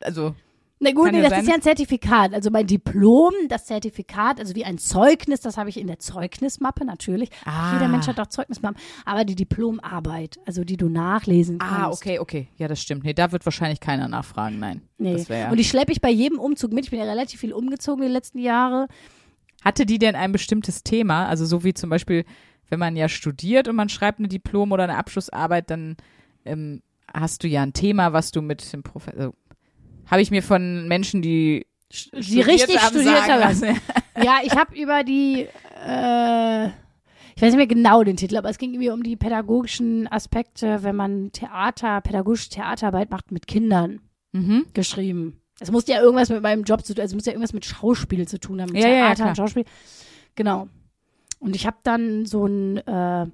Also, 0.00 0.34
Na 0.82 0.92
gut, 0.92 1.12
nee, 1.12 1.20
das 1.20 1.30
sein. 1.30 1.42
ist 1.42 1.48
ja 1.48 1.54
ein 1.54 1.62
Zertifikat. 1.62 2.32
Also 2.32 2.50
mein 2.50 2.66
Diplom, 2.66 3.34
das 3.48 3.66
Zertifikat, 3.66 4.40
also 4.40 4.54
wie 4.54 4.64
ein 4.64 4.78
Zeugnis, 4.78 5.40
das 5.42 5.58
habe 5.58 5.68
ich 5.68 5.78
in 5.78 5.86
der 5.86 5.98
Zeugnismappe 5.98 6.86
natürlich. 6.86 7.28
Ah. 7.44 7.74
Jeder 7.74 7.88
Mensch 7.88 8.06
hat 8.06 8.18
doch 8.18 8.28
Zeugnismappen. 8.28 8.80
Aber 9.04 9.26
die 9.26 9.34
Diplomarbeit, 9.34 10.40
also 10.46 10.64
die 10.64 10.78
du 10.78 10.88
nachlesen 10.88 11.58
kannst. 11.58 11.74
ah, 11.74 11.90
okay, 11.90 12.18
okay. 12.18 12.48
Ja, 12.56 12.66
das 12.66 12.80
stimmt. 12.80 13.04
Nee, 13.04 13.12
da 13.12 13.30
wird 13.30 13.44
wahrscheinlich 13.44 13.80
keiner 13.80 14.08
nachfragen, 14.08 14.58
nein. 14.58 14.80
Nee. 14.96 15.22
Ja. 15.28 15.50
Und 15.50 15.58
die 15.58 15.64
schleppe 15.64 15.92
ich 15.92 16.00
bei 16.00 16.10
jedem 16.10 16.38
Umzug 16.38 16.72
mit. 16.72 16.84
Ich 16.84 16.90
bin 16.90 16.98
ja 16.98 17.04
relativ 17.04 17.40
viel 17.40 17.52
umgezogen 17.52 18.02
die 18.02 18.08
letzten 18.08 18.38
Jahre. 18.38 18.88
Hatte 19.62 19.84
die 19.84 19.98
denn 19.98 20.14
ein 20.16 20.32
bestimmtes 20.32 20.82
Thema? 20.82 21.26
Also 21.26 21.44
so 21.44 21.62
wie 21.62 21.74
zum 21.74 21.90
Beispiel, 21.90 22.24
wenn 22.70 22.78
man 22.78 22.96
ja 22.96 23.10
studiert 23.10 23.68
und 23.68 23.76
man 23.76 23.90
schreibt 23.90 24.18
eine 24.18 24.28
Diplom- 24.28 24.72
oder 24.72 24.84
eine 24.84 24.96
Abschlussarbeit, 24.96 25.68
dann 25.68 25.98
ähm, 26.46 26.80
hast 27.12 27.42
du 27.44 27.48
ja 27.48 27.62
ein 27.62 27.74
Thema, 27.74 28.14
was 28.14 28.30
du 28.30 28.40
mit 28.40 28.72
dem 28.72 28.82
Professor. 28.82 29.34
Habe 30.10 30.22
ich 30.22 30.30
mir 30.30 30.42
von 30.42 30.88
Menschen, 30.88 31.22
die 31.22 31.66
Die 32.12 32.40
richtig 32.40 32.80
haben, 32.80 32.94
studiert 32.94 33.28
haben. 33.28 33.80
Ja, 34.22 34.38
ich 34.44 34.54
habe 34.54 34.76
über 34.78 35.02
die, 35.02 35.46
äh, 35.86 36.66
ich 36.66 37.42
weiß 37.42 37.52
nicht 37.54 37.56
mehr 37.56 37.66
genau 37.66 38.02
den 38.04 38.16
Titel, 38.16 38.36
aber 38.36 38.50
es 38.50 38.58
ging 38.58 38.72
irgendwie 38.74 38.90
um 38.90 39.02
die 39.02 39.16
pädagogischen 39.16 40.10
Aspekte, 40.12 40.82
wenn 40.82 40.96
man 40.96 41.32
Theater, 41.32 42.00
pädagogische 42.02 42.50
Theaterarbeit 42.50 43.10
macht 43.10 43.32
mit 43.32 43.46
Kindern 43.46 44.00
mhm. 44.32 44.66
geschrieben. 44.74 45.40
Es 45.58 45.70
musste 45.70 45.92
ja 45.92 46.02
irgendwas 46.02 46.28
mit 46.28 46.42
meinem 46.42 46.64
Job 46.64 46.84
zu 46.84 46.92
tun, 46.94 47.00
also 47.02 47.12
es 47.12 47.14
muss 47.14 47.26
ja 47.26 47.32
irgendwas 47.32 47.52
mit 47.54 47.64
Schauspiel 47.64 48.26
zu 48.28 48.38
tun 48.40 48.60
haben, 48.60 48.72
mit 48.72 48.82
Ja, 48.82 48.88
ja, 48.88 48.94
ja, 48.94 49.00
Theater 49.06 49.14
klar. 49.16 49.28
und 49.30 49.36
Schauspiel. 49.36 49.64
Genau. 50.34 50.68
Und 51.38 51.56
ich 51.56 51.66
habe 51.66 51.78
dann 51.82 52.26
so 52.26 52.44
ein 52.46 52.76
äh, 52.78 53.26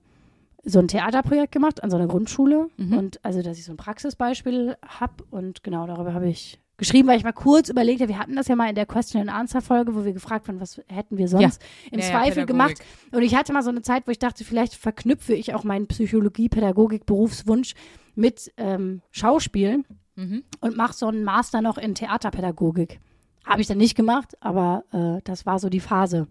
so 0.68 0.78
ein 0.80 0.88
Theaterprojekt 0.88 1.52
gemacht 1.52 1.82
an 1.84 1.90
so 1.90 1.96
einer 1.96 2.08
Grundschule 2.08 2.68
Mhm. 2.76 2.98
und 2.98 3.24
also 3.24 3.42
dass 3.42 3.58
ich 3.58 3.64
so 3.64 3.72
ein 3.72 3.76
Praxisbeispiel 3.76 4.76
habe 4.86 5.24
und 5.30 5.62
genau 5.64 5.86
darüber 5.86 6.12
habe 6.14 6.28
ich 6.28 6.60
geschrieben, 6.78 7.08
weil 7.08 7.16
ich 7.18 7.24
mal 7.24 7.32
kurz 7.32 7.68
überlegt 7.68 8.00
habe, 8.00 8.08
wir 8.10 8.18
hatten 8.18 8.36
das 8.36 8.48
ja 8.48 8.56
mal 8.56 8.68
in 8.68 8.74
der 8.74 8.86
Question 8.86 9.22
and 9.22 9.30
Answer 9.30 9.60
Folge, 9.62 9.94
wo 9.94 10.04
wir 10.04 10.12
gefragt 10.12 10.46
wurden, 10.48 10.60
was 10.60 10.80
hätten 10.88 11.16
wir 11.18 11.28
sonst 11.28 11.60
im 11.90 11.98
Ja, 12.00 12.04
ja, 12.04 12.10
Zweifel 12.12 12.44
Pädagogik. 12.44 12.46
gemacht 12.46 12.74
und 13.12 13.22
ich 13.22 13.34
hatte 13.34 13.52
mal 13.52 13.62
so 13.62 13.70
eine 13.70 13.82
Zeit, 13.82 14.06
wo 14.06 14.10
ich 14.10 14.18
dachte, 14.18 14.44
vielleicht 14.44 14.74
verknüpfe 14.74 15.34
ich 15.34 15.54
auch 15.54 15.64
meinen 15.64 15.86
Psychologie-Pädagogik-Berufswunsch 15.86 17.74
mit 18.14 18.52
ähm, 18.56 19.02
Schauspiel 19.10 19.84
Mhm. 20.18 20.44
und 20.62 20.78
mache 20.78 20.94
so 20.94 21.08
einen 21.08 21.24
Master 21.24 21.60
noch 21.60 21.76
in 21.76 21.94
Theaterpädagogik. 21.94 23.00
Habe 23.44 23.60
ich 23.60 23.66
dann 23.66 23.76
nicht 23.76 23.94
gemacht, 23.96 24.34
aber 24.40 24.84
äh, 24.90 25.20
das 25.24 25.44
war 25.44 25.58
so 25.58 25.68
die 25.68 25.78
Phase. 25.80 26.26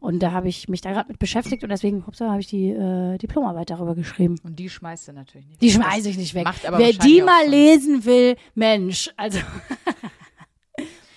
Und 0.00 0.20
da 0.22 0.32
habe 0.32 0.48
ich 0.48 0.68
mich 0.68 0.80
da 0.80 0.92
gerade 0.92 1.08
mit 1.08 1.18
beschäftigt 1.18 1.62
und 1.62 1.70
deswegen, 1.70 2.04
habe 2.06 2.40
ich 2.40 2.46
die 2.46 2.70
äh, 2.70 3.16
Diplomarbeit 3.18 3.70
darüber 3.70 3.94
geschrieben. 3.94 4.38
Und 4.44 4.58
die 4.58 4.68
schmeißt 4.68 5.08
du 5.08 5.12
natürlich 5.12 5.46
nicht. 5.46 5.62
Die 5.62 5.74
weg. 5.74 5.82
schmeiße 5.82 6.08
ich 6.10 6.16
nicht 6.18 6.34
weg. 6.34 6.44
Macht 6.44 6.66
aber 6.66 6.78
Wer 6.78 6.92
die 6.92 7.22
mal 7.22 7.46
lesen 7.48 8.04
will, 8.04 8.36
Mensch, 8.54 9.10
also. 9.16 9.38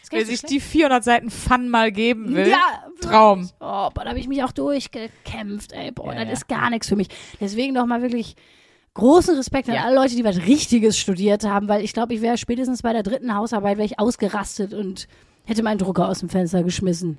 Wer 0.09 0.25
sich 0.25 0.41
die 0.41 0.61
400 0.61 1.03
Seiten 1.03 1.29
Fun 1.29 1.67
mal 1.69 1.91
geben 1.91 2.33
will, 2.33 2.47
Ja, 2.47 2.85
Traum. 3.01 3.49
Oh, 3.59 3.89
boah, 3.93 4.03
da 4.03 4.09
habe 4.09 4.19
ich 4.19 4.27
mich 4.29 4.41
auch 4.43 4.53
durchgekämpft, 4.53 5.73
ey. 5.73 5.91
Boah, 5.91 6.13
Ja, 6.13 6.19
das 6.19 6.27
ja. 6.27 6.33
ist 6.33 6.47
gar 6.47 6.69
nichts 6.69 6.87
für 6.87 6.95
mich. 6.95 7.09
Deswegen 7.41 7.73
nochmal 7.73 8.01
wirklich 8.01 8.35
großen 8.93 9.35
Respekt 9.35 9.67
an 9.69 9.75
Ja. 9.75 9.83
alle 9.83 9.95
Leute, 9.95 10.15
die 10.15 10.23
was 10.23 10.37
Richtiges 10.37 10.97
studiert 10.97 11.43
haben, 11.43 11.67
weil 11.67 11.83
ich 11.83 11.91
glaube, 11.93 12.13
ich 12.13 12.21
wäre 12.21 12.37
spätestens 12.37 12.81
bei 12.83 12.93
der 12.93 13.03
dritten 13.03 13.35
Hausarbeit 13.35 13.77
wäre 13.77 13.85
ich 13.85 13.99
ausgerastet 13.99 14.73
und 14.73 15.07
hätte 15.45 15.61
meinen 15.61 15.77
Drucker 15.77 16.07
aus 16.07 16.19
dem 16.19 16.29
Fenster 16.29 16.63
geschmissen. 16.63 17.17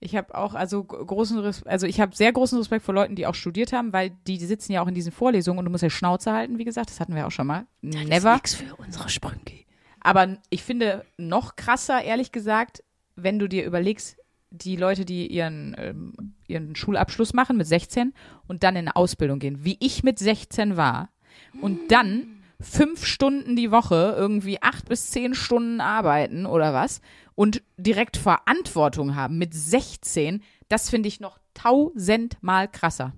Ich 0.00 0.16
habe 0.16 0.34
auch 0.34 0.54
also 0.54 0.84
großen 0.84 1.38
Res 1.38 1.62
also 1.64 1.86
ich 1.86 2.00
habe 2.00 2.14
sehr 2.14 2.32
großen 2.32 2.58
Respekt 2.58 2.84
vor 2.84 2.94
Leuten, 2.94 3.14
die 3.14 3.26
auch 3.26 3.34
studiert 3.34 3.72
haben, 3.72 3.92
weil 3.92 4.10
die, 4.26 4.38
die 4.38 4.46
sitzen 4.46 4.72
ja 4.72 4.82
auch 4.82 4.88
in 4.88 4.94
diesen 4.94 5.12
Vorlesungen 5.12 5.58
und 5.60 5.64
du 5.64 5.70
musst 5.70 5.82
ja 5.82 5.90
Schnauze 5.90 6.32
halten, 6.32 6.58
wie 6.58 6.64
gesagt, 6.64 6.90
das 6.90 7.00
hatten 7.00 7.14
wir 7.14 7.26
auch 7.26 7.30
schon 7.30 7.46
mal. 7.46 7.66
Das 7.82 8.02
ist 8.02 8.08
Never. 8.08 8.34
nix 8.34 8.54
für 8.54 8.76
unsere 8.76 9.08
Sprünki. 9.08 9.66
Aber 10.00 10.36
ich 10.50 10.62
finde 10.62 11.04
noch 11.16 11.56
krasser, 11.56 12.02
ehrlich 12.02 12.32
gesagt, 12.32 12.84
wenn 13.16 13.38
du 13.38 13.48
dir 13.48 13.64
überlegst, 13.64 14.18
die 14.50 14.76
Leute, 14.76 15.04
die 15.04 15.26
ihren, 15.26 15.74
ähm, 15.78 16.34
ihren 16.46 16.76
Schulabschluss 16.76 17.32
machen 17.32 17.56
mit 17.56 17.66
16 17.66 18.12
und 18.46 18.62
dann 18.62 18.76
in 18.76 18.86
eine 18.86 18.96
Ausbildung 18.96 19.38
gehen, 19.38 19.64
wie 19.64 19.76
ich 19.80 20.04
mit 20.04 20.18
16 20.18 20.76
war 20.76 21.08
und 21.60 21.90
dann 21.90 22.33
fünf 22.60 23.04
Stunden 23.04 23.56
die 23.56 23.70
Woche 23.70 24.14
irgendwie 24.16 24.62
acht 24.62 24.88
bis 24.88 25.10
zehn 25.10 25.34
Stunden 25.34 25.80
arbeiten 25.80 26.46
oder 26.46 26.72
was 26.72 27.00
und 27.34 27.62
direkt 27.76 28.16
Verantwortung 28.16 29.16
haben 29.16 29.38
mit 29.38 29.54
16, 29.54 30.42
das 30.68 30.90
finde 30.90 31.08
ich 31.08 31.20
noch 31.20 31.38
tausendmal 31.54 32.68
krasser. 32.68 33.12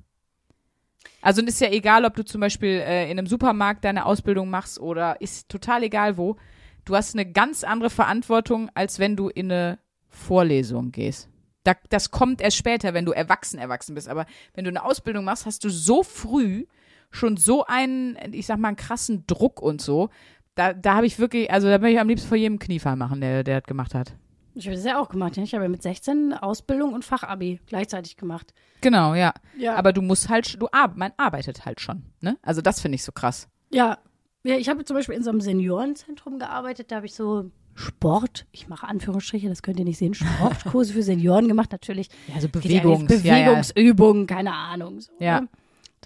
Also 1.22 1.42
ist 1.42 1.60
ja 1.60 1.70
egal, 1.70 2.04
ob 2.04 2.14
du 2.14 2.24
zum 2.24 2.40
Beispiel 2.40 2.80
äh, 2.86 3.10
in 3.10 3.18
einem 3.18 3.26
Supermarkt 3.26 3.84
deine 3.84 4.06
Ausbildung 4.06 4.50
machst 4.50 4.78
oder 4.78 5.20
ist 5.20 5.48
total 5.48 5.82
egal 5.82 6.16
wo. 6.16 6.36
Du 6.84 6.94
hast 6.94 7.14
eine 7.14 7.30
ganz 7.30 7.64
andere 7.64 7.90
Verantwortung, 7.90 8.70
als 8.74 8.98
wenn 8.98 9.16
du 9.16 9.28
in 9.28 9.50
eine 9.50 9.78
Vorlesung 10.08 10.92
gehst. 10.92 11.28
Da, 11.64 11.74
das 11.88 12.12
kommt 12.12 12.40
erst 12.40 12.56
später, 12.56 12.94
wenn 12.94 13.04
du 13.04 13.12
erwachsen 13.12 13.58
erwachsen 13.58 13.96
bist. 13.96 14.08
Aber 14.08 14.24
wenn 14.54 14.64
du 14.64 14.70
eine 14.70 14.84
Ausbildung 14.84 15.24
machst, 15.24 15.46
hast 15.46 15.64
du 15.64 15.68
so 15.68 16.04
früh 16.04 16.66
schon 17.10 17.36
so 17.36 17.64
einen, 17.66 18.16
ich 18.32 18.46
sag 18.46 18.58
mal, 18.58 18.68
einen 18.68 18.76
krassen 18.76 19.24
Druck 19.26 19.60
und 19.60 19.80
so. 19.80 20.10
Da, 20.54 20.72
da 20.72 20.96
habe 20.96 21.06
ich 21.06 21.18
wirklich, 21.18 21.50
also 21.50 21.68
da 21.68 21.78
möchte 21.78 21.94
ich 21.94 22.00
am 22.00 22.08
liebsten 22.08 22.28
vor 22.28 22.36
jedem 22.36 22.58
Kniefall 22.58 22.96
machen, 22.96 23.20
der, 23.20 23.44
der 23.44 23.60
das 23.60 23.68
gemacht 23.68 23.94
hat. 23.94 24.14
Ich 24.54 24.66
habe 24.66 24.74
das 24.74 24.86
ja 24.86 24.98
auch 24.98 25.10
gemacht. 25.10 25.36
Ich 25.36 25.54
habe 25.54 25.64
ja 25.64 25.68
mit 25.68 25.82
16 25.82 26.32
Ausbildung 26.32 26.94
und 26.94 27.04
Fachabi 27.04 27.60
gleichzeitig 27.66 28.16
gemacht. 28.16 28.54
Genau, 28.80 29.14
ja. 29.14 29.34
Ja. 29.58 29.74
Aber 29.74 29.92
du 29.92 30.00
musst 30.00 30.30
halt, 30.30 30.60
du 30.60 30.66
man 30.94 31.12
arbeitet 31.18 31.66
halt 31.66 31.80
schon, 31.80 32.04
ne? 32.22 32.38
Also 32.40 32.62
das 32.62 32.80
finde 32.80 32.96
ich 32.96 33.02
so 33.02 33.12
krass. 33.12 33.48
Ja, 33.70 33.98
ja 34.44 34.56
ich 34.56 34.70
habe 34.70 34.82
zum 34.86 34.96
Beispiel 34.96 35.14
in 35.14 35.22
so 35.22 35.28
einem 35.28 35.42
Seniorenzentrum 35.42 36.38
gearbeitet. 36.38 36.90
Da 36.90 36.96
habe 36.96 37.06
ich 37.06 37.14
so 37.14 37.50
Sport, 37.74 38.46
ich 38.52 38.68
mache 38.68 38.88
Anführungsstriche, 38.88 39.50
das 39.50 39.62
könnt 39.62 39.78
ihr 39.78 39.84
nicht 39.84 39.98
sehen, 39.98 40.14
Sportkurse 40.14 40.94
für 40.94 41.02
Senioren 41.02 41.46
gemacht, 41.48 41.70
natürlich. 41.72 42.08
Ja, 42.34 42.40
so 42.40 42.48
Bewegungs, 42.48 43.10
jetzt 43.10 43.24
ja, 43.24 43.36
ja. 43.36 43.44
Bewegungsübungen, 43.44 44.26
keine 44.26 44.54
Ahnung. 44.54 45.00
So, 45.00 45.12
Ja. 45.20 45.42
ne? 45.42 45.48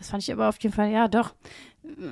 Das 0.00 0.08
fand 0.10 0.22
ich 0.22 0.32
aber 0.32 0.48
auf 0.48 0.58
jeden 0.62 0.74
Fall, 0.74 0.90
ja, 0.90 1.08
doch. 1.08 1.34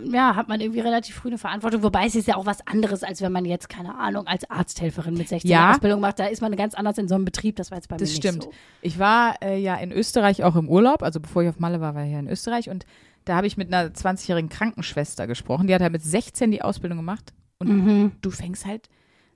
Ja, 0.05 0.37
hat 0.37 0.47
man 0.49 0.61
irgendwie 0.61 0.81
relativ 0.81 1.15
früh 1.17 1.29
eine 1.29 1.39
Verantwortung. 1.39 1.83
Wobei 1.83 2.05
es 2.07 2.15
ist 2.15 2.29
ja 2.29 2.37
auch 2.37 2.45
was 2.47 2.67
anderes, 2.67 3.03
als 3.03 3.21
wenn 3.23 3.33
man 3.33 3.45
jetzt, 3.47 3.69
keine 3.71 3.95
Ahnung, 3.97 4.27
als 4.27 4.49
Arzthelferin 4.51 5.15
mit 5.15 5.29
16 5.29 5.51
Ja. 5.51 5.71
Ausbildung 5.73 6.01
macht. 6.01 6.19
Da 6.19 6.27
ist 6.27 6.43
man 6.43 6.55
ganz 6.55 6.75
anders 6.75 6.99
in 6.99 7.09
so 7.09 7.15
einem 7.15 7.25
Betrieb. 7.25 7.57
Das 7.57 7.71
war 7.71 7.79
jetzt 7.79 7.89
bei 7.89 7.97
Das 7.97 8.11
mir 8.11 8.17
stimmt. 8.17 8.37
nicht 8.39 8.45
so. 8.45 8.53
Ich 8.83 8.99
war 8.99 9.41
äh, 9.43 9.59
ja 9.59 9.77
in 9.77 9.91
Österreich 9.91 10.45
auch 10.45 10.55
im 10.57 10.69
Urlaub, 10.69 11.03
also 11.03 11.19
bevor 11.19 11.43
ich 11.43 11.49
auf 11.49 11.59
Malle 11.61 11.81
war, 11.81 11.95
war 11.95 12.05
ich 12.05 12.13
ja 12.13 12.19
in 12.19 12.29
Österreich 12.29 12.69
und 12.69 12.85
da 13.25 13.37
habe 13.37 13.47
ich 13.47 13.57
mit 13.57 13.73
einer 13.73 13.91
20-jährigen 13.91 14.51
Krankenschwester 14.51 15.27
gesprochen. 15.27 15.67
Die 15.67 15.75
hat 15.75 15.81
halt 15.83 15.93
mit 15.93 16.03
16 16.03 16.51
die 16.51 16.63
Ausbildung 16.63 16.99
gemacht 16.99 17.33
und 17.59 17.69
Mhm. 17.69 18.13
du 18.21 18.31
fängst 18.31 18.67
halt 18.67 18.89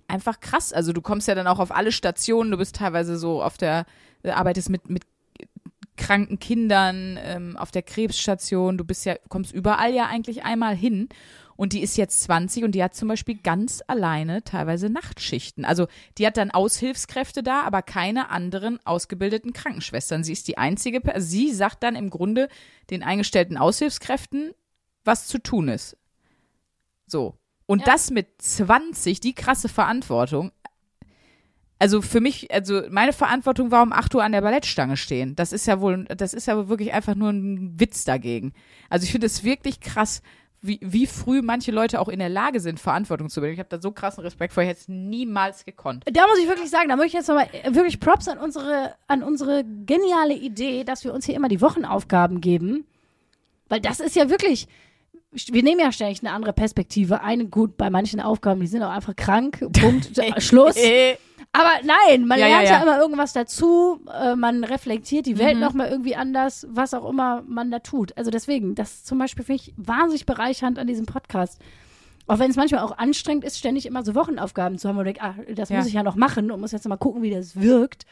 einfach 0.08 0.40
krass. 0.40 0.72
Also 0.74 0.92
du 0.92 1.00
kommst 1.02 1.28
ja 1.28 1.34
dann 1.34 1.46
auch 1.46 1.58
auf 1.58 1.74
alle 1.74 1.92
Stationen, 1.92 2.50
du 2.50 2.56
bist 2.58 2.76
teilweise 2.76 3.16
so 3.18 3.42
auf 3.42 3.56
der, 3.58 3.84
äh, 4.22 4.30
arbeitest 4.30 4.68
mit, 4.70 4.88
mit 4.90 5.04
kranken 6.02 6.38
Kindern, 6.38 7.18
ähm, 7.22 7.56
auf 7.56 7.70
der 7.70 7.82
Krebsstation, 7.82 8.76
du 8.76 8.84
bist 8.84 9.04
ja, 9.04 9.16
kommst 9.28 9.52
überall 9.52 9.94
ja 9.94 10.06
eigentlich 10.06 10.42
einmal 10.44 10.74
hin. 10.74 11.08
Und 11.54 11.74
die 11.74 11.82
ist 11.82 11.96
jetzt 11.96 12.22
20 12.22 12.64
und 12.64 12.74
die 12.74 12.82
hat 12.82 12.94
zum 12.94 13.08
Beispiel 13.08 13.36
ganz 13.36 13.82
alleine 13.86 14.42
teilweise 14.42 14.88
Nachtschichten. 14.88 15.64
Also 15.64 15.86
die 16.18 16.26
hat 16.26 16.36
dann 16.36 16.50
Aushilfskräfte 16.50 17.42
da, 17.42 17.62
aber 17.62 17.82
keine 17.82 18.30
anderen 18.30 18.84
ausgebildeten 18.84 19.52
Krankenschwestern. 19.52 20.24
Sie 20.24 20.32
ist 20.32 20.48
die 20.48 20.58
einzige, 20.58 21.00
sie 21.18 21.52
sagt 21.52 21.82
dann 21.84 21.94
im 21.94 22.10
Grunde 22.10 22.48
den 22.90 23.02
eingestellten 23.04 23.56
Aushilfskräften, 23.56 24.52
was 25.04 25.28
zu 25.28 25.38
tun 25.38 25.68
ist. 25.68 25.96
So. 27.06 27.38
Und 27.66 27.80
Ja. 27.80 27.86
das 27.86 28.10
mit 28.10 28.42
20, 28.42 29.20
die 29.20 29.34
krasse 29.34 29.68
Verantwortung. 29.68 30.50
Also 31.82 32.00
für 32.00 32.20
mich, 32.20 32.48
also 32.54 32.82
meine 32.90 33.12
Verantwortung 33.12 33.72
war 33.72 33.82
um 33.82 33.92
8 33.92 34.14
Uhr 34.14 34.22
an 34.22 34.30
der 34.30 34.40
Ballettstange 34.40 34.96
stehen. 34.96 35.34
Das 35.34 35.52
ist 35.52 35.66
ja 35.66 35.80
wohl, 35.80 36.04
das 36.04 36.32
ist 36.32 36.46
ja 36.46 36.68
wirklich 36.68 36.92
einfach 36.92 37.16
nur 37.16 37.30
ein 37.30 37.74
Witz 37.80 38.04
dagegen. 38.04 38.52
Also 38.88 39.02
ich 39.02 39.10
finde 39.10 39.26
es 39.26 39.42
wirklich 39.42 39.80
krass, 39.80 40.22
wie, 40.60 40.78
wie 40.80 41.08
früh 41.08 41.42
manche 41.42 41.72
Leute 41.72 41.98
auch 41.98 42.06
in 42.06 42.20
der 42.20 42.28
Lage 42.28 42.60
sind, 42.60 42.78
Verantwortung 42.78 43.30
zu 43.30 43.40
übernehmen. 43.40 43.54
Ich 43.54 43.58
habe 43.58 43.68
da 43.68 43.82
so 43.82 43.90
krassen 43.90 44.22
Respekt 44.22 44.54
vor, 44.54 44.62
ich 44.62 44.68
hätte 44.68 44.82
es 44.82 44.88
niemals 44.88 45.64
gekonnt. 45.64 46.04
Da 46.04 46.24
muss 46.28 46.38
ich 46.38 46.46
wirklich 46.46 46.70
sagen, 46.70 46.88
da 46.88 46.94
möchte 46.94 47.08
ich 47.08 47.14
jetzt 47.14 47.26
nochmal 47.26 47.48
wirklich 47.70 47.98
Props 47.98 48.28
an 48.28 48.38
unsere, 48.38 48.94
an 49.08 49.24
unsere 49.24 49.64
geniale 49.64 50.34
Idee, 50.34 50.84
dass 50.84 51.02
wir 51.02 51.12
uns 51.12 51.26
hier 51.26 51.34
immer 51.34 51.48
die 51.48 51.60
Wochenaufgaben 51.60 52.40
geben. 52.40 52.86
Weil 53.68 53.80
das 53.80 53.98
ist 53.98 54.14
ja 54.14 54.30
wirklich, 54.30 54.68
wir 55.32 55.64
nehmen 55.64 55.80
ja 55.80 55.90
ständig 55.90 56.20
eine 56.20 56.30
andere 56.30 56.52
Perspektive 56.52 57.22
ein. 57.22 57.50
Gut, 57.50 57.76
bei 57.76 57.90
manchen 57.90 58.20
Aufgaben, 58.20 58.60
die 58.60 58.68
sind 58.68 58.84
auch 58.84 58.92
einfach 58.92 59.16
krank. 59.16 59.66
Punkt. 59.72 60.12
Schluss. 60.38 60.76
Aber 61.52 61.70
nein, 61.84 62.26
man 62.26 62.38
Ja, 62.38 62.46
lernt 62.46 62.64
ja, 62.68 62.72
ja. 62.76 62.82
immer 62.82 62.98
irgendwas 62.98 63.32
dazu, 63.32 64.00
äh, 64.12 64.36
man 64.36 64.64
reflektiert 64.64 65.26
die 65.26 65.38
Welt 65.38 65.54
Mhm. 65.56 65.60
nochmal 65.60 65.88
irgendwie 65.90 66.14
anders, 66.16 66.66
was 66.70 66.94
auch 66.94 67.08
immer 67.08 67.42
man 67.46 67.70
da 67.70 67.80
tut. 67.80 68.16
Also 68.16 68.30
deswegen, 68.30 68.74
das 68.74 69.04
zum 69.04 69.18
Beispiel 69.18 69.44
finde 69.44 69.62
ich 69.62 69.74
wahnsinnig 69.76 70.24
bereichernd 70.26 70.78
an 70.78 70.86
diesem 70.86 71.06
Podcast. 71.06 71.60
Auch 72.28 72.38
wenn 72.38 72.50
es 72.50 72.56
manchmal 72.56 72.82
auch 72.82 72.96
anstrengend 72.98 73.44
ist, 73.44 73.58
ständig 73.58 73.84
immer 73.86 74.04
so 74.04 74.14
Wochenaufgaben 74.14 74.78
zu 74.78 74.88
haben 74.88 74.96
und 74.96 75.04
denkt, 75.04 75.22
ah, 75.22 75.34
das 75.54 75.70
Ja. 75.70 75.78
muss 75.78 75.86
ich 75.86 75.94
ja 75.94 76.02
noch 76.04 76.14
machen 76.16 76.50
und 76.52 76.60
muss 76.60 76.72
jetzt 76.72 76.86
mal 76.88 76.96
gucken, 76.96 77.22
wie 77.22 77.30
das 77.30 77.60
wirkt. 77.60 78.06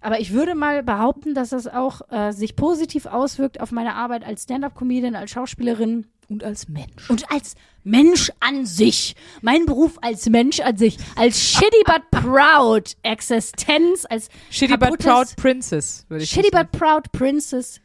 Aber 0.00 0.20
ich 0.20 0.32
würde 0.32 0.54
mal 0.54 0.82
behaupten, 0.82 1.32
dass 1.34 1.50
das 1.50 1.66
auch 1.66 2.02
äh, 2.10 2.32
sich 2.32 2.56
positiv 2.56 3.06
auswirkt 3.06 3.60
auf 3.60 3.72
meine 3.72 3.94
Arbeit 3.94 4.22
als 4.26 4.42
Stand-up-Comedian, 4.42 5.14
als 5.16 5.30
Schauspielerin 5.30 6.06
und 6.28 6.44
als 6.44 6.68
Mensch. 6.68 7.10
und 7.10 7.30
als 7.30 7.54
Mensch 7.84 8.30
an 8.40 8.64
sich. 8.66 9.14
Mein 9.42 9.66
Beruf 9.66 9.98
als 10.00 10.28
Mensch 10.28 10.60
an 10.60 10.76
sich. 10.76 10.96
Als 11.16 11.38
shitty 11.40 11.82
but 11.84 12.10
proud 12.10 12.96
Existenz, 13.02 14.06
als 14.08 14.28
Shitty 14.50 14.76
but 14.76 14.98
proud 14.98 15.36
princess, 15.36 16.06
würde 16.08 16.24
ich 16.24 16.30
Shitty 16.30 16.50
but 16.50 16.72
proud 16.72 17.12
Princess. 17.12 17.80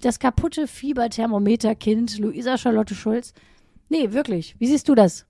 Das 0.00 0.18
kaputte 0.18 0.66
Fieberthermometerkind, 0.66 2.18
Luisa 2.18 2.56
Charlotte 2.58 2.94
Schulz. 2.94 3.34
Nee, 3.88 4.12
wirklich. 4.12 4.56
Wie 4.58 4.66
siehst 4.66 4.88
du 4.88 4.94
das? 4.94 5.26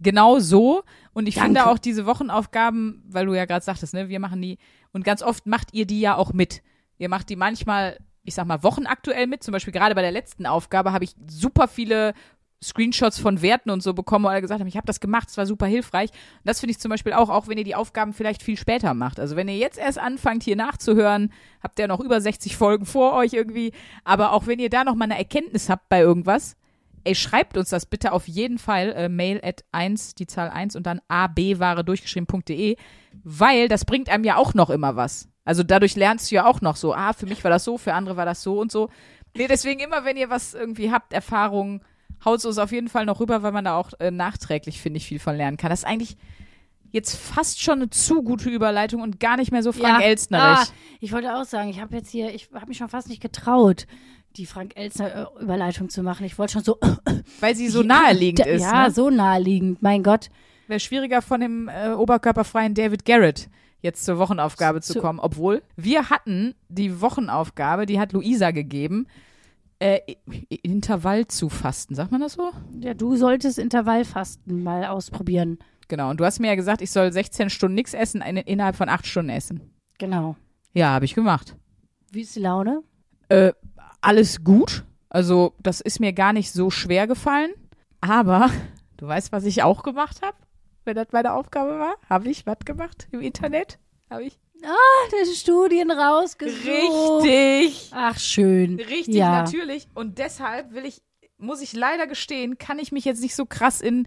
Genau 0.00 0.38
so. 0.38 0.82
Und 1.12 1.26
ich 1.26 1.36
Danke. 1.36 1.46
finde 1.46 1.66
auch 1.66 1.78
diese 1.78 2.06
Wochenaufgaben, 2.06 3.02
weil 3.08 3.26
du 3.26 3.34
ja 3.34 3.44
gerade 3.44 3.64
sagtest, 3.64 3.94
ne, 3.94 4.08
wir 4.08 4.20
machen 4.20 4.40
die, 4.42 4.58
und 4.92 5.04
ganz 5.04 5.22
oft 5.22 5.46
macht 5.46 5.74
ihr 5.74 5.86
die 5.86 6.00
ja 6.00 6.16
auch 6.16 6.32
mit. 6.32 6.62
Ihr 6.98 7.08
macht 7.08 7.28
die 7.28 7.36
manchmal, 7.36 7.98
ich 8.28 8.34
sag 8.34 8.46
mal, 8.46 8.62
wochenaktuell 8.62 9.26
mit. 9.26 9.42
Zum 9.42 9.52
Beispiel 9.52 9.72
gerade 9.72 9.94
bei 9.94 10.02
der 10.02 10.12
letzten 10.12 10.46
Aufgabe 10.46 10.92
habe 10.92 11.04
ich 11.04 11.14
super 11.28 11.66
viele 11.68 12.14
Screenshots 12.62 13.18
von 13.20 13.40
Werten 13.40 13.70
und 13.70 13.82
so 13.82 13.94
bekommen, 13.94 14.24
wo 14.24 14.28
alle 14.28 14.40
gesagt 14.40 14.60
haben, 14.60 14.66
ich 14.66 14.76
habe 14.76 14.86
das 14.86 15.00
gemacht, 15.00 15.28
es 15.28 15.36
war 15.36 15.46
super 15.46 15.66
hilfreich. 15.66 16.10
Und 16.10 16.44
das 16.44 16.60
finde 16.60 16.72
ich 16.72 16.78
zum 16.78 16.90
Beispiel 16.90 17.12
auch, 17.12 17.28
auch 17.30 17.46
wenn 17.46 17.58
ihr 17.58 17.64
die 17.64 17.76
Aufgaben 17.76 18.12
vielleicht 18.12 18.42
viel 18.42 18.56
später 18.56 18.94
macht. 18.94 19.20
Also 19.20 19.36
wenn 19.36 19.48
ihr 19.48 19.56
jetzt 19.56 19.78
erst 19.78 19.98
anfangt, 19.98 20.42
hier 20.42 20.56
nachzuhören, 20.56 21.32
habt 21.62 21.78
ihr 21.78 21.86
noch 21.86 22.00
über 22.00 22.20
60 22.20 22.56
Folgen 22.56 22.84
vor 22.84 23.14
euch 23.14 23.32
irgendwie. 23.32 23.72
Aber 24.04 24.32
auch 24.32 24.46
wenn 24.46 24.58
ihr 24.58 24.70
da 24.70 24.84
noch 24.84 24.96
mal 24.96 25.04
eine 25.04 25.18
Erkenntnis 25.18 25.68
habt 25.68 25.88
bei 25.88 26.00
irgendwas, 26.00 26.56
ey, 27.04 27.14
schreibt 27.14 27.56
uns 27.56 27.70
das 27.70 27.86
bitte 27.86 28.12
auf 28.12 28.26
jeden 28.26 28.58
Fall, 28.58 28.92
äh, 28.92 29.08
mail 29.08 29.40
at 29.44 29.64
1, 29.70 30.14
die 30.16 30.26
Zahl 30.26 30.50
1 30.50 30.74
und 30.74 30.84
dann 30.86 31.00
abware 31.06 31.84
durchgeschrieben.de, 31.84 32.76
weil 33.22 33.68
das 33.68 33.84
bringt 33.84 34.08
einem 34.08 34.24
ja 34.24 34.36
auch 34.36 34.54
noch 34.54 34.70
immer 34.70 34.96
was. 34.96 35.28
Also 35.48 35.62
dadurch 35.62 35.96
lernst 35.96 36.30
du 36.30 36.34
ja 36.34 36.44
auch 36.44 36.60
noch 36.60 36.76
so, 36.76 36.92
ah, 36.92 37.14
für 37.14 37.24
mich 37.24 37.42
war 37.42 37.50
das 37.50 37.64
so, 37.64 37.78
für 37.78 37.94
andere 37.94 38.18
war 38.18 38.26
das 38.26 38.42
so 38.42 38.60
und 38.60 38.70
so. 38.70 38.90
Nee, 39.34 39.48
deswegen 39.48 39.80
immer, 39.80 40.04
wenn 40.04 40.18
ihr 40.18 40.28
was 40.28 40.52
irgendwie 40.52 40.92
habt, 40.92 41.14
Erfahrungen, 41.14 41.80
haut 42.22 42.44
es 42.44 42.58
auf 42.58 42.70
jeden 42.70 42.88
Fall 42.88 43.06
noch 43.06 43.18
rüber, 43.18 43.42
weil 43.42 43.52
man 43.52 43.64
da 43.64 43.74
auch 43.78 43.92
äh, 43.98 44.10
nachträglich, 44.10 44.78
finde 44.78 44.98
ich, 44.98 45.06
viel 45.06 45.18
von 45.18 45.34
lernen 45.34 45.56
kann. 45.56 45.70
Das 45.70 45.80
ist 45.80 45.84
eigentlich 45.86 46.18
jetzt 46.92 47.16
fast 47.16 47.62
schon 47.62 47.78
eine 47.78 47.88
zu 47.88 48.22
gute 48.22 48.50
Überleitung 48.50 49.00
und 49.00 49.20
gar 49.20 49.38
nicht 49.38 49.50
mehr 49.50 49.62
so 49.62 49.72
Frank 49.72 50.02
Ja. 50.02 50.06
Elstnerisch. 50.06 50.68
Ah, 50.68 50.72
ich 51.00 51.12
wollte 51.12 51.34
auch 51.34 51.46
sagen, 51.46 51.70
ich 51.70 51.80
habe 51.80 51.96
jetzt 51.96 52.10
hier, 52.10 52.34
ich 52.34 52.50
habe 52.52 52.66
mich 52.66 52.76
schon 52.76 52.90
fast 52.90 53.08
nicht 53.08 53.22
getraut, 53.22 53.86
die 54.36 54.44
Frank 54.44 54.72
Elstner 54.76 55.30
Überleitung 55.40 55.88
zu 55.88 56.02
machen. 56.02 56.26
Ich 56.26 56.38
wollte 56.38 56.52
schon 56.52 56.64
so 56.64 56.78
Weil 57.40 57.56
sie 57.56 57.68
so 57.68 57.82
naheliegend 57.82 58.46
ist. 58.46 58.64
Ja, 58.64 58.88
ne? 58.88 58.90
so 58.90 59.08
naheliegend. 59.08 59.80
Mein 59.80 60.02
Gott. 60.02 60.28
Wäre 60.66 60.78
schwieriger 60.78 61.22
von 61.22 61.40
dem 61.40 61.70
äh, 61.70 61.92
oberkörperfreien 61.92 62.74
David 62.74 63.06
Garrett 63.06 63.48
jetzt 63.80 64.04
zur 64.04 64.18
Wochenaufgabe 64.18 64.80
zu 64.80 64.94
Zu- 64.94 65.00
kommen. 65.00 65.20
Obwohl, 65.20 65.62
wir 65.76 66.10
hatten 66.10 66.54
die 66.68 67.00
Wochenaufgabe, 67.00 67.86
die 67.86 67.98
hat 68.00 68.12
Luisa 68.12 68.50
gegeben, 68.50 69.06
äh, 69.80 70.00
Intervall 70.48 71.26
zu 71.28 71.48
fasten. 71.48 71.94
Sagt 71.94 72.10
man 72.10 72.20
das 72.20 72.32
so? 72.34 72.50
Ja, 72.80 72.94
du 72.94 73.16
solltest 73.16 73.58
Intervallfasten 73.58 74.62
mal 74.62 74.84
ausprobieren. 74.86 75.58
Genau. 75.86 76.10
Und 76.10 76.18
du 76.20 76.24
hast 76.24 76.40
mir 76.40 76.48
ja 76.48 76.54
gesagt, 76.56 76.82
ich 76.82 76.90
soll 76.90 77.12
16 77.12 77.48
Stunden 77.50 77.74
nichts 77.76 77.94
essen, 77.94 78.20
eine, 78.20 78.40
innerhalb 78.42 78.76
von 78.76 78.88
8 78.88 79.06
Stunden 79.06 79.30
essen. 79.30 79.60
Genau. 79.98 80.36
Ja, 80.74 80.88
habe 80.90 81.04
ich 81.04 81.14
gemacht. 81.14 81.56
Wie 82.10 82.22
ist 82.22 82.34
die 82.36 82.40
Laune? 82.40 82.82
Äh, 83.28 83.52
alles 84.00 84.42
gut. 84.44 84.84
Also, 85.08 85.54
das 85.62 85.80
ist 85.80 86.00
mir 86.00 86.12
gar 86.12 86.32
nicht 86.32 86.52
so 86.52 86.70
schwer 86.70 87.06
gefallen. 87.06 87.50
Aber, 88.00 88.50
du 88.96 89.06
weißt, 89.06 89.32
was 89.32 89.44
ich 89.44 89.62
auch 89.62 89.82
gemacht 89.82 90.20
habe? 90.22 90.36
Wenn 90.88 90.96
das 90.96 91.08
meine 91.12 91.34
Aufgabe 91.34 91.78
war? 91.78 91.96
Habe 92.08 92.30
ich 92.30 92.46
was 92.46 92.60
gemacht 92.64 93.08
im 93.10 93.20
Internet? 93.20 93.78
Habe 94.08 94.22
ich? 94.22 94.38
Das 95.10 95.38
Studien 95.38 95.90
rausgesucht. 95.90 97.26
Richtig. 97.26 97.90
Ach, 97.92 98.18
schön. 98.18 98.76
Richtig, 98.80 99.16
ja. 99.16 99.42
natürlich. 99.42 99.86
Und 99.92 100.16
deshalb 100.16 100.72
will 100.72 100.86
ich, 100.86 101.02
muss 101.36 101.60
ich 101.60 101.74
leider 101.74 102.06
gestehen, 102.06 102.56
kann 102.56 102.78
ich 102.78 102.90
mich 102.90 103.04
jetzt 103.04 103.20
nicht 103.20 103.34
so 103.34 103.44
krass 103.44 103.82
in, 103.82 104.06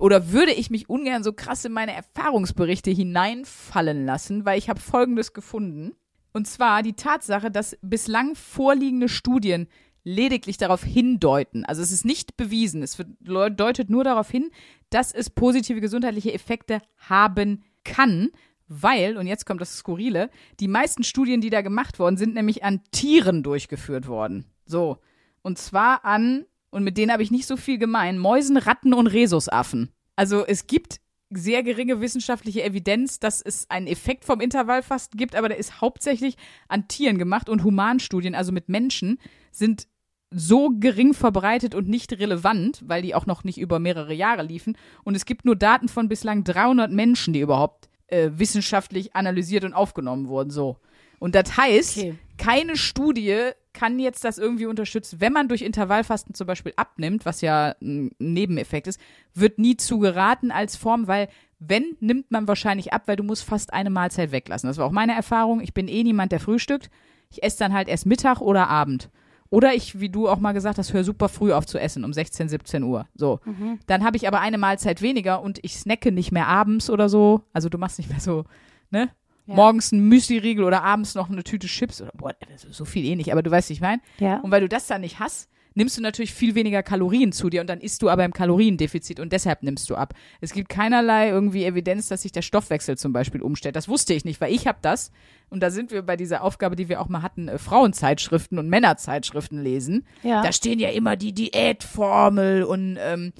oder 0.00 0.32
würde 0.32 0.50
ich 0.50 0.70
mich 0.70 0.90
ungern 0.90 1.22
so 1.22 1.32
krass 1.32 1.64
in 1.64 1.70
meine 1.70 1.94
Erfahrungsberichte 1.94 2.90
hineinfallen 2.90 4.04
lassen, 4.04 4.44
weil 4.44 4.58
ich 4.58 4.68
habe 4.68 4.80
Folgendes 4.80 5.34
gefunden. 5.34 5.94
Und 6.32 6.48
zwar 6.48 6.82
die 6.82 6.94
Tatsache, 6.94 7.52
dass 7.52 7.78
bislang 7.80 8.34
vorliegende 8.34 9.08
Studien 9.08 9.68
lediglich 10.08 10.56
darauf 10.56 10.82
hindeuten, 10.82 11.64
also 11.64 11.82
es 11.82 11.92
ist 11.92 12.04
nicht 12.04 12.36
bewiesen, 12.36 12.82
es 12.82 12.96
deutet 13.20 13.90
nur 13.90 14.04
darauf 14.04 14.30
hin, 14.30 14.50
dass 14.90 15.12
es 15.12 15.28
positive 15.28 15.80
gesundheitliche 15.80 16.32
Effekte 16.32 16.80
haben 16.96 17.62
kann, 17.84 18.30
weil, 18.68 19.16
und 19.16 19.26
jetzt 19.26 19.44
kommt 19.44 19.60
das 19.60 19.76
Skurrile, 19.76 20.30
die 20.60 20.68
meisten 20.68 21.04
Studien, 21.04 21.40
die 21.40 21.50
da 21.50 21.60
gemacht 21.60 21.98
worden 21.98 22.16
sind, 22.16 22.34
nämlich 22.34 22.64
an 22.64 22.80
Tieren 22.90 23.42
durchgeführt 23.42 24.08
worden. 24.08 24.46
So. 24.64 24.98
Und 25.42 25.58
zwar 25.58 26.04
an, 26.04 26.46
und 26.70 26.84
mit 26.84 26.96
denen 26.96 27.12
habe 27.12 27.22
ich 27.22 27.30
nicht 27.30 27.46
so 27.46 27.56
viel 27.56 27.78
gemein, 27.78 28.18
Mäusen, 28.18 28.56
Ratten 28.56 28.94
und 28.94 29.06
Rhesusaffen. 29.06 29.90
Also 30.16 30.44
es 30.44 30.66
gibt 30.66 31.00
sehr 31.30 31.62
geringe 31.62 32.00
wissenschaftliche 32.00 32.62
Evidenz, 32.62 33.20
dass 33.20 33.42
es 33.42 33.68
einen 33.70 33.86
Effekt 33.86 34.24
vom 34.24 34.40
Intervallfasten 34.40 35.18
gibt, 35.18 35.34
aber 35.34 35.48
der 35.48 35.58
ist 35.58 35.80
hauptsächlich 35.80 36.36
an 36.68 36.88
Tieren 36.88 37.18
gemacht 37.18 37.48
und 37.48 37.64
Humanstudien, 37.64 38.34
also 38.34 38.52
mit 38.52 38.68
Menschen, 38.68 39.18
sind 39.50 39.88
so 40.30 40.70
gering 40.78 41.14
verbreitet 41.14 41.74
und 41.74 41.88
nicht 41.88 42.12
relevant, 42.12 42.82
weil 42.86 43.02
die 43.02 43.14
auch 43.14 43.26
noch 43.26 43.44
nicht 43.44 43.58
über 43.58 43.78
mehrere 43.78 44.12
Jahre 44.12 44.42
liefen. 44.42 44.76
Und 45.04 45.14
es 45.14 45.24
gibt 45.24 45.44
nur 45.44 45.56
Daten 45.56 45.88
von 45.88 46.08
bislang 46.08 46.44
300 46.44 46.90
Menschen, 46.92 47.32
die 47.32 47.40
überhaupt 47.40 47.88
äh, 48.08 48.30
wissenschaftlich 48.34 49.14
analysiert 49.16 49.64
und 49.64 49.72
aufgenommen 49.74 50.28
wurden. 50.28 50.50
So. 50.50 50.76
Und 51.18 51.34
das 51.34 51.56
heißt, 51.56 51.98
Okay. 51.98 52.14
keine 52.36 52.76
Studie 52.76 53.50
kann 53.72 53.98
jetzt 53.98 54.24
das 54.24 54.38
irgendwie 54.38 54.66
unterstützen. 54.66 55.20
Wenn 55.20 55.32
man 55.32 55.48
durch 55.48 55.62
Intervallfasten 55.62 56.34
zum 56.34 56.46
Beispiel 56.46 56.72
abnimmt, 56.76 57.24
was 57.24 57.40
ja 57.40 57.74
ein 57.80 58.10
Nebeneffekt 58.18 58.86
ist, 58.86 59.00
wird 59.34 59.58
nie 59.58 59.76
zu 59.76 59.98
geraten 59.98 60.50
als 60.50 60.76
Form, 60.76 61.06
weil 61.06 61.28
wenn, 61.60 61.96
nimmt 62.00 62.30
man 62.30 62.46
wahrscheinlich 62.48 62.92
ab, 62.92 63.02
weil 63.06 63.16
du 63.16 63.22
musst 63.22 63.44
fast 63.44 63.72
eine 63.72 63.90
Mahlzeit 63.90 64.30
weglassen. 64.32 64.68
Das 64.68 64.78
war 64.78 64.86
auch 64.86 64.92
meine 64.92 65.14
Erfahrung. 65.14 65.60
Ich 65.60 65.74
bin 65.74 65.88
eh 65.88 66.02
niemand, 66.02 66.32
der 66.32 66.40
frühstückt. 66.40 66.90
Ich 67.30 67.42
esse 67.42 67.58
dann 67.58 67.72
halt 67.72 67.88
erst 67.88 68.06
Mittag 68.06 68.40
oder 68.40 68.68
Abend. 68.68 69.10
Oder 69.50 69.74
ich, 69.74 69.98
wie 70.00 70.10
du 70.10 70.28
auch 70.28 70.38
mal 70.40 70.52
gesagt 70.52 70.76
hast, 70.78 70.92
höre 70.92 71.04
super 71.04 71.28
früh 71.28 71.52
auf 71.52 71.64
zu 71.66 71.78
essen, 71.78 72.04
um 72.04 72.12
16, 72.12 72.48
17 72.48 72.82
Uhr. 72.82 73.06
So. 73.14 73.40
Dann 73.86 74.04
habe 74.04 74.16
ich 74.18 74.28
aber 74.28 74.40
eine 74.40 74.58
Mahlzeit 74.58 75.00
weniger 75.00 75.40
und 75.42 75.58
ich 75.62 75.76
snacke 75.78 76.12
nicht 76.12 76.32
mehr 76.32 76.46
abends 76.46 76.90
oder 76.90 77.08
so. 77.08 77.42
Also 77.52 77.68
du 77.68 77.78
machst 77.78 77.98
nicht 77.98 78.10
mehr 78.10 78.20
so, 78.20 78.44
ne? 78.90 79.08
Ja. 79.46 79.54
Morgens 79.54 79.92
ein 79.92 80.06
Müsli-Riegel 80.08 80.62
oder 80.62 80.82
abends 80.84 81.14
noch 81.14 81.30
eine 81.30 81.42
Tüte 81.42 81.66
Chips 81.68 82.02
oder 82.02 82.10
boah, 82.14 82.34
so- 82.56 82.70
so 82.70 82.84
viel 82.84 83.06
eh 83.06 83.16
nicht, 83.16 83.32
aber 83.32 83.42
du 83.42 83.50
weißt, 83.50 83.70
wie 83.70 83.72
ich 83.72 83.80
meine. 83.80 84.02
Ja. 84.18 84.36
Und 84.40 84.50
weil 84.50 84.60
du 84.60 84.68
das 84.68 84.86
dann 84.86 85.00
nicht 85.00 85.18
hast, 85.20 85.48
nimmst 85.78 85.96
du 85.96 86.02
natürlich 86.02 86.34
viel 86.34 86.56
weniger 86.56 86.82
Kalorien 86.82 87.30
zu 87.30 87.48
dir 87.48 87.60
und 87.60 87.70
dann 87.70 87.80
isst 87.80 88.02
du 88.02 88.10
aber 88.10 88.24
im 88.24 88.32
Kaloriendefizit 88.32 89.20
und 89.20 89.32
deshalb 89.32 89.62
nimmst 89.62 89.88
du 89.88 89.94
ab. 89.94 90.12
Es 90.40 90.52
gibt 90.52 90.68
keinerlei 90.68 91.28
irgendwie 91.28 91.64
Evidenz, 91.64 92.08
dass 92.08 92.22
sich 92.22 92.32
der 92.32 92.42
Stoffwechsel 92.42 92.98
zum 92.98 93.12
Beispiel 93.12 93.40
umstellt. 93.40 93.76
Das 93.76 93.88
wusste 93.88 94.12
ich 94.12 94.24
nicht, 94.24 94.40
weil 94.40 94.52
ich 94.52 94.66
habe 94.66 94.78
das 94.82 95.12
und 95.50 95.62
da 95.62 95.70
sind 95.70 95.92
wir 95.92 96.02
bei 96.02 96.16
dieser 96.16 96.42
Aufgabe, 96.42 96.74
die 96.74 96.88
wir 96.88 97.00
auch 97.00 97.08
mal 97.08 97.22
hatten, 97.22 97.46
äh, 97.46 97.58
Frauenzeitschriften 97.58 98.58
und 98.58 98.68
Männerzeitschriften 98.68 99.62
lesen. 99.62 100.04
Ja. 100.24 100.42
Da 100.42 100.52
stehen 100.52 100.80
ja 100.80 100.90
immer 100.90 101.14
die 101.16 101.32
Diätformel 101.32 102.64
und 102.64 102.98
ähm, 103.00 103.32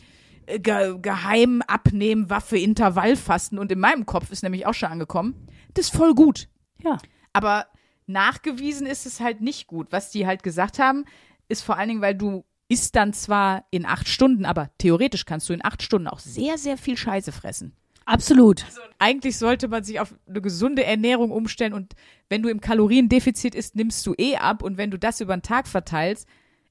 äh, 0.46 0.61
ge 0.61 0.96
geheim 1.03 1.61
abnehmen, 1.66 2.31
Waffe, 2.31 2.57
Intervallfasten 2.57 3.59
und 3.59 3.72
in 3.72 3.81
meinem 3.81 4.07
Kopf 4.07 4.31
ist 4.31 4.44
nämlich 4.44 4.64
auch 4.64 4.74
schon 4.74 4.90
angekommen, 4.90 5.35
das 5.74 5.87
ist 5.87 5.96
voll 5.96 6.14
gut. 6.14 6.48
ja. 6.85 6.98
Aber 7.33 7.66
nachgewiesen 8.09 8.87
ist 8.87 9.07
es 9.07 9.20
halt 9.20 9.40
nicht 9.40 9.66
gut. 9.66 9.88
Was 9.90 10.11
die 10.11 10.27
halt 10.27 10.42
gesagt 10.42 10.79
haben, 10.79 11.05
ist 11.48 11.62
vor 11.62 11.76
allen 11.76 11.88
Dingen, 11.88 12.00
weil 12.02 12.14
du 12.14 12.44
isst 12.68 12.96
dann 12.96 13.12
zwar 13.12 13.64
in 13.70 13.87
acht 13.87 14.08
Stunden, 14.08 14.44
aber 14.44 14.70
theoretisch 14.78 15.24
kannst 15.24 15.48
du 15.48 15.52
in 15.52 15.64
acht 15.64 15.82
Stunden 15.82 16.06
auch 16.06 16.18
sehr, 16.18 16.58
sehr 16.58 16.76
viel 16.76 16.96
Scheiße 16.96 17.32
fressen. 17.32 17.72
Absolut. 18.04 18.64
Eigentlich 18.98 19.37
sollte 19.37 19.68
man 19.68 19.84
sich 19.84 20.00
auf 20.00 20.14
eine 20.26 20.40
gesunde 20.40 20.84
Ernährung 20.84 21.30
umstellen 21.30 21.74
und 21.74 21.94
wenn 22.30 22.42
du 22.42 22.48
im 22.48 22.61
Kaloriendefizit 22.61 23.54
isst, 23.54 23.76
nimmst 23.76 24.06
du 24.06 24.14
eh 24.16 24.37
ab 24.37 24.62
und 24.62 24.78
wenn 24.78 24.90
du 24.90 24.98
das 24.98 25.20
über 25.20 25.37
den 25.37 25.42
Tag 25.42 25.68
verteilst, 25.68 26.26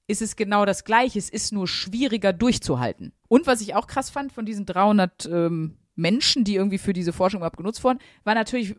ist 0.07 0.21
es 0.21 0.35
genau 0.35 0.65
das 0.65 0.83
Gleiche. 0.83 1.19
Es 1.19 1.29
ist 1.29 1.51
nur 1.51 1.67
schwieriger 1.67 2.33
durchzuhalten. 2.33 3.13
Und 3.27 3.45
was 3.45 3.61
ich 3.61 3.75
auch 3.75 3.87
krass 3.87 4.09
fand 4.09 4.31
von 4.31 4.45
diesen 4.45 4.65
300 4.65 5.25
ähm, 5.25 5.77
Menschen, 5.95 6.43
die 6.43 6.55
irgendwie 6.55 6.77
für 6.77 6.93
diese 6.93 7.13
Forschung 7.13 7.39
überhaupt 7.39 7.57
genutzt 7.57 7.83
wurden, 7.83 7.99
war 8.23 8.33
natürlich, 8.33 8.75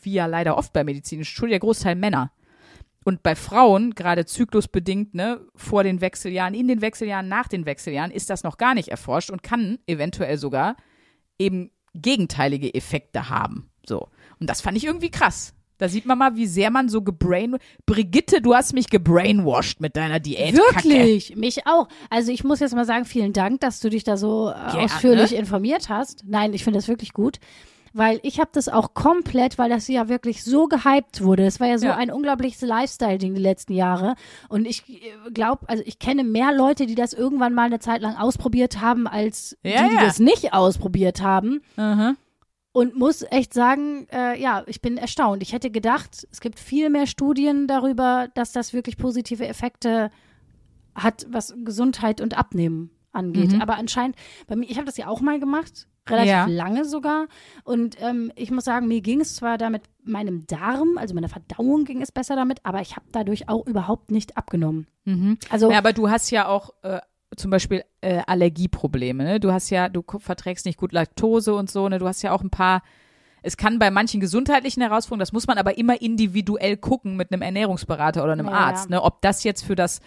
wie 0.00 0.14
ja 0.14 0.26
leider 0.26 0.56
oft 0.56 0.72
bei 0.72 0.82
medizinischen 0.82 1.30
Studien, 1.30 1.52
der 1.52 1.60
Großteil 1.60 1.94
Männer. 1.94 2.32
Und 3.04 3.22
bei 3.22 3.34
Frauen, 3.34 3.94
gerade 3.94 4.26
zyklusbedingt, 4.26 5.14
ne, 5.14 5.40
vor 5.54 5.84
den 5.84 6.00
Wechseljahren, 6.00 6.54
in 6.54 6.68
den 6.68 6.80
Wechseljahren, 6.80 7.28
nach 7.28 7.48
den 7.48 7.66
Wechseljahren, 7.66 8.10
ist 8.10 8.30
das 8.30 8.44
noch 8.44 8.58
gar 8.58 8.74
nicht 8.74 8.88
erforscht 8.88 9.30
und 9.30 9.42
kann 9.42 9.78
eventuell 9.86 10.38
sogar 10.38 10.76
eben 11.38 11.70
gegenteilige 11.94 12.74
Effekte 12.74 13.28
haben. 13.28 13.70
So. 13.86 14.08
Und 14.38 14.48
das 14.48 14.60
fand 14.60 14.76
ich 14.76 14.84
irgendwie 14.84 15.10
krass. 15.10 15.54
Da 15.78 15.88
sieht 15.88 16.06
man 16.06 16.16
mal, 16.16 16.36
wie 16.36 16.46
sehr 16.46 16.70
man 16.70 16.88
so 16.88 17.02
gebrain. 17.02 17.56
Brigitte, 17.86 18.40
du 18.40 18.54
hast 18.54 18.72
mich 18.72 18.88
gebrainwashed 18.88 19.80
mit 19.80 19.96
deiner 19.96 20.20
Diät. 20.20 20.54
Wirklich, 20.56 21.34
mich 21.34 21.66
auch. 21.66 21.88
Also 22.08 22.30
ich 22.30 22.44
muss 22.44 22.60
jetzt 22.60 22.72
mal 22.74 22.84
sagen, 22.84 23.04
vielen 23.04 23.32
Dank, 23.32 23.60
dass 23.62 23.80
du 23.80 23.88
dich 23.90 24.04
da 24.04 24.16
so 24.16 24.50
äh, 24.50 24.52
Gerne. 24.52 24.84
ausführlich 24.84 25.34
informiert 25.34 25.88
hast. 25.88 26.22
Nein, 26.24 26.52
ich 26.54 26.62
finde 26.62 26.78
das 26.78 26.86
wirklich 26.86 27.12
gut, 27.12 27.40
weil 27.94 28.20
ich 28.22 28.40
habe 28.40 28.50
das 28.52 28.68
auch 28.68 28.94
komplett, 28.94 29.58
weil 29.58 29.68
das 29.70 29.88
ja 29.88 30.08
wirklich 30.08 30.42
so 30.44 30.66
gehypt 30.66 31.22
wurde. 31.22 31.44
Es 31.44 31.60
war 31.60 31.66
ja 31.68 31.78
so 31.78 31.86
Ja. 31.86 31.96
ein 31.96 32.10
unglaubliches 32.10 32.62
Lifestyle-Ding 32.62 33.34
die 33.34 33.40
letzten 33.40 33.74
Jahre. 33.74 34.14
Und 34.48 34.66
ich 34.66 34.82
glaube, 35.34 35.68
also 35.68 35.82
ich 35.86 35.98
kenne 35.98 36.24
mehr 36.24 36.52
Leute, 36.52 36.86
die 36.86 36.94
das 36.94 37.12
irgendwann 37.12 37.54
mal 37.54 37.64
eine 37.66 37.78
Zeit 37.80 38.00
lang 38.02 38.16
ausprobiert 38.16 38.80
haben, 38.80 39.06
als 39.06 39.56
Ja, 39.62 39.82
die, 39.84 39.88
die 39.90 39.94
ja. 39.96 40.04
das 40.04 40.18
nicht 40.18 40.52
ausprobiert 40.52 41.22
haben. 41.22 41.62
Mhm. 41.76 42.16
Und 42.74 42.96
muss 42.96 43.22
echt 43.30 43.52
sagen, 43.52 44.06
äh, 44.10 44.40
ja, 44.40 44.62
ich 44.66 44.80
bin 44.80 44.96
erstaunt. 44.96 45.42
Ich 45.42 45.52
hätte 45.52 45.70
gedacht, 45.70 46.26
es 46.30 46.40
gibt 46.40 46.58
viel 46.58 46.88
mehr 46.88 47.06
Studien 47.06 47.66
darüber, 47.66 48.28
dass 48.34 48.52
das 48.52 48.72
wirklich 48.72 48.96
positive 48.96 49.46
Effekte 49.46 50.10
hat, 50.94 51.26
was 51.30 51.54
Gesundheit 51.64 52.22
und 52.22 52.36
Abnehmen 52.38 52.90
angeht. 53.12 53.52
Mhm. 53.52 53.60
Aber 53.62 53.76
anscheinend, 53.76 54.16
bei 54.46 54.56
mir, 54.56 54.68
ich 54.68 54.76
habe 54.76 54.86
das 54.86 54.96
ja 54.96 55.06
auch 55.08 55.20
mal 55.20 55.38
gemacht, 55.38 55.86
relativ 56.08 56.30
Ja. 56.30 56.46
lange 56.46 56.84
sogar. 56.84 57.26
Und 57.64 57.96
ähm, 58.00 58.32
ich 58.34 58.50
muss 58.50 58.64
sagen, 58.64 58.88
mir 58.88 59.00
ging 59.00 59.20
es 59.20 59.36
zwar 59.36 59.58
damit 59.58 59.82
meinem 60.04 60.46
Darm, 60.46 60.98
also 60.98 61.14
meiner 61.14 61.28
Verdauung 61.28 61.84
ging 61.84 62.02
es 62.02 62.10
besser 62.10 62.34
damit, 62.36 62.60
aber 62.64 62.80
ich 62.80 62.96
habe 62.96 63.06
dadurch 63.12 63.48
auch 63.48 63.66
überhaupt 63.66 64.10
nicht 64.10 64.36
abgenommen. 64.36 64.86
Mhm. 65.04 65.38
Also 65.50 65.70
Ja, 65.70 65.78
aber 65.78 65.92
du 65.92 66.10
hast 66.10 66.30
ja 66.30 66.48
auch 66.48 66.70
äh, 66.82 67.00
zum 67.36 67.50
Beispiel 67.50 67.84
äh, 68.00 68.20
Allergieprobleme. 68.26 69.24
Ne? 69.24 69.40
Du 69.40 69.52
hast 69.52 69.70
ja, 69.70 69.88
du 69.88 70.02
verträgst 70.18 70.66
nicht 70.66 70.78
gut 70.78 70.92
Laktose 70.92 71.54
und 71.54 71.70
so. 71.70 71.88
Ne? 71.88 71.98
Du 71.98 72.06
hast 72.08 72.22
ja 72.22 72.32
auch 72.32 72.42
ein 72.42 72.50
paar. 72.50 72.82
Es 73.44 73.56
kann 73.56 73.78
bei 73.80 73.90
manchen 73.90 74.20
gesundheitlichen 74.20 74.82
Herausforderungen, 74.82 75.18
das 75.20 75.32
muss 75.32 75.48
man 75.48 75.58
aber 75.58 75.76
immer 75.76 76.00
individuell 76.00 76.76
gucken 76.76 77.16
mit 77.16 77.32
einem 77.32 77.42
Ernährungsberater 77.42 78.22
oder 78.22 78.32
einem 78.34 78.46
Ja, 78.46 78.52
Arzt, 78.52 78.88
ne? 78.90 79.02
ob 79.02 79.20
das 79.22 79.42
jetzt 79.42 79.64
für 79.64 79.74
das 79.74 80.00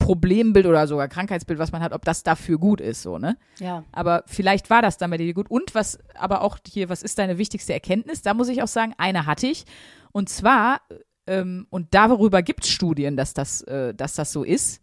Problembild 0.00 0.66
oder 0.66 0.88
sogar 0.88 1.06
Krankheitsbild, 1.06 1.60
was 1.60 1.70
man 1.70 1.82
hat, 1.82 1.92
ob 1.92 2.04
das 2.04 2.24
dafür 2.24 2.58
gut 2.58 2.80
ist, 2.80 3.02
so, 3.02 3.18
ne? 3.18 3.36
Ja. 3.60 3.84
Aber 3.92 4.24
vielleicht 4.26 4.70
war 4.70 4.82
das 4.82 4.98
dann 4.98 5.10
bei 5.10 5.18
dir 5.18 5.32
gut. 5.32 5.48
Und 5.48 5.74
was, 5.76 6.00
aber 6.14 6.42
auch 6.42 6.58
hier, 6.66 6.88
was 6.88 7.02
ist 7.04 7.18
deine 7.18 7.38
wichtigste 7.38 7.72
Erkenntnis? 7.72 8.22
Da 8.22 8.34
muss 8.34 8.48
ich 8.48 8.62
auch 8.62 8.68
sagen, 8.68 8.94
eine 8.98 9.26
hatte 9.26 9.46
ich. 9.46 9.64
Und 10.10 10.28
zwar, 10.28 10.80
ähm, 11.28 11.66
und 11.70 11.94
darüber 11.94 12.42
gibt 12.42 12.64
es 12.64 12.70
Studien, 12.70 13.16
dass 13.16 13.34
das, 13.34 13.62
äh, 13.62 13.94
dass 13.94 14.14
das 14.14 14.32
so 14.32 14.42
ist. 14.42 14.80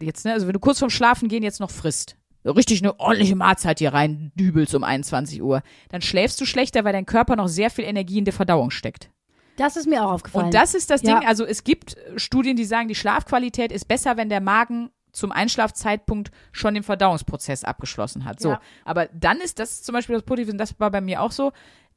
Jetzt, 0.00 0.26
ne, 0.26 0.32
also 0.34 0.46
wenn 0.46 0.52
du 0.52 0.60
kurz 0.60 0.80
vorm 0.80 0.90
Schlafen 0.90 1.28
gehen 1.28 1.42
jetzt 1.42 1.60
noch 1.60 1.70
frisst, 1.70 2.16
richtig 2.44 2.82
eine 2.82 3.00
ordentliche 3.00 3.36
Mahlzeit 3.36 3.78
hier 3.78 3.94
rein 3.94 4.32
dübelst 4.34 4.74
um 4.74 4.84
21 4.84 5.42
Uhr, 5.42 5.62
dann 5.88 6.02
schläfst 6.02 6.40
du 6.40 6.44
schlechter, 6.44 6.84
weil 6.84 6.92
dein 6.92 7.06
Körper 7.06 7.36
noch 7.36 7.48
sehr 7.48 7.70
viel 7.70 7.84
Energie 7.84 8.18
in 8.18 8.24
der 8.24 8.34
Verdauung 8.34 8.70
steckt. 8.70 9.10
Das 9.56 9.76
ist 9.76 9.86
mir 9.88 10.04
auch 10.04 10.12
aufgefallen. 10.12 10.46
Und 10.46 10.54
das 10.54 10.74
ist 10.74 10.90
das 10.90 11.02
Ja. 11.02 11.18
Ding, 11.18 11.28
also 11.28 11.44
es 11.44 11.64
gibt 11.64 11.96
Studien, 12.16 12.56
die 12.56 12.64
sagen, 12.64 12.88
die 12.88 12.94
Schlafqualität 12.94 13.72
ist 13.72 13.86
besser, 13.88 14.16
wenn 14.16 14.28
der 14.28 14.40
Magen 14.40 14.90
zum 15.12 15.32
Einschlafzeitpunkt 15.32 16.30
schon 16.52 16.74
den 16.74 16.82
Verdauungsprozess 16.82 17.64
abgeschlossen 17.64 18.24
hat. 18.26 18.38
So, 18.40 18.50
Ja. 18.50 18.60
aber 18.84 19.06
dann 19.14 19.40
ist 19.40 19.58
das 19.58 19.82
zum 19.82 19.94
Beispiel 19.94 20.14
das 20.14 20.24
Positive, 20.24 20.52
und 20.52 20.58
das 20.58 20.78
war 20.78 20.90
bei 20.90 21.00
mir 21.00 21.22
auch 21.22 21.32
so. 21.32 21.52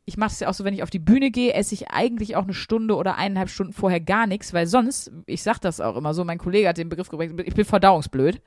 Ich 0.05 0.15
mache 0.17 0.31
es 0.31 0.39
ja 0.39 0.47
auch 0.47 0.53
so, 0.53 0.63
wenn 0.63 0.73
ich 0.73 0.81
auf 0.83 0.89
die 0.89 0.99
Bühne 0.99 1.29
gehe, 1.29 1.53
esse 1.53 1.73
ich 1.75 1.89
eigentlich 1.91 2.35
auch 2.35 2.43
eine 2.43 2.53
Stunde 2.53 2.95
oder 2.95 3.17
eineinhalb 3.17 3.49
Stunden 3.49 3.73
vorher 3.73 3.99
gar 3.99 4.25
nichts, 4.25 4.53
weil 4.53 4.65
sonst, 4.65 5.11
ich 5.27 5.43
sag 5.43 5.59
das 5.59 5.81
auch 5.81 5.97
immer 5.97 6.13
so, 6.13 6.23
mein 6.23 6.37
Kollege 6.39 6.67
hat 6.69 6.77
den 6.77 6.89
Begriff 6.89 7.09
gebracht, 7.09 7.29
ich 7.45 7.53
bin 7.53 7.65
verdauungsblöd. 7.65 8.41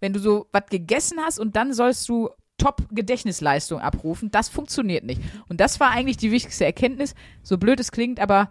Wenn 0.00 0.12
du 0.12 0.18
so 0.18 0.48
was 0.52 0.66
gegessen 0.66 1.18
hast 1.24 1.38
und 1.38 1.56
dann 1.56 1.72
sollst 1.72 2.08
du 2.08 2.30
Top-Gedächtnisleistung 2.60 3.80
abrufen, 3.80 4.30
das 4.30 4.48
funktioniert 4.48 5.04
nicht. 5.04 5.20
Und 5.48 5.60
das 5.60 5.80
war 5.80 5.90
eigentlich 5.90 6.18
die 6.18 6.30
wichtigste 6.30 6.64
Erkenntnis, 6.64 7.14
so 7.42 7.58
blöd 7.58 7.80
es 7.80 7.90
klingt, 7.90 8.20
aber 8.20 8.50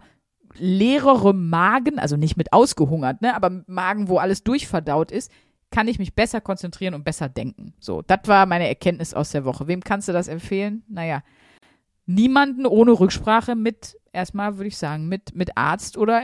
leerere 0.54 1.32
Magen, 1.32 1.98
also 1.98 2.16
nicht 2.16 2.36
mit 2.36 2.52
ausgehungert, 2.52 3.22
ne, 3.22 3.34
aber 3.36 3.62
Magen, 3.66 4.08
wo 4.08 4.18
alles 4.18 4.42
durchverdaut 4.42 5.12
ist, 5.12 5.30
kann 5.70 5.86
ich 5.86 6.00
mich 6.00 6.14
besser 6.14 6.40
konzentrieren 6.40 6.94
und 6.94 7.04
besser 7.04 7.28
denken. 7.28 7.74
So, 7.78 8.02
das 8.02 8.20
war 8.24 8.46
meine 8.46 8.68
Erkenntnis 8.68 9.14
aus 9.14 9.30
der 9.30 9.44
Woche. 9.44 9.68
Wem 9.68 9.82
kannst 9.84 10.08
du 10.08 10.12
das 10.12 10.26
empfehlen? 10.26 10.82
Naja, 10.88 11.22
niemanden 12.06 12.66
ohne 12.66 12.90
Rücksprache 12.90 13.54
mit, 13.54 13.96
erstmal 14.12 14.56
würde 14.56 14.66
ich 14.68 14.76
sagen, 14.76 15.06
mit, 15.06 15.36
mit 15.36 15.56
Arzt 15.56 15.96
oder 15.96 16.20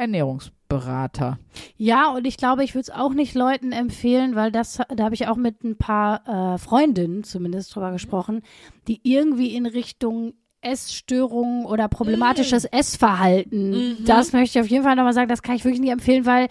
Ernährungsberater. 0.68 1.38
Ja, 1.76 2.10
und 2.10 2.26
ich 2.26 2.36
glaube, 2.36 2.64
ich 2.64 2.74
würde 2.74 2.82
es 2.82 2.90
auch 2.90 3.12
nicht 3.12 3.34
Leuten 3.34 3.72
empfehlen, 3.72 4.34
weil 4.34 4.50
das, 4.52 4.78
da 4.94 5.04
habe 5.04 5.14
ich 5.14 5.28
auch 5.28 5.36
mit 5.36 5.62
ein 5.64 5.76
paar 5.76 6.54
äh, 6.54 6.58
Freundinnen 6.58 7.24
zumindest 7.24 7.74
drüber 7.74 7.92
gesprochen, 7.92 8.42
die 8.88 9.00
irgendwie 9.02 9.54
in 9.54 9.66
Richtung 9.66 10.34
Essstörungen 10.62 11.64
oder 11.64 11.86
problematisches 11.86 12.64
Essverhalten, 12.64 13.98
das 14.04 14.32
möchte 14.32 14.58
ich 14.58 14.64
auf 14.64 14.70
jeden 14.70 14.82
Fall 14.82 14.96
nochmal 14.96 15.12
sagen, 15.12 15.28
das 15.28 15.42
kann 15.42 15.54
ich 15.54 15.64
wirklich 15.64 15.80
nicht 15.80 15.92
empfehlen, 15.92 16.26
weil 16.26 16.48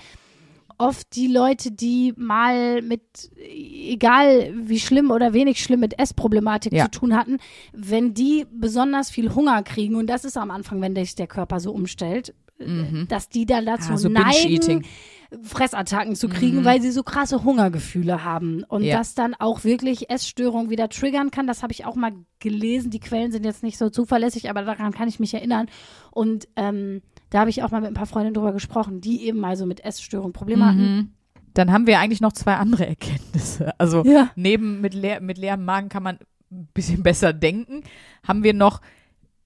oft 0.77 1.15
die 1.15 1.27
Leute, 1.27 1.71
die 1.71 2.13
mal 2.15 2.81
mit, 2.81 3.01
egal 3.37 4.53
wie 4.55 4.79
schlimm 4.79 5.11
oder 5.11 5.33
wenig 5.33 5.61
schlimm 5.61 5.81
mit 5.81 5.99
Essproblematik 5.99 6.71
Ja. 6.71 6.85
zu 6.85 6.91
tun 6.99 7.15
hatten, 7.15 7.39
wenn 7.73 8.13
die 8.13 8.45
besonders 8.51 9.09
viel 9.09 9.33
Hunger 9.35 9.63
kriegen, 9.63 9.95
und 9.95 10.07
das 10.07 10.23
ist 10.23 10.37
am 10.37 10.51
Anfang, 10.51 10.79
wenn 10.81 10.95
sich 10.95 11.15
der 11.15 11.27
Körper 11.27 11.59
so 11.59 11.71
umstellt, 11.71 12.33
äh, 12.59 13.05
dass 13.07 13.29
die 13.29 13.45
dann 13.45 13.65
dazu 13.65 13.93
Ah, 13.93 13.97
so 13.97 14.09
neigen. 14.09 14.83
Fressattacken 15.43 16.15
zu 16.15 16.29
kriegen, 16.29 16.63
weil 16.65 16.81
sie 16.81 16.91
so 16.91 17.03
krasse 17.03 17.43
Hungergefühle 17.43 18.23
haben 18.23 18.63
und 18.63 18.83
Ja. 18.83 18.97
das 18.97 19.15
dann 19.15 19.33
auch 19.33 19.63
wirklich 19.63 20.09
Essstörungen 20.09 20.69
wieder 20.69 20.87
triggern 20.87 21.31
kann. 21.31 21.47
Das 21.47 21.61
habe 21.63 21.73
ich 21.73 21.85
auch 21.85 21.95
mal 21.95 22.13
gelesen. 22.39 22.89
Die 22.91 22.99
Quellen 22.99 23.31
sind 23.31 23.43
jetzt 23.45 23.63
nicht 23.63 23.77
so 23.77 23.89
zuverlässig, 23.89 24.49
aber 24.49 24.61
daran 24.61 24.93
kann 24.93 25.07
ich 25.07 25.19
mich 25.19 25.33
erinnern. 25.33 25.67
Und 26.11 26.47
ähm, 26.55 27.01
da 27.31 27.39
habe 27.39 27.49
ich 27.49 27.63
auch 27.63 27.71
mal 27.71 27.81
mit 27.81 27.89
ein 27.89 27.95
paar 27.95 28.05
Freundinnen 28.05 28.35
drüber 28.35 28.53
gesprochen, 28.53 29.01
die 29.01 29.25
eben 29.25 29.39
mal 29.39 29.57
so 29.57 29.65
mit 29.65 29.83
Essstörungen 29.83 30.31
Probleme 30.31 30.65
hatten. 30.65 31.13
Dann 31.53 31.71
haben 31.71 31.87
wir 31.87 31.99
eigentlich 31.99 32.21
noch 32.21 32.33
zwei 32.33 32.55
andere 32.55 32.87
Erkenntnisse. 32.87 33.77
Also 33.79 34.03
Ja. 34.05 34.29
neben 34.35 34.79
mit, 34.79 34.93
leer, 34.93 35.21
mit 35.21 35.37
leerem 35.37 35.65
Magen 35.65 35.89
kann 35.89 36.03
man 36.03 36.19
ein 36.51 36.67
bisschen 36.73 37.03
besser 37.03 37.33
denken. 37.33 37.83
Haben 38.25 38.43
wir 38.43 38.53
noch, 38.53 38.79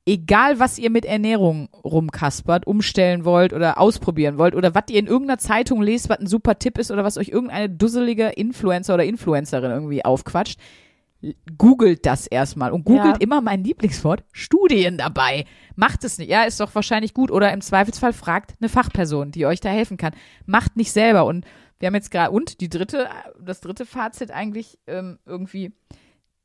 egal 0.09 0.59
was 0.59 0.79
ihr 0.79 0.89
mit 0.89 1.05
Ernährung 1.05 1.69
rumkaspert, 1.83 2.65
umstellen 2.65 3.25
wollt 3.25 3.53
oder 3.53 3.77
ausprobieren 3.79 4.37
wollt 4.39 4.55
oder 4.55 4.73
was 4.73 4.85
ihr 4.89 4.99
in 4.99 5.05
irgendeiner 5.07 5.37
Zeitung 5.37 5.81
lest, 5.81 6.09
was 6.09 6.19
ein 6.19 6.27
super 6.27 6.57
Tipp 6.57 6.77
ist 6.79 6.89
oder 6.89 7.03
was 7.03 7.17
euch 7.17 7.29
irgendeine 7.29 7.69
dusselige 7.69 8.29
Influencer 8.29 8.95
oder 8.95 9.05
Influencerin 9.05 9.69
irgendwie 9.69 10.03
aufquatscht, 10.03 10.59
googelt 11.57 12.05
das 12.05 12.25
erstmal 12.25 12.71
und 12.71 12.85
googelt 12.85 13.17
Ja. 13.17 13.19
immer 13.19 13.41
mein 13.41 13.63
Lieblingswort, 13.63 14.23
Studien 14.31 14.97
dabei. 14.97 15.45
Macht 15.75 16.03
es 16.03 16.17
nicht. 16.17 16.29
Ja, 16.29 16.43
ist 16.43 16.59
doch 16.59 16.73
wahrscheinlich 16.73 17.13
gut. 17.13 17.29
Oder 17.29 17.53
im 17.53 17.61
Zweifelsfall 17.61 18.13
fragt 18.13 18.55
eine 18.59 18.69
Fachperson, 18.69 19.31
die 19.31 19.45
euch 19.45 19.59
da 19.59 19.69
helfen 19.69 19.97
kann. 19.97 20.13
Macht 20.45 20.75
nicht 20.75 20.91
selber. 20.91 21.25
Und 21.25 21.45
wir 21.79 21.87
haben 21.87 21.95
jetzt 21.95 22.09
gerade, 22.09 22.31
und 22.31 22.61
die 22.61 22.69
dritte, 22.69 23.09
das 23.39 23.59
dritte 23.61 23.85
Fazit 23.85 24.31
eigentlich 24.31 24.79
ähm, 24.87 25.19
irgendwie, 25.25 25.73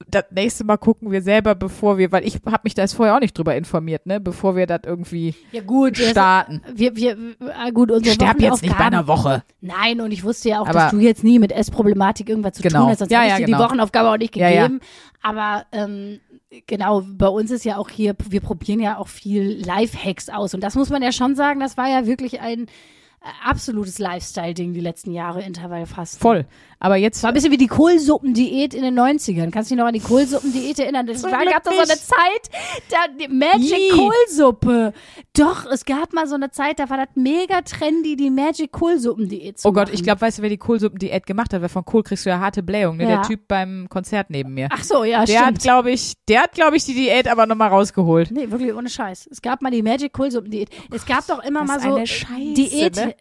das 0.09 0.25
nächste 0.31 0.65
Mal 0.65 0.77
gucken 0.77 1.11
wir 1.11 1.23
selber, 1.23 1.55
bevor 1.55 1.99
wir, 1.99 2.13
weil 2.13 2.27
ich 2.27 2.37
habe 2.47 2.61
mich 2.65 2.75
da 2.75 2.83
jetzt 2.83 2.95
vorher 2.95 3.17
auch 3.17 3.21
nicht 3.21 3.37
drüber 3.37 3.55
informiert, 3.57 4.07
ne, 4.07 4.21
bevor 4.21 4.57
wir 4.57 4.67
das 4.67 4.81
irgendwie 4.85 5.35
Ja 5.53 5.63
gut, 5.63 5.99
das- 5.99 6.11
starten. 6.11 6.63
wir, 6.75 6.95
wir, 6.97 7.13
äh, 7.13 7.73
gut, 7.73 7.91
unsere 7.91 8.09
Ich 8.11 8.15
sterb 8.15 8.41
jetzt 8.41 8.63
nicht 8.63 8.77
bei 8.77 8.85
einer 8.85 9.07
Woche. 9.07 9.43
Nein, 9.61 10.01
und 10.01 10.13
ich 10.13 10.25
wusste 10.25 10.51
ja 10.51 10.61
auch, 10.61 10.67
Aber- 10.69 10.79
dass 10.81 10.91
du 10.93 10.99
jetzt 10.99 11.25
nie 11.25 11.39
mit 11.39 11.53
Essproblematik 11.53 12.29
irgendwas 12.29 12.55
zu 12.55 12.63
Genau. 12.63 12.81
tun 12.83 12.89
hast, 12.91 12.99
sonst 13.01 13.11
Ja, 13.11 13.21
hätte 13.21 13.27
ich 13.27 13.33
ja, 13.33 13.39
dir 13.39 13.47
genau. 13.47 13.59
die 13.59 13.65
Wochenaufgabe 13.65 14.11
auch 14.11 14.19
nicht 14.19 14.37
Ja, 14.37 14.49
ja. 14.49 14.63
gegeben. 14.67 14.81
Aber 15.23 15.65
ähm, 15.73 16.21
genau, 16.67 17.03
bei 17.07 17.29
uns 17.29 17.51
ist 17.51 17.65
ja 17.65 17.79
auch 17.79 17.89
hier, 17.89 18.15
wir 18.29 18.41
probieren 18.41 18.81
ja 18.81 18.99
auch 18.99 19.09
viel 19.09 19.65
Life-Hacks 19.65 20.29
aus. 20.29 20.55
Und 20.55 20.61
das 20.63 20.75
muss 20.75 20.91
man 20.91 21.03
ja 21.03 21.13
schon 21.13 21.35
sagen, 21.35 21.61
das 21.61 21.77
war 21.77 21.89
ja 21.89 22.07
wirklich 22.07 22.41
ein 22.41 22.67
äh, 22.67 23.27
absolutes 23.49 23.99
Lifestyle-Ding 23.99 24.75
die 24.75 24.81
letzten 24.81 25.11
Jahre, 25.11 25.41
Intervallfasten. 25.43 26.21
Voll. 26.21 26.45
Aber 26.85 26.97
jetzt 26.97 27.22
war 27.22 27.30
ein 27.30 27.35
bisschen 27.35 27.51
wie 27.51 27.57
die 27.57 27.66
Kohlsuppendiät 27.66 28.74
in 28.74 28.82
den 28.82 28.99
90ern. 28.99 29.51
Kannst 29.51 29.70
du 29.70 29.74
dich 29.74 29.80
noch 29.80 29.89
an 29.89 29.95
die 29.95 30.01
Kohlsuppendiät 30.01 30.78
erinnern? 30.78 31.09
Es 31.09 31.22
gab 31.22 31.32
da 31.64 31.70
so 31.70 31.78
eine. 31.78 31.87
Zeit, 31.87 32.51
da, 32.91 32.99
die 33.18 33.26
Magic. 33.26 33.91
Kohlsuppe. 33.93 34.93
Doch, 35.35 35.64
es 35.64 35.87
gab 35.87 36.12
mal 36.12 36.26
so 36.26 36.35
eine 36.35 36.51
Zeit, 36.51 36.78
da 36.78 36.91
war 36.91 36.99
das 36.99 37.09
mega 37.14 37.62
trendy, 37.62 38.16
die 38.16 38.28
Magic 38.28 38.70
Kohlsuppendiät 38.70 39.61
zu 39.61 39.66
Oh 39.68 39.72
Gott, 39.72 39.85
machen. 39.87 39.95
ich 39.95 40.03
glaube, 40.03 40.20
weißt 40.20 40.37
du, 40.37 40.43
wer 40.43 40.51
die 40.51 40.59
Kohlsuppendiät 40.59 41.24
gemacht 41.26 41.55
hat? 41.55 41.62
Weil 41.62 41.70
von 41.70 41.87
Kohl 41.87 42.03
kriegst 42.03 42.26
du 42.26 42.28
ja 42.30 42.39
harte 42.39 42.62
Blähung, 42.62 42.99
ne? 42.99 43.05
Ja. 43.05 43.09
Der 43.09 43.22
Typ 43.22 43.49
beim 43.49 43.87
Konzert 43.89 44.28
neben 44.28 44.53
mir. 44.53 44.68
Ach 44.70 44.85
so, 44.85 45.05
ja, 45.05 45.24
der 45.24 45.39
hat, 45.41 45.45
stimmt. 45.47 45.62
glaube 45.62 45.91
ich, 45.91 46.12
der 46.28 46.43
hat, 46.43 46.53
glaube 46.53 46.76
ich, 46.76 46.85
die 46.85 46.93
Diät 46.93 47.28
aber 47.28 47.47
nochmal 47.47 47.70
rausgeholt. 47.70 48.30
Nee, 48.30 48.51
wirklich 48.51 48.74
ohne 48.74 48.91
Scheiß. 48.91 49.26
Es 49.32 49.41
gab 49.41 49.62
mal 49.62 49.70
die 49.70 49.82
Magic 49.82 50.12
Kohlsuppendiät. 50.12 50.68
Es 50.95 51.07
gab 51.07 51.26
doch 51.28 51.43
immer 51.43 51.64
mal 51.64 51.80
so 51.80 51.95
eine 51.95 52.07
Scheiße, 52.07 52.91
ne? 52.95 53.14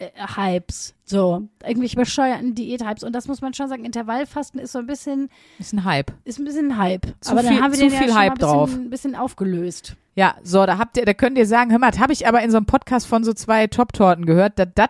So, 1.06 1.47
irgendwelche 1.66 1.97
bescheuerten 1.97 2.56
Diät-Hypes. 2.56 3.04
Und 3.04 3.14
das 3.14 3.28
muss 3.28 3.41
man 3.41 3.54
schon 3.54 3.68
sagen, 3.68 3.84
Intervallfasten 3.84 4.60
ist 4.60 4.72
so 4.72 4.80
ein 4.80 4.86
bisschen, 4.88 5.30
Ist 5.60 5.74
ein 5.74 5.84
Hype. 5.84 6.14
ist 6.24 6.39
ein 6.39 6.45
bisschen 6.45 6.72
ein 6.72 6.78
Hype. 6.78 7.08
Zu 7.20 7.32
Aber 7.32 7.43
dann 7.43 7.54
viel- 7.54 7.62
haben 7.62 7.72
wir 7.74 7.78
zu 7.80 7.84
den 7.86 7.91
ja 7.93 7.97
viel 7.99 8.08
schon 8.08 8.16
mal 8.16 8.22
Hype 8.22 8.32
ein 8.32 8.38
bisschen, 8.38 8.47
drauf. 8.54 8.74
ein 8.74 8.89
bisschen 8.89 9.16
aufgelöst. 9.16 9.95
Ja, 10.16 10.36
so, 10.43 10.66
da 10.66 10.78
habt 10.78 10.95
ihr, 10.97 11.06
da 11.06 11.14
könnt 11.14 11.38
ihr 11.38 11.45
sagen, 11.47 11.72
hör 11.72 11.80
mal, 11.80 11.91
das 11.91 11.99
habe 11.99 12.14
ich 12.14 12.28
aber 12.28 12.41
in 12.41 12.51
so 12.51 12.58
einem 12.58 12.66
Podcast 12.68 13.08
von 13.08 13.24
so 13.24 13.34
zwei 13.34 13.68
Top-Torten 13.68 14.26
gehört, 14.26 14.60
dass 14.60 14.68
das 14.76 14.89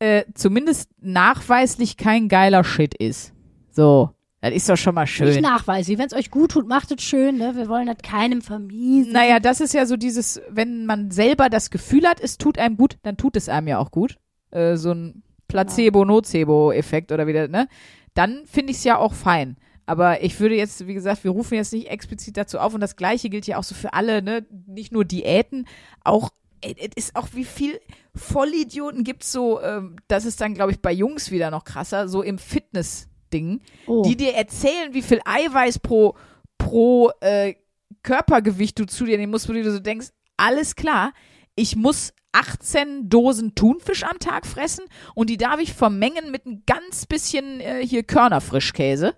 äh, 0.00 0.24
zumindest 0.34 0.90
nachweislich 1.00 1.96
kein 1.96 2.28
geiler 2.28 2.64
Shit 2.64 2.94
ist. 2.94 3.32
So, 3.70 4.10
das 4.40 4.52
ist 4.54 4.68
doch 4.68 4.76
schon 4.76 4.94
mal 4.94 5.02
Nicht 5.02 5.14
schön. 5.16 5.40
nachweislich. 5.42 5.98
Wenn 5.98 6.06
es 6.06 6.12
euch 6.14 6.30
gut 6.30 6.52
tut, 6.52 6.66
macht 6.66 6.90
es 6.92 7.02
schön. 7.02 7.36
Ne? 7.38 7.54
Wir 7.56 7.68
wollen 7.68 7.86
das 7.86 7.98
keinem 8.02 8.40
vermiesen. 8.42 9.12
Naja, 9.12 9.38
das 9.38 9.60
ist 9.60 9.74
ja 9.74 9.86
so 9.86 9.96
dieses, 9.96 10.40
wenn 10.48 10.86
man 10.86 11.10
selber 11.10 11.48
das 11.48 11.70
Gefühl 11.70 12.06
hat, 12.08 12.20
es 12.20 12.38
tut 12.38 12.58
einem 12.58 12.76
gut, 12.76 12.96
dann 13.02 13.16
tut 13.16 13.36
es 13.36 13.48
einem 13.48 13.68
ja 13.68 13.78
auch 13.78 13.90
gut. 13.90 14.16
Äh, 14.50 14.76
so 14.76 14.92
ein 14.92 15.22
Placebo-Nocebo-Effekt 15.48 17.12
oder 17.12 17.26
wieder, 17.26 17.48
ne? 17.48 17.68
Dann 18.14 18.44
finde 18.46 18.72
ich 18.72 18.78
es 18.78 18.84
ja 18.84 18.98
auch 18.98 19.12
fein. 19.14 19.56
Aber 19.86 20.22
ich 20.22 20.38
würde 20.38 20.54
jetzt, 20.54 20.86
wie 20.86 20.94
gesagt, 20.94 21.24
wir 21.24 21.30
rufen 21.30 21.54
jetzt 21.54 21.72
nicht 21.72 21.88
explizit 21.88 22.36
dazu 22.36 22.58
auf 22.58 22.74
und 22.74 22.80
das 22.80 22.96
Gleiche 22.96 23.30
gilt 23.30 23.46
ja 23.46 23.56
auch 23.56 23.64
so 23.64 23.74
für 23.74 23.94
alle, 23.94 24.22
ne? 24.22 24.46
Nicht 24.66 24.92
nur 24.92 25.04
Diäten, 25.04 25.66
auch 26.04 26.30
es 26.60 26.74
ist 26.96 27.16
auch 27.16 27.28
wie 27.34 27.44
viel 27.44 27.80
Vollidioten 28.16 29.04
gibt's 29.04 29.30
so, 29.30 29.62
ähm, 29.62 29.94
das 30.08 30.24
ist 30.24 30.40
dann, 30.40 30.54
glaube 30.54 30.72
ich, 30.72 30.82
bei 30.82 30.92
Jungs 30.92 31.30
wieder 31.30 31.50
noch 31.52 31.62
krasser, 31.64 32.08
so 32.08 32.20
im 32.22 32.36
Fitness-Ding, 32.36 33.60
Oh. 33.86 34.02
die 34.02 34.16
dir 34.16 34.34
erzählen, 34.34 34.92
wie 34.92 35.02
viel 35.02 35.20
Eiweiß 35.24 35.78
pro, 35.78 36.16
pro 36.58 37.10
äh, 37.20 37.54
Körpergewicht 38.02 38.78
du 38.78 38.86
zu 38.86 39.04
dir 39.04 39.18
nehmen 39.18 39.30
musst, 39.30 39.48
wo 39.48 39.52
du 39.52 39.70
so 39.70 39.78
denkst, 39.78 40.08
alles 40.36 40.74
klar, 40.74 41.12
ich 41.54 41.76
muss 41.76 42.12
18 42.38 43.08
Dosen 43.08 43.54
Thunfisch 43.54 44.04
am 44.04 44.18
Tag 44.18 44.46
fressen 44.46 44.84
und 45.14 45.28
die 45.28 45.36
darf 45.36 45.60
ich 45.60 45.72
vermengen 45.72 46.30
mit 46.30 46.46
ein 46.46 46.62
ganz 46.66 47.06
bisschen 47.06 47.60
äh, 47.60 47.84
hier 47.84 48.04
Körnerfrischkäse 48.04 49.14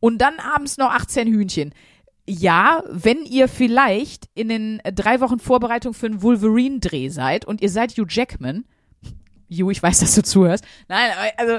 und 0.00 0.18
dann 0.18 0.38
abends 0.38 0.78
noch 0.78 0.90
18 0.90 1.28
Hühnchen. 1.28 1.74
Ja, 2.26 2.82
wenn 2.88 3.26
ihr 3.26 3.48
vielleicht 3.48 4.30
in 4.34 4.48
den 4.48 4.80
äh, 4.80 4.92
drei 4.92 5.20
Wochen 5.20 5.38
Vorbereitung 5.38 5.92
für 5.92 6.06
einen 6.06 6.22
Wolverine-Dreh 6.22 7.10
seid 7.10 7.44
und 7.44 7.60
ihr 7.60 7.68
seid 7.68 7.92
Hugh 7.92 8.06
Jackman, 8.08 8.64
Hugh, 9.50 9.70
ich 9.70 9.82
weiß, 9.82 10.00
dass 10.00 10.14
du 10.14 10.22
zuhörst. 10.22 10.64
Nein, 10.88 11.10
also 11.36 11.58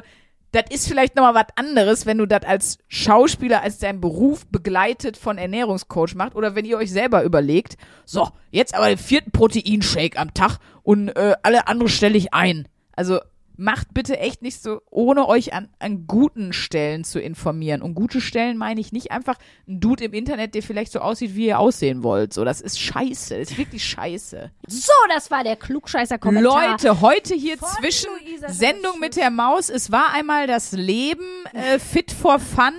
das 0.56 0.64
ist 0.70 0.88
vielleicht 0.88 1.18
nochmal 1.18 1.36
was 1.36 1.58
anderes, 1.58 2.06
wenn 2.06 2.18
du 2.18 2.26
das 2.26 2.44
als 2.44 2.78
Schauspieler, 2.88 3.62
als 3.62 3.78
dein 3.78 4.00
Beruf 4.00 4.46
begleitet 4.48 5.18
von 5.18 5.38
Ernährungscoach 5.38 6.16
macht 6.16 6.34
oder 6.34 6.56
wenn 6.56 6.64
ihr 6.64 6.78
euch 6.78 6.92
selber 6.92 7.24
überlegt, 7.24 7.76
so, 8.06 8.30
jetzt 8.52 8.74
aber 8.74 8.88
den 8.88 8.98
vierten 8.98 9.32
Proteinshake 9.32 10.18
am 10.18 10.34
Tag 10.34 10.60
und 10.82 11.10
äh, 11.10 11.36
alle 11.44 11.68
andere 11.68 11.90
stelle 11.90 12.18
ich 12.18 12.34
ein. 12.34 12.70
Also 12.96 13.20
macht 13.58 13.94
bitte 13.94 14.20
echt 14.20 14.42
nicht 14.42 14.62
so, 14.62 14.82
ohne 14.90 15.28
euch 15.28 15.54
an, 15.54 15.70
an 15.80 16.08
guten 16.08 16.54
Stellen 16.54 17.04
zu 17.04 17.20
informieren. 17.20 17.82
Und 17.82 17.96
gute 17.96 18.22
Stellen 18.22 18.58
meine 18.58 18.82
ich 18.82 18.92
nicht 18.92 19.12
einfach 19.12 19.38
ein 19.68 19.80
Dude 19.80 20.06
im 20.06 20.14
Internet, 20.14 20.56
der 20.56 20.64
vielleicht 20.64 20.92
so 20.92 21.00
aussieht, 21.00 21.36
wie 21.36 21.48
ihr 21.48 21.60
aussehen 21.60 22.04
wollt. 22.04 22.34
So, 22.34 22.44
das 22.44 22.62
ist 22.62 22.80
scheiße. 22.80 23.40
Das 23.40 23.52
ist 23.52 23.58
wirklich 23.58 23.84
scheiße. 23.84 24.52
So, 24.68 24.94
das 25.14 25.32
war 25.32 25.44
der 25.44 25.56
Klugscheißer-Kommentar. 25.56 26.72
Leute, 26.72 27.02
heute 27.02 27.36
hier 27.36 27.58
Von 27.58 27.70
zwischen 27.70 28.10
Luisa 28.20 28.50
Sendung 28.50 29.00
mit 29.00 29.16
der 29.16 29.30
Maus, 29.30 29.70
es 29.70 29.92
war 29.92 30.14
einmal 30.14 30.48
das 30.48 30.72
Leben, 30.72 31.26
äh, 31.54 31.80
fit 31.80 32.12
for 32.12 32.40
fun 32.40 32.74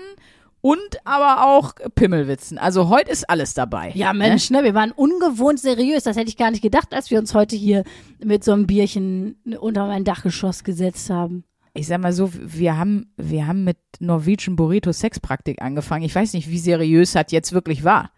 und 0.66 1.06
aber 1.06 1.46
auch 1.46 1.74
Pimmelwitzen. 1.94 2.58
Also 2.58 2.88
heute 2.88 3.12
ist 3.12 3.30
alles 3.30 3.54
dabei. 3.54 3.92
Ja, 3.94 4.12
Mensch, 4.12 4.50
ne? 4.50 4.64
wir 4.64 4.74
waren 4.74 4.90
ungewohnt 4.90 5.60
seriös. 5.60 6.02
Das 6.02 6.16
hätte 6.16 6.28
ich 6.28 6.36
gar 6.36 6.50
nicht 6.50 6.60
gedacht, 6.60 6.92
als 6.92 7.08
wir 7.08 7.20
uns 7.20 7.34
heute 7.34 7.54
hier 7.54 7.84
mit 8.24 8.42
so 8.42 8.50
einem 8.50 8.66
Bierchen 8.66 9.36
unter 9.60 9.86
mein 9.86 10.02
Dachgeschoss 10.02 10.64
gesetzt 10.64 11.08
haben. 11.08 11.44
Ich 11.74 11.86
sag 11.86 12.00
mal 12.00 12.12
so, 12.12 12.32
wir 12.34 12.76
haben, 12.76 13.12
wir 13.16 13.46
haben 13.46 13.62
mit 13.62 13.76
Norwegian 14.00 14.56
Burrito 14.56 14.90
Sexpraktik 14.90 15.62
angefangen. 15.62 16.04
Ich 16.04 16.14
weiß 16.16 16.32
nicht, 16.32 16.50
wie 16.50 16.58
seriös 16.58 17.12
das 17.12 17.26
jetzt 17.30 17.52
wirklich 17.52 17.84
war. 17.84 18.10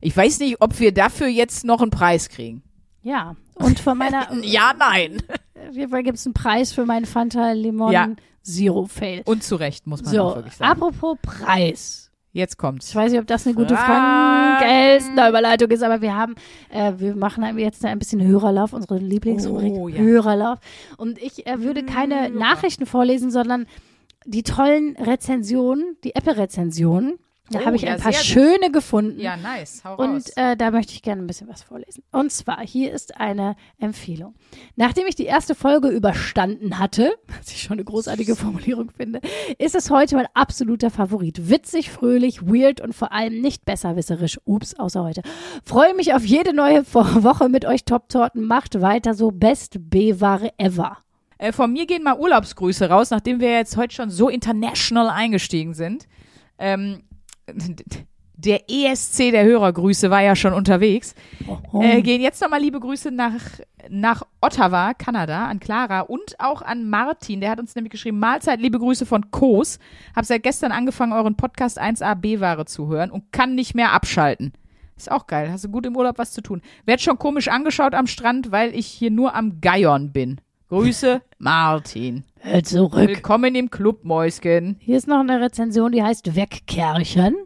Ich 0.00 0.16
weiß 0.16 0.40
nicht, 0.40 0.60
ob 0.60 0.80
wir 0.80 0.92
dafür 0.92 1.28
jetzt 1.28 1.64
noch 1.64 1.80
einen 1.80 1.92
Preis 1.92 2.28
kriegen. 2.28 2.64
Ja. 3.02 3.36
Und 3.54 3.78
von 3.78 3.96
meiner. 3.96 4.26
Ja, 4.42 4.72
nein. 4.76 5.22
Auf 5.68 5.76
jeden 5.76 5.92
Fall 5.92 6.02
gibt 6.02 6.18
es 6.18 6.26
einen 6.26 6.34
Preis 6.34 6.72
für 6.72 6.86
meinen 6.86 7.04
Fanta 7.06 7.52
Limon 7.52 7.92
Ja. 7.92 8.08
Zero 8.44 8.84
Fail. 8.86 9.22
Und 9.24 9.42
zu 9.42 9.56
Recht, 9.56 9.86
muss 9.86 10.02
man 10.04 10.16
auch 10.18 10.30
So, 10.30 10.36
wirklich 10.36 10.54
sagen. 10.56 10.70
apropos 10.70 11.18
Preis. 11.22 12.10
Jetzt 12.32 12.54
Ich 12.54 12.58
kommt's. 12.58 12.94
weiß 12.94 13.12
nicht, 13.12 13.20
ob 13.20 13.26
das 13.28 13.46
eine 13.46 13.54
gute 13.54 13.76
Fragen. 13.76 14.58
Frank 15.14 15.28
Überleitung 15.28 15.70
ist, 15.70 15.82
aber 15.84 16.00
wir 16.00 16.16
haben, 16.16 16.34
äh, 16.68 16.92
wir 16.98 17.14
machen 17.14 17.58
jetzt 17.58 17.84
ein 17.84 17.98
bisschen 18.00 18.24
Hörerlauf, 18.26 18.72
unsere 18.72 18.98
Lieblingsrubrik 18.98 19.72
Oh, 19.72 19.88
ja. 19.88 19.98
Hörerlauf. 19.98 20.58
Und 20.96 21.18
ich 21.22 21.46
äh, 21.46 21.60
würde 21.62 21.84
keine 21.84 22.30
Nachrichten 22.30 22.86
vorlesen, 22.86 23.30
sondern 23.30 23.66
die 24.26 24.42
tollen 24.42 24.96
Rezensionen, 24.96 25.96
die 26.02 26.14
Apple-Rezensionen. 26.16 27.18
Da 27.50 27.60
Oh, 27.60 27.66
habe 27.66 27.76
ich 27.76 27.82
ja, 27.82 27.92
ein 27.92 28.00
paar 28.00 28.10
sehr 28.10 28.20
gut. 28.22 28.26
schöne 28.58 28.70
gefunden. 28.72 29.20
Ja, 29.20 29.36
nice. 29.36 29.82
Hau. 29.84 29.96
Und 29.96 30.34
äh, 30.36 30.56
da 30.56 30.70
möchte 30.70 30.94
ich 30.94 31.02
gerne 31.02 31.22
ein 31.22 31.26
bisschen 31.26 31.46
was 31.46 31.62
vorlesen. 31.62 32.02
Und 32.10 32.32
zwar, 32.32 32.60
hier 32.66 32.90
ist 32.90 33.20
eine 33.20 33.54
Empfehlung. 33.78 34.34
Nachdem 34.76 35.06
ich 35.06 35.14
die 35.14 35.26
erste 35.26 35.54
Folge 35.54 35.88
überstanden 35.88 36.78
hatte, 36.78 37.14
was 37.38 37.50
ich 37.50 37.60
schon 37.60 37.74
eine 37.74 37.84
großartige 37.84 38.34
Formulierung 38.34 38.90
finde, 38.96 39.20
ist 39.58 39.74
es 39.74 39.90
heute 39.90 40.16
mein 40.16 40.26
absoluter 40.32 40.88
Favorit. 40.90 41.50
Witzig, 41.50 41.90
fröhlich, 41.90 42.40
weird 42.46 42.80
und 42.80 42.94
vor 42.94 43.12
allem 43.12 43.42
nicht 43.42 43.66
besserwisserisch. 43.66 44.38
Ups, 44.46 44.74
außer 44.74 45.02
heute. 45.04 45.20
Freue 45.64 45.94
mich 45.94 46.14
auf 46.14 46.24
jede 46.24 46.54
neue 46.54 46.82
Wo- 46.94 47.22
Woche 47.24 47.50
mit 47.50 47.66
euch 47.66 47.84
Top-Torten. 47.84 48.42
Macht 48.46 48.80
weiter 48.80 49.12
so. 49.12 49.30
Best 49.30 49.76
B-Ware 49.90 50.50
ever. 50.56 50.96
Äh, 51.36 51.52
von 51.52 51.72
mir 51.74 51.84
gehen 51.84 52.04
mal 52.04 52.18
Urlaubsgrüße 52.18 52.88
raus, 52.88 53.10
nachdem 53.10 53.40
wir 53.40 53.50
jetzt 53.52 53.76
heute 53.76 53.94
schon 53.94 54.08
so 54.08 54.30
international 54.30 55.10
eingestiegen 55.10 55.74
sind. 55.74 56.06
Ähm, 56.58 57.02
der 58.36 58.68
ESC 58.68 59.30
der 59.30 59.44
Hörergrüße 59.44 60.10
war 60.10 60.20
ja 60.20 60.36
schon 60.36 60.52
unterwegs. 60.52 61.14
Äh, 61.72 62.02
gehen 62.02 62.20
jetzt 62.20 62.42
nochmal 62.42 62.60
liebe 62.60 62.80
Grüße 62.80 63.10
nach, 63.10 63.40
nach 63.88 64.22
Ottawa, 64.40 64.94
Kanada, 64.94 65.46
an 65.46 65.60
Clara 65.60 66.00
und 66.00 66.36
auch 66.38 66.60
an 66.62 66.88
Martin. 66.88 67.40
Der 67.40 67.50
hat 67.50 67.60
uns 67.60 67.74
nämlich 67.74 67.92
geschrieben, 67.92 68.18
Mahlzeit, 68.18 68.60
liebe 68.60 68.78
Grüße 68.78 69.06
von 69.06 69.30
Kos. 69.30 69.78
Hab 70.14 70.24
seit 70.24 70.42
gestern 70.42 70.72
angefangen, 70.72 71.12
euren 71.12 71.36
Podcast 71.36 71.80
1A 71.80 72.14
B-Ware 72.14 72.66
zu 72.66 72.88
hören 72.88 73.10
und 73.10 73.32
kann 73.32 73.54
nicht 73.54 73.74
mehr 73.74 73.92
abschalten. 73.92 74.52
Ist 74.96 75.10
auch 75.10 75.26
geil. 75.26 75.50
Hast 75.50 75.64
du 75.64 75.68
gut 75.68 75.86
im 75.86 75.96
Urlaub 75.96 76.18
was 76.18 76.32
zu 76.32 76.40
tun. 76.40 76.60
Werd 76.84 77.00
schon 77.00 77.18
komisch 77.18 77.48
angeschaut 77.48 77.94
am 77.94 78.06
Strand, 78.06 78.52
weil 78.52 78.74
ich 78.74 78.86
hier 78.86 79.10
nur 79.10 79.34
am 79.34 79.60
Geiern 79.60 80.12
bin. 80.12 80.40
Grüße, 80.68 81.22
Martin. 81.38 82.24
Zurück. 82.62 83.08
Willkommen 83.08 83.54
im 83.54 83.70
Club, 83.70 84.04
Mäuschen. 84.04 84.76
Hier 84.78 84.98
ist 84.98 85.08
noch 85.08 85.20
eine 85.20 85.40
Rezension, 85.40 85.92
die 85.92 86.02
heißt 86.02 86.36
Wegkerchen. 86.36 87.36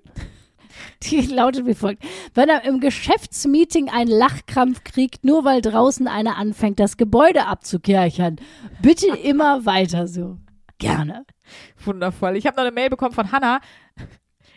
Die 1.05 1.21
lautet 1.21 1.67
wie 1.67 1.75
folgt. 1.75 2.03
Wenn 2.35 2.49
er 2.49 2.65
im 2.65 2.81
Geschäftsmeeting 2.81 3.91
einen 3.91 4.11
Lachkrampf 4.11 4.83
kriegt, 4.83 5.25
nur 5.25 5.45
weil 5.45 5.61
draußen 5.61 6.09
einer 6.09 6.37
anfängt, 6.37 6.81
das 6.81 6.97
Gebäude 6.97 7.47
abzukerchern. 7.47 8.37
Bitte 8.83 9.17
immer 9.17 9.65
weiter 9.65 10.09
so. 10.09 10.39
Gerne. 10.79 11.25
Wundervoll. 11.85 12.37
Ich 12.37 12.47
habe 12.47 12.57
noch 12.57 12.65
eine 12.65 12.73
Mail 12.73 12.91
bekommen 12.91 13.15
von 13.15 13.31
Hannah. 13.31 13.61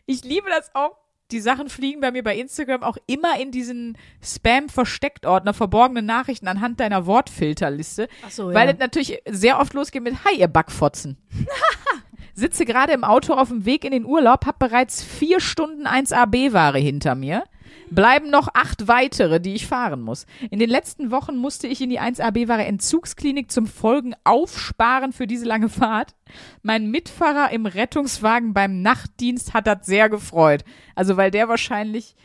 Ich 0.07 0.23
liebe 0.23 0.49
das 0.49 0.73
auch. 0.73 0.97
Die 1.31 1.39
Sachen 1.39 1.69
fliegen 1.69 2.01
bei 2.01 2.11
mir 2.11 2.23
bei 2.23 2.37
Instagram 2.37 2.83
auch 2.83 2.97
immer 3.07 3.39
in 3.39 3.51
diesen 3.51 3.97
Spam-Versteckt-Ordner, 4.21 5.53
verborgene 5.53 6.01
Nachrichten 6.01 6.47
anhand 6.47 6.79
deiner 6.79 7.05
Wortfilterliste. 7.05 8.09
Ach 8.25 8.31
so, 8.31 8.47
Weil 8.53 8.67
ja. 8.67 8.73
es 8.73 8.79
natürlich 8.79 9.21
sehr 9.29 9.59
oft 9.59 9.73
losgeht 9.73 10.03
mit 10.03 10.25
Hi, 10.25 10.37
ihr 10.37 10.47
Backfotzen. 10.47 11.17
Sitze 12.33 12.65
gerade 12.65 12.93
im 12.93 13.03
Auto 13.03 13.33
auf 13.33 13.49
dem 13.49 13.65
Weg 13.65 13.85
in 13.85 13.91
den 13.91 14.05
Urlaub, 14.05 14.45
hab 14.45 14.59
bereits 14.59 15.03
vier 15.03 15.39
Stunden 15.39 15.85
1AB-Ware 15.85 16.79
hinter 16.79 17.15
mir. 17.15 17.43
Bleiben 17.91 18.29
noch 18.29 18.47
acht 18.53 18.87
weitere, 18.87 19.41
die 19.41 19.53
ich 19.53 19.67
fahren 19.67 20.01
muss. 20.01 20.25
In 20.49 20.59
den 20.59 20.69
letzten 20.69 21.11
Wochen 21.11 21.35
musste 21.35 21.67
ich 21.67 21.81
in 21.81 21.89
die 21.89 21.99
1AB-Ware 21.99 22.63
Entzugsklinik 22.65 23.51
zum 23.51 23.67
Folgen 23.67 24.15
aufsparen 24.23 25.11
für 25.11 25.27
diese 25.27 25.45
lange 25.45 25.67
Fahrt. 25.67 26.15
Mein 26.63 26.89
Mitfahrer 26.89 27.51
im 27.51 27.65
Rettungswagen 27.65 28.53
beim 28.53 28.81
Nachtdienst 28.81 29.53
hat 29.53 29.67
das 29.67 29.85
sehr 29.85 30.09
gefreut. 30.09 30.63
Also 30.95 31.17
weil 31.17 31.31
der 31.31 31.49
wahrscheinlich, 31.49 32.15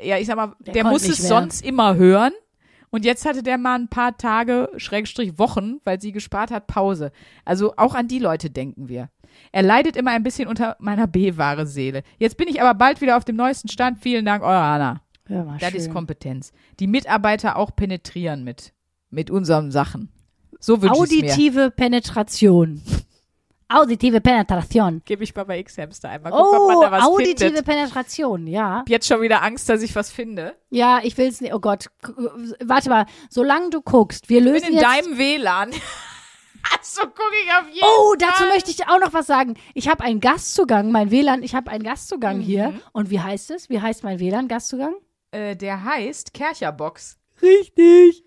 ja, 0.00 0.18
ich 0.18 0.26
sag 0.26 0.36
mal, 0.36 0.54
der, 0.60 0.84
konnte 0.84 0.90
muss 0.90 1.08
es 1.08 1.20
mehr. 1.20 1.28
sonst 1.28 1.64
immer 1.64 1.96
hören. 1.96 2.32
Und 2.94 3.04
jetzt 3.04 3.26
hatte 3.26 3.42
der 3.42 3.58
mal 3.58 3.74
ein 3.76 3.88
paar 3.88 4.16
Tage, 4.16 4.70
Schrägstrich 4.76 5.36
Wochen, 5.36 5.80
weil 5.82 6.00
sie 6.00 6.12
gespart 6.12 6.52
hat, 6.52 6.68
Pause. 6.68 7.10
Also 7.44 7.74
auch 7.76 7.96
an 7.96 8.06
die 8.06 8.20
Leute 8.20 8.50
denken 8.50 8.88
wir. 8.88 9.10
Er 9.50 9.64
leidet 9.64 9.96
immer 9.96 10.12
ein 10.12 10.22
bisschen 10.22 10.46
unter 10.46 10.76
meiner 10.78 11.08
B-wahre 11.08 11.66
Seele. 11.66 12.04
Jetzt 12.20 12.36
bin 12.36 12.46
ich 12.46 12.62
aber 12.62 12.72
bald 12.78 13.00
wieder 13.00 13.16
auf 13.16 13.24
dem 13.24 13.34
neuesten 13.34 13.68
Stand. 13.68 13.98
Vielen 13.98 14.24
Dank, 14.24 14.44
eure 14.44 14.60
Anna. 14.60 15.00
Ja, 15.28 15.42
Das 15.58 15.70
schön. 15.70 15.80
ist 15.80 15.90
Kompetenz. 15.90 16.52
Die 16.78 16.86
Mitarbeiter 16.86 17.56
auch 17.56 17.74
penetrieren 17.74 18.44
mit, 18.44 18.72
mit 19.10 19.28
unseren 19.28 19.72
Sachen. 19.72 20.10
So 20.60 20.80
wünsche 20.80 20.94
ich 20.94 21.22
mir. 21.22 21.32
Auditive 21.32 21.72
Penetration. 21.72 22.80
Auditive 23.68 24.20
Penetration. 24.20 25.02
Gebe 25.04 25.24
ich 25.24 25.34
mal 25.34 25.44
bei 25.44 25.58
X-Hamster 25.60 26.10
einmal. 26.10 26.32
Guck, 26.32 26.40
ob 26.52 26.68
man 26.68 26.76
Oh, 26.76 26.82
da 26.82 26.90
was 26.92 27.02
auditive 27.04 27.46
findet. 27.46 27.64
Penetration, 27.64 28.46
ja. 28.46 28.82
Ich 28.86 28.90
jetzt 28.90 29.06
schon 29.06 29.20
wieder 29.22 29.42
Angst, 29.42 29.68
dass 29.68 29.82
ich 29.82 29.94
was 29.96 30.10
finde. 30.10 30.54
Ja, 30.70 31.00
ich 31.02 31.16
will's 31.18 31.40
nicht. 31.40 31.54
Oh 31.54 31.60
Gott. 31.60 31.86
K- 32.02 32.12
Warte 32.64 32.88
mal. 32.90 33.06
Solange 33.30 33.70
du 33.70 33.80
guckst, 33.80 34.28
wir 34.28 34.38
Ich 34.38 34.44
lösen 34.44 34.60
bin 34.66 34.68
in 34.74 34.74
jetzt 34.80 34.84
deinem 34.84 35.18
WLAN. 35.18 35.70
also 36.78 37.02
gucke 37.02 37.34
ich 37.44 37.50
auf 37.52 37.68
jeden 37.72 37.86
Oh, 37.86 38.14
dazu 38.18 38.32
Fall. 38.44 38.48
möchte 38.48 38.70
ich 38.70 38.86
auch 38.88 39.00
noch 39.00 39.12
was 39.12 39.26
sagen. 39.26 39.54
Ich 39.74 39.88
habe 39.88 40.04
einen 40.04 40.20
Gastzugang, 40.20 40.90
mein 40.92 41.10
WLAN, 41.10 41.42
ich 41.42 41.54
habe 41.54 41.70
einen 41.70 41.84
Gastzugang 41.84 42.38
Mhm. 42.38 42.42
hier. 42.42 42.74
Und 42.92 43.10
wie 43.10 43.20
heißt 43.20 43.50
es? 43.50 43.68
Wie 43.70 43.80
heißt 43.80 44.04
mein 44.04 44.18
WLAN-Gastzugang? 44.20 44.94
Äh, 45.30 45.56
der 45.56 45.82
heißt 45.84 46.32
Kercherbox. 46.34 47.18
Richtig. 47.42 48.24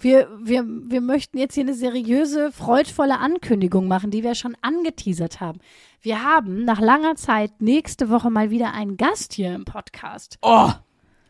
Wir, 0.00 0.28
wir, 0.40 0.64
wir 0.64 1.00
möchten 1.00 1.38
jetzt 1.38 1.54
hier 1.54 1.64
eine 1.64 1.74
seriöse, 1.74 2.52
freudvolle 2.52 3.18
Ankündigung 3.18 3.88
machen, 3.88 4.10
die 4.10 4.22
wir 4.22 4.34
schon 4.36 4.56
angeteasert 4.60 5.40
haben. 5.40 5.58
Wir 6.00 6.22
haben 6.22 6.64
nach 6.64 6.80
langer 6.80 7.16
Zeit 7.16 7.60
nächste 7.60 8.08
Woche 8.08 8.30
mal 8.30 8.50
wieder 8.50 8.72
einen 8.72 8.96
Gast 8.96 9.32
hier 9.32 9.52
im 9.54 9.64
Podcast. 9.64 10.38
Oh, 10.42 10.70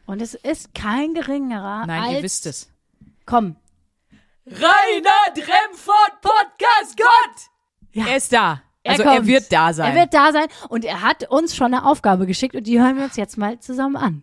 Und 0.07 0.21
es 0.21 0.35
ist 0.35 0.75
kein 0.75 1.15
geringerer 1.15 1.87
nein, 1.87 2.03
als... 2.03 2.13
ihr 2.13 2.23
wisst 2.23 2.47
es. 2.47 2.71
Komm. 3.25 3.57
Rainer 4.47 5.35
Dremford 5.35 6.21
Podcast 6.21 6.97
Gott! 6.97 7.51
Ja. 7.93 8.07
Er 8.07 8.17
ist 8.17 8.33
da. 8.33 8.63
Er 8.83 8.93
Also 8.93 9.03
er 9.05 9.17
kommt. 9.17 9.27
wird 9.27 9.53
da 9.53 9.73
sein. 9.73 9.95
Er 9.95 10.01
wird 10.01 10.15
da 10.15 10.33
sein 10.33 10.47
und 10.69 10.85
er 10.85 11.03
hat 11.03 11.29
uns 11.31 11.57
schon 11.57 11.73
eine 11.73 11.87
Aufgabe 11.87 12.27
geschickt 12.27 12.55
und 12.55 12.67
die 12.67 12.81
hören 12.81 12.97
wir 12.97 13.05
uns 13.05 13.17
jetzt 13.17 13.39
mal 13.39 13.59
zusammen 13.61 13.97
an. 13.97 14.23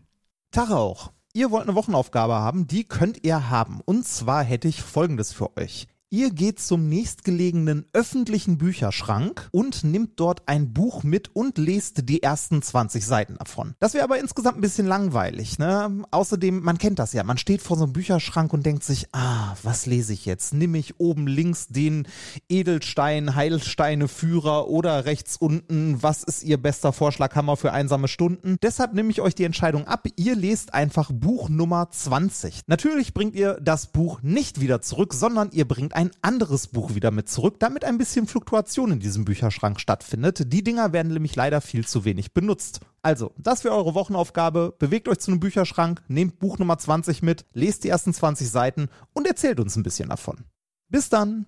Tag 0.51 0.69
auch. 0.69 1.11
Ihr 1.35 1.51
wollt 1.51 1.63
eine 1.63 1.75
Wochenaufgabe 1.75 2.35
haben, 2.35 2.65
die 2.65 2.85
könnt 2.85 3.25
ihr 3.25 3.49
haben. 3.49 3.81
Und 3.83 4.07
zwar 4.07 4.41
hätte 4.41 4.69
ich 4.69 4.81
folgendes 4.81 5.33
für 5.33 5.57
euch. 5.57 5.85
Ihr 6.11 6.29
geht 6.29 6.59
zum 6.59 6.87
nächstgelegenen 6.87 7.87
öffentlichen 7.91 8.59
Bücherschrank 8.59 9.49
und 9.51 9.83
nimmt 9.83 10.19
dort 10.19 10.47
ein 10.47 10.71
Buch 10.71 11.03
mit 11.03 11.35
und 11.35 11.57
lest 11.57 12.07
die 12.07 12.21
ersten 12.21 12.61
20 12.61 13.03
Seiten 13.03 13.37
davon. 13.37 13.73
Das 13.79 13.95
wäre 13.95 14.03
aber 14.03 14.19
insgesamt 14.19 14.59
ein 14.59 14.61
bisschen 14.61 14.85
langweilig. 14.85 15.57
Ne? 15.57 16.03
Außerdem, 16.11 16.61
man 16.61 16.77
kennt 16.77 16.99
das 16.99 17.13
ja, 17.13 17.23
man 17.23 17.39
steht 17.39 17.63
vor 17.63 17.75
so 17.75 17.85
einem 17.85 17.93
Bücherschrank 17.93 18.53
und 18.53 18.67
denkt 18.67 18.83
sich, 18.83 19.07
ah, 19.13 19.55
was 19.63 19.87
lese 19.87 20.13
ich 20.13 20.27
jetzt? 20.27 20.53
Nimm 20.53 20.75
ich 20.75 20.99
oben 20.99 21.25
links 21.25 21.69
den 21.69 22.07
Edelstein, 22.49 23.35
Heilsteine 23.35 24.07
Führer 24.07 24.67
oder 24.67 25.05
rechts 25.05 25.37
unten, 25.37 26.03
was 26.03 26.21
ist 26.21 26.43
Ihr 26.43 26.61
bester 26.61 26.93
Vorschlaghammer 26.93 27.57
für 27.57 27.71
einsame 27.71 28.07
Stunden? 28.07 28.57
Deshalb 28.61 28.93
nehme 28.93 29.09
ich 29.09 29.21
euch 29.21 29.33
die 29.33 29.43
Entscheidung 29.43 29.87
ab, 29.87 30.05
ihr 30.17 30.35
lest 30.35 30.75
einfach 30.75 31.11
Buch 31.11 31.49
Nummer 31.49 31.89
20. 31.89 32.61
Natürlich 32.67 33.15
bringt 33.15 33.33
ihr 33.33 33.57
das 33.59 33.87
Buch 33.87 34.21
nicht 34.21 34.61
wieder 34.61 34.81
zurück, 34.81 35.15
sondern 35.15 35.49
ihr 35.51 35.67
bringt 35.67 35.94
ein 35.95 36.11
anderes 36.21 36.67
Buch 36.67 36.93
wieder 36.93 37.09
mit 37.09 37.29
zurück, 37.29 37.55
damit 37.59 37.85
ein 37.85 37.97
bisschen 37.97 38.27
Fluktuation 38.27 38.91
in 38.91 38.99
diesem 38.99 39.25
Bücherschrank 39.25 39.79
stattfindet. 39.79 40.51
Die 40.51 40.63
Dinger 40.63 40.93
werden 40.93 41.13
nämlich 41.13 41.35
leider 41.35 41.61
viel 41.61 41.87
zu 41.87 42.05
wenig 42.05 42.33
benutzt. 42.33 42.81
Also, 43.01 43.33
das 43.37 43.63
wäre 43.63 43.75
eure 43.75 43.95
Wochenaufgabe. 43.95 44.75
Bewegt 44.77 45.07
euch 45.07 45.19
zu 45.19 45.31
einem 45.31 45.39
Bücherschrank, 45.39 46.01
nehmt 46.07 46.39
Buch 46.39 46.59
Nummer 46.59 46.77
20 46.77 47.21
mit, 47.21 47.45
lest 47.53 47.83
die 47.83 47.89
ersten 47.89 48.13
20 48.13 48.49
Seiten 48.49 48.89
und 49.13 49.25
erzählt 49.25 49.59
uns 49.59 49.75
ein 49.75 49.83
bisschen 49.83 50.09
davon. 50.09 50.45
Bis 50.89 51.09
dann! 51.09 51.45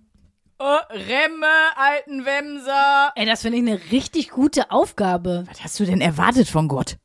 Oh, 0.60 0.78
Remme, 0.90 1.46
alten 1.76 2.26
Wemser. 2.26 3.12
Ey, 3.16 3.28
das 3.28 3.42
finde 3.42 3.60
ich 3.60 3.68
eine 3.68 3.80
richtig 3.92 4.32
gute 4.32 4.72
Aufgabe. 4.72 5.44
Was 5.48 5.64
hast 5.64 5.80
du 5.80 5.86
denn 5.86 6.02
erwartet 6.02 6.48
von 6.48 6.68
Gott? 6.68 6.98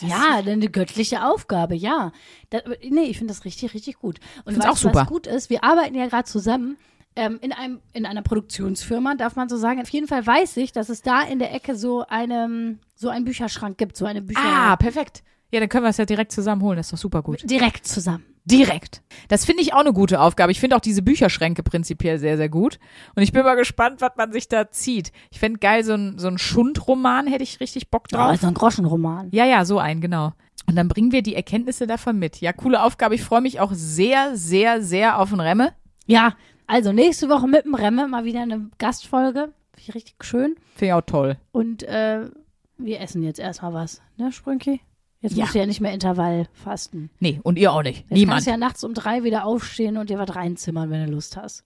Ja, 0.00 0.36
eine 0.36 0.68
göttliche 0.68 1.24
Aufgabe, 1.24 1.74
ja. 1.74 2.12
Da, 2.50 2.60
nee, 2.88 3.04
ich 3.04 3.18
finde 3.18 3.32
das 3.34 3.44
richtig, 3.44 3.74
richtig 3.74 3.98
gut. 3.98 4.18
Und 4.44 4.54
Find's 4.54 4.66
weißt 4.66 4.72
auch 4.72 4.76
super. 4.76 5.00
was 5.02 5.08
gut 5.08 5.26
ist? 5.26 5.50
Wir 5.50 5.62
arbeiten 5.62 5.94
ja 5.94 6.06
gerade 6.06 6.24
zusammen 6.24 6.76
ähm, 7.16 7.38
in, 7.42 7.52
einem, 7.52 7.80
in 7.92 8.06
einer 8.06 8.22
Produktionsfirma, 8.22 9.14
darf 9.14 9.36
man 9.36 9.48
so 9.48 9.56
sagen. 9.56 9.80
Auf 9.80 9.88
jeden 9.90 10.08
Fall 10.08 10.26
weiß 10.26 10.56
ich, 10.56 10.72
dass 10.72 10.88
es 10.88 11.02
da 11.02 11.22
in 11.22 11.38
der 11.38 11.54
Ecke 11.54 11.76
so, 11.76 12.04
eine, 12.08 12.78
so 12.94 13.08
einen 13.08 13.24
Bücherschrank 13.24 13.78
gibt, 13.78 13.96
so 13.96 14.04
eine 14.04 14.22
Bücher... 14.22 14.40
Ah, 14.42 14.76
perfekt. 14.76 15.22
Ja, 15.50 15.60
dann 15.60 15.68
können 15.68 15.84
wir 15.84 15.90
es 15.90 15.98
ja 15.98 16.06
direkt 16.06 16.32
zusammenholen. 16.32 16.76
Das 16.76 16.86
ist 16.86 16.92
doch 16.92 16.98
super 16.98 17.22
gut. 17.22 17.48
Direkt 17.48 17.86
zusammen. 17.86 18.24
Direkt. 18.46 19.02
Das 19.28 19.46
finde 19.46 19.62
ich 19.62 19.72
auch 19.72 19.78
eine 19.80 19.92
gute 19.94 20.20
Aufgabe. 20.20 20.52
Ich 20.52 20.60
finde 20.60 20.76
auch 20.76 20.80
diese 20.80 21.00
Bücherschränke 21.02 21.62
prinzipiell 21.62 22.18
sehr, 22.18 22.36
sehr 22.36 22.50
gut. 22.50 22.78
Und 23.14 23.22
ich 23.22 23.32
bin 23.32 23.42
mal 23.42 23.54
gespannt, 23.54 24.00
was 24.02 24.12
man 24.16 24.32
sich 24.32 24.48
da 24.48 24.70
zieht. 24.70 25.12
Ich 25.30 25.38
fände 25.40 25.58
geil, 25.60 25.82
so 25.82 25.94
ein, 25.94 26.18
so 26.18 26.28
ein 26.28 26.36
Schundroman 26.36 27.26
hätte 27.26 27.42
ich 27.42 27.60
richtig 27.60 27.90
Bock 27.90 28.04
Oh, 28.12 28.16
drauf. 28.16 28.34
ist 28.34 28.42
so 28.42 28.46
ein 28.46 28.54
Groschenroman. 28.54 29.28
Ja, 29.32 29.46
ja, 29.46 29.64
so 29.64 29.78
ein, 29.78 30.00
genau. 30.02 30.32
Und 30.66 30.76
dann 30.76 30.88
bringen 30.88 31.10
wir 31.12 31.22
die 31.22 31.34
Erkenntnisse 31.34 31.86
davon 31.86 32.18
mit. 32.18 32.40
Ja, 32.42 32.52
coole 32.52 32.82
Aufgabe. 32.82 33.14
Ich 33.14 33.22
freue 33.22 33.40
mich 33.40 33.60
auch 33.60 33.72
sehr, 33.72 34.36
sehr, 34.36 34.82
sehr 34.82 35.18
auf 35.18 35.30
den 35.30 35.40
Remme. 35.40 35.72
Ja, 36.06 36.34
also 36.66 36.92
nächste 36.92 37.30
Woche 37.30 37.46
mit 37.48 37.64
dem 37.64 37.74
Remme 37.74 38.08
mal 38.08 38.24
wieder 38.24 38.42
eine 38.42 38.70
Gastfolge. 38.78 39.52
Finde 39.74 39.88
ich 39.88 39.94
richtig 39.94 40.16
schön. 40.22 40.56
Finde 40.74 40.86
ich 40.86 40.92
auch 40.92 41.00
toll. 41.02 41.36
Und 41.52 41.82
äh, 41.84 42.28
wir 42.76 43.00
essen 43.00 43.22
jetzt 43.22 43.38
erstmal 43.40 43.72
was, 43.72 44.02
ne, 44.18 44.32
Sprünki? 44.32 44.80
Jetzt 45.24 45.36
Ja. 45.36 45.44
musst 45.44 45.54
du 45.54 45.58
ja 45.60 45.64
nicht 45.66 45.80
mehr 45.80 45.92
Intervall 45.94 46.46
fasten. 46.52 47.08
Nee, 47.18 47.40
und 47.42 47.58
ihr 47.58 47.72
auch 47.72 47.82
nicht. 47.82 48.00
Jetzt 48.02 48.10
Niemand. 48.10 48.34
kannst 48.36 48.46
ja 48.46 48.56
nachts 48.58 48.84
um 48.84 48.92
drei 48.92 49.24
wieder 49.24 49.46
aufstehen 49.46 49.96
und 49.96 50.10
dir 50.10 50.18
was 50.18 50.36
reinzimmern, 50.36 50.90
wenn 50.90 51.06
du 51.06 51.12
Lust 51.12 51.38
hast. 51.38 51.64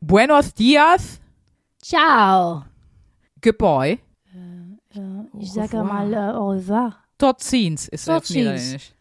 Buenos 0.00 0.52
dias, 0.54 1.20
Ciao. 1.80 2.64
goodbye. 3.40 4.00
Ich 5.38 5.52
sage 5.52 5.84
mal 5.84 6.12
äh, 6.12 6.16
au 6.36 6.50
revoir. 6.50 6.96
Tot 7.16 7.40
ziens 7.40 7.86
ist 7.88 8.06
Tot 8.06 8.16
auf 8.24 8.30
Niederländisch. 8.30 8.92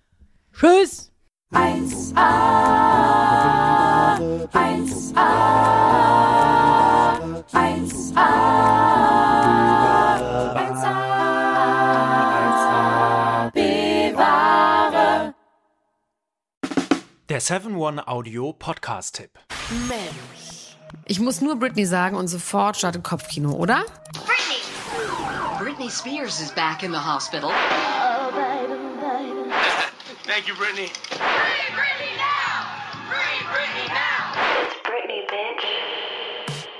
Tschüss. 0.53 1.09
1a, 1.51 2.15
1a, 4.53 5.23
1a, 7.53 7.53
1a, 7.53 9.02
Der 17.33 17.41
7-One-Audio-Podcast-Tipp. 17.41 19.31
Mensch. 19.87 20.77
Ich 21.05 21.19
muss 21.19 21.41
nur 21.41 21.55
Britney 21.55 21.83
sagen 21.83 22.15
und 22.15 22.27
sofort 22.27 22.77
startet 22.77 23.03
Kopfkino, 23.03 23.53
oder? 23.53 23.85
Britney 25.57 25.89
Spears 25.89 26.39
is 26.39 26.51
back 26.51 26.83
in 26.83 26.91
the 26.91 26.99
hospital. 26.99 27.49
Thank 30.27 30.47
you, 30.47 30.53
Brittany. 30.53 30.91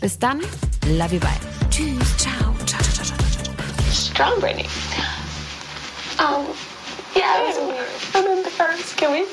Bis 0.00 0.18
dann, 0.18 0.40
love 0.86 1.12
you, 1.14 1.20
bye. 1.20 1.30
Tschüss, 1.70 2.16
ciao, 2.18 2.54
ciao, 2.66 2.80
ciao, 2.80 3.04
ciao, 3.04 3.16
ciao, 3.16 3.54
ciao. 3.54 3.92
strong 3.92 4.40
Brittany. 4.40 4.68
Um, 6.18 6.46
yeah, 7.14 7.52
I'm 8.14 8.26
embarrassed. 8.44 8.96
Can 8.96 9.12
we 9.12 9.26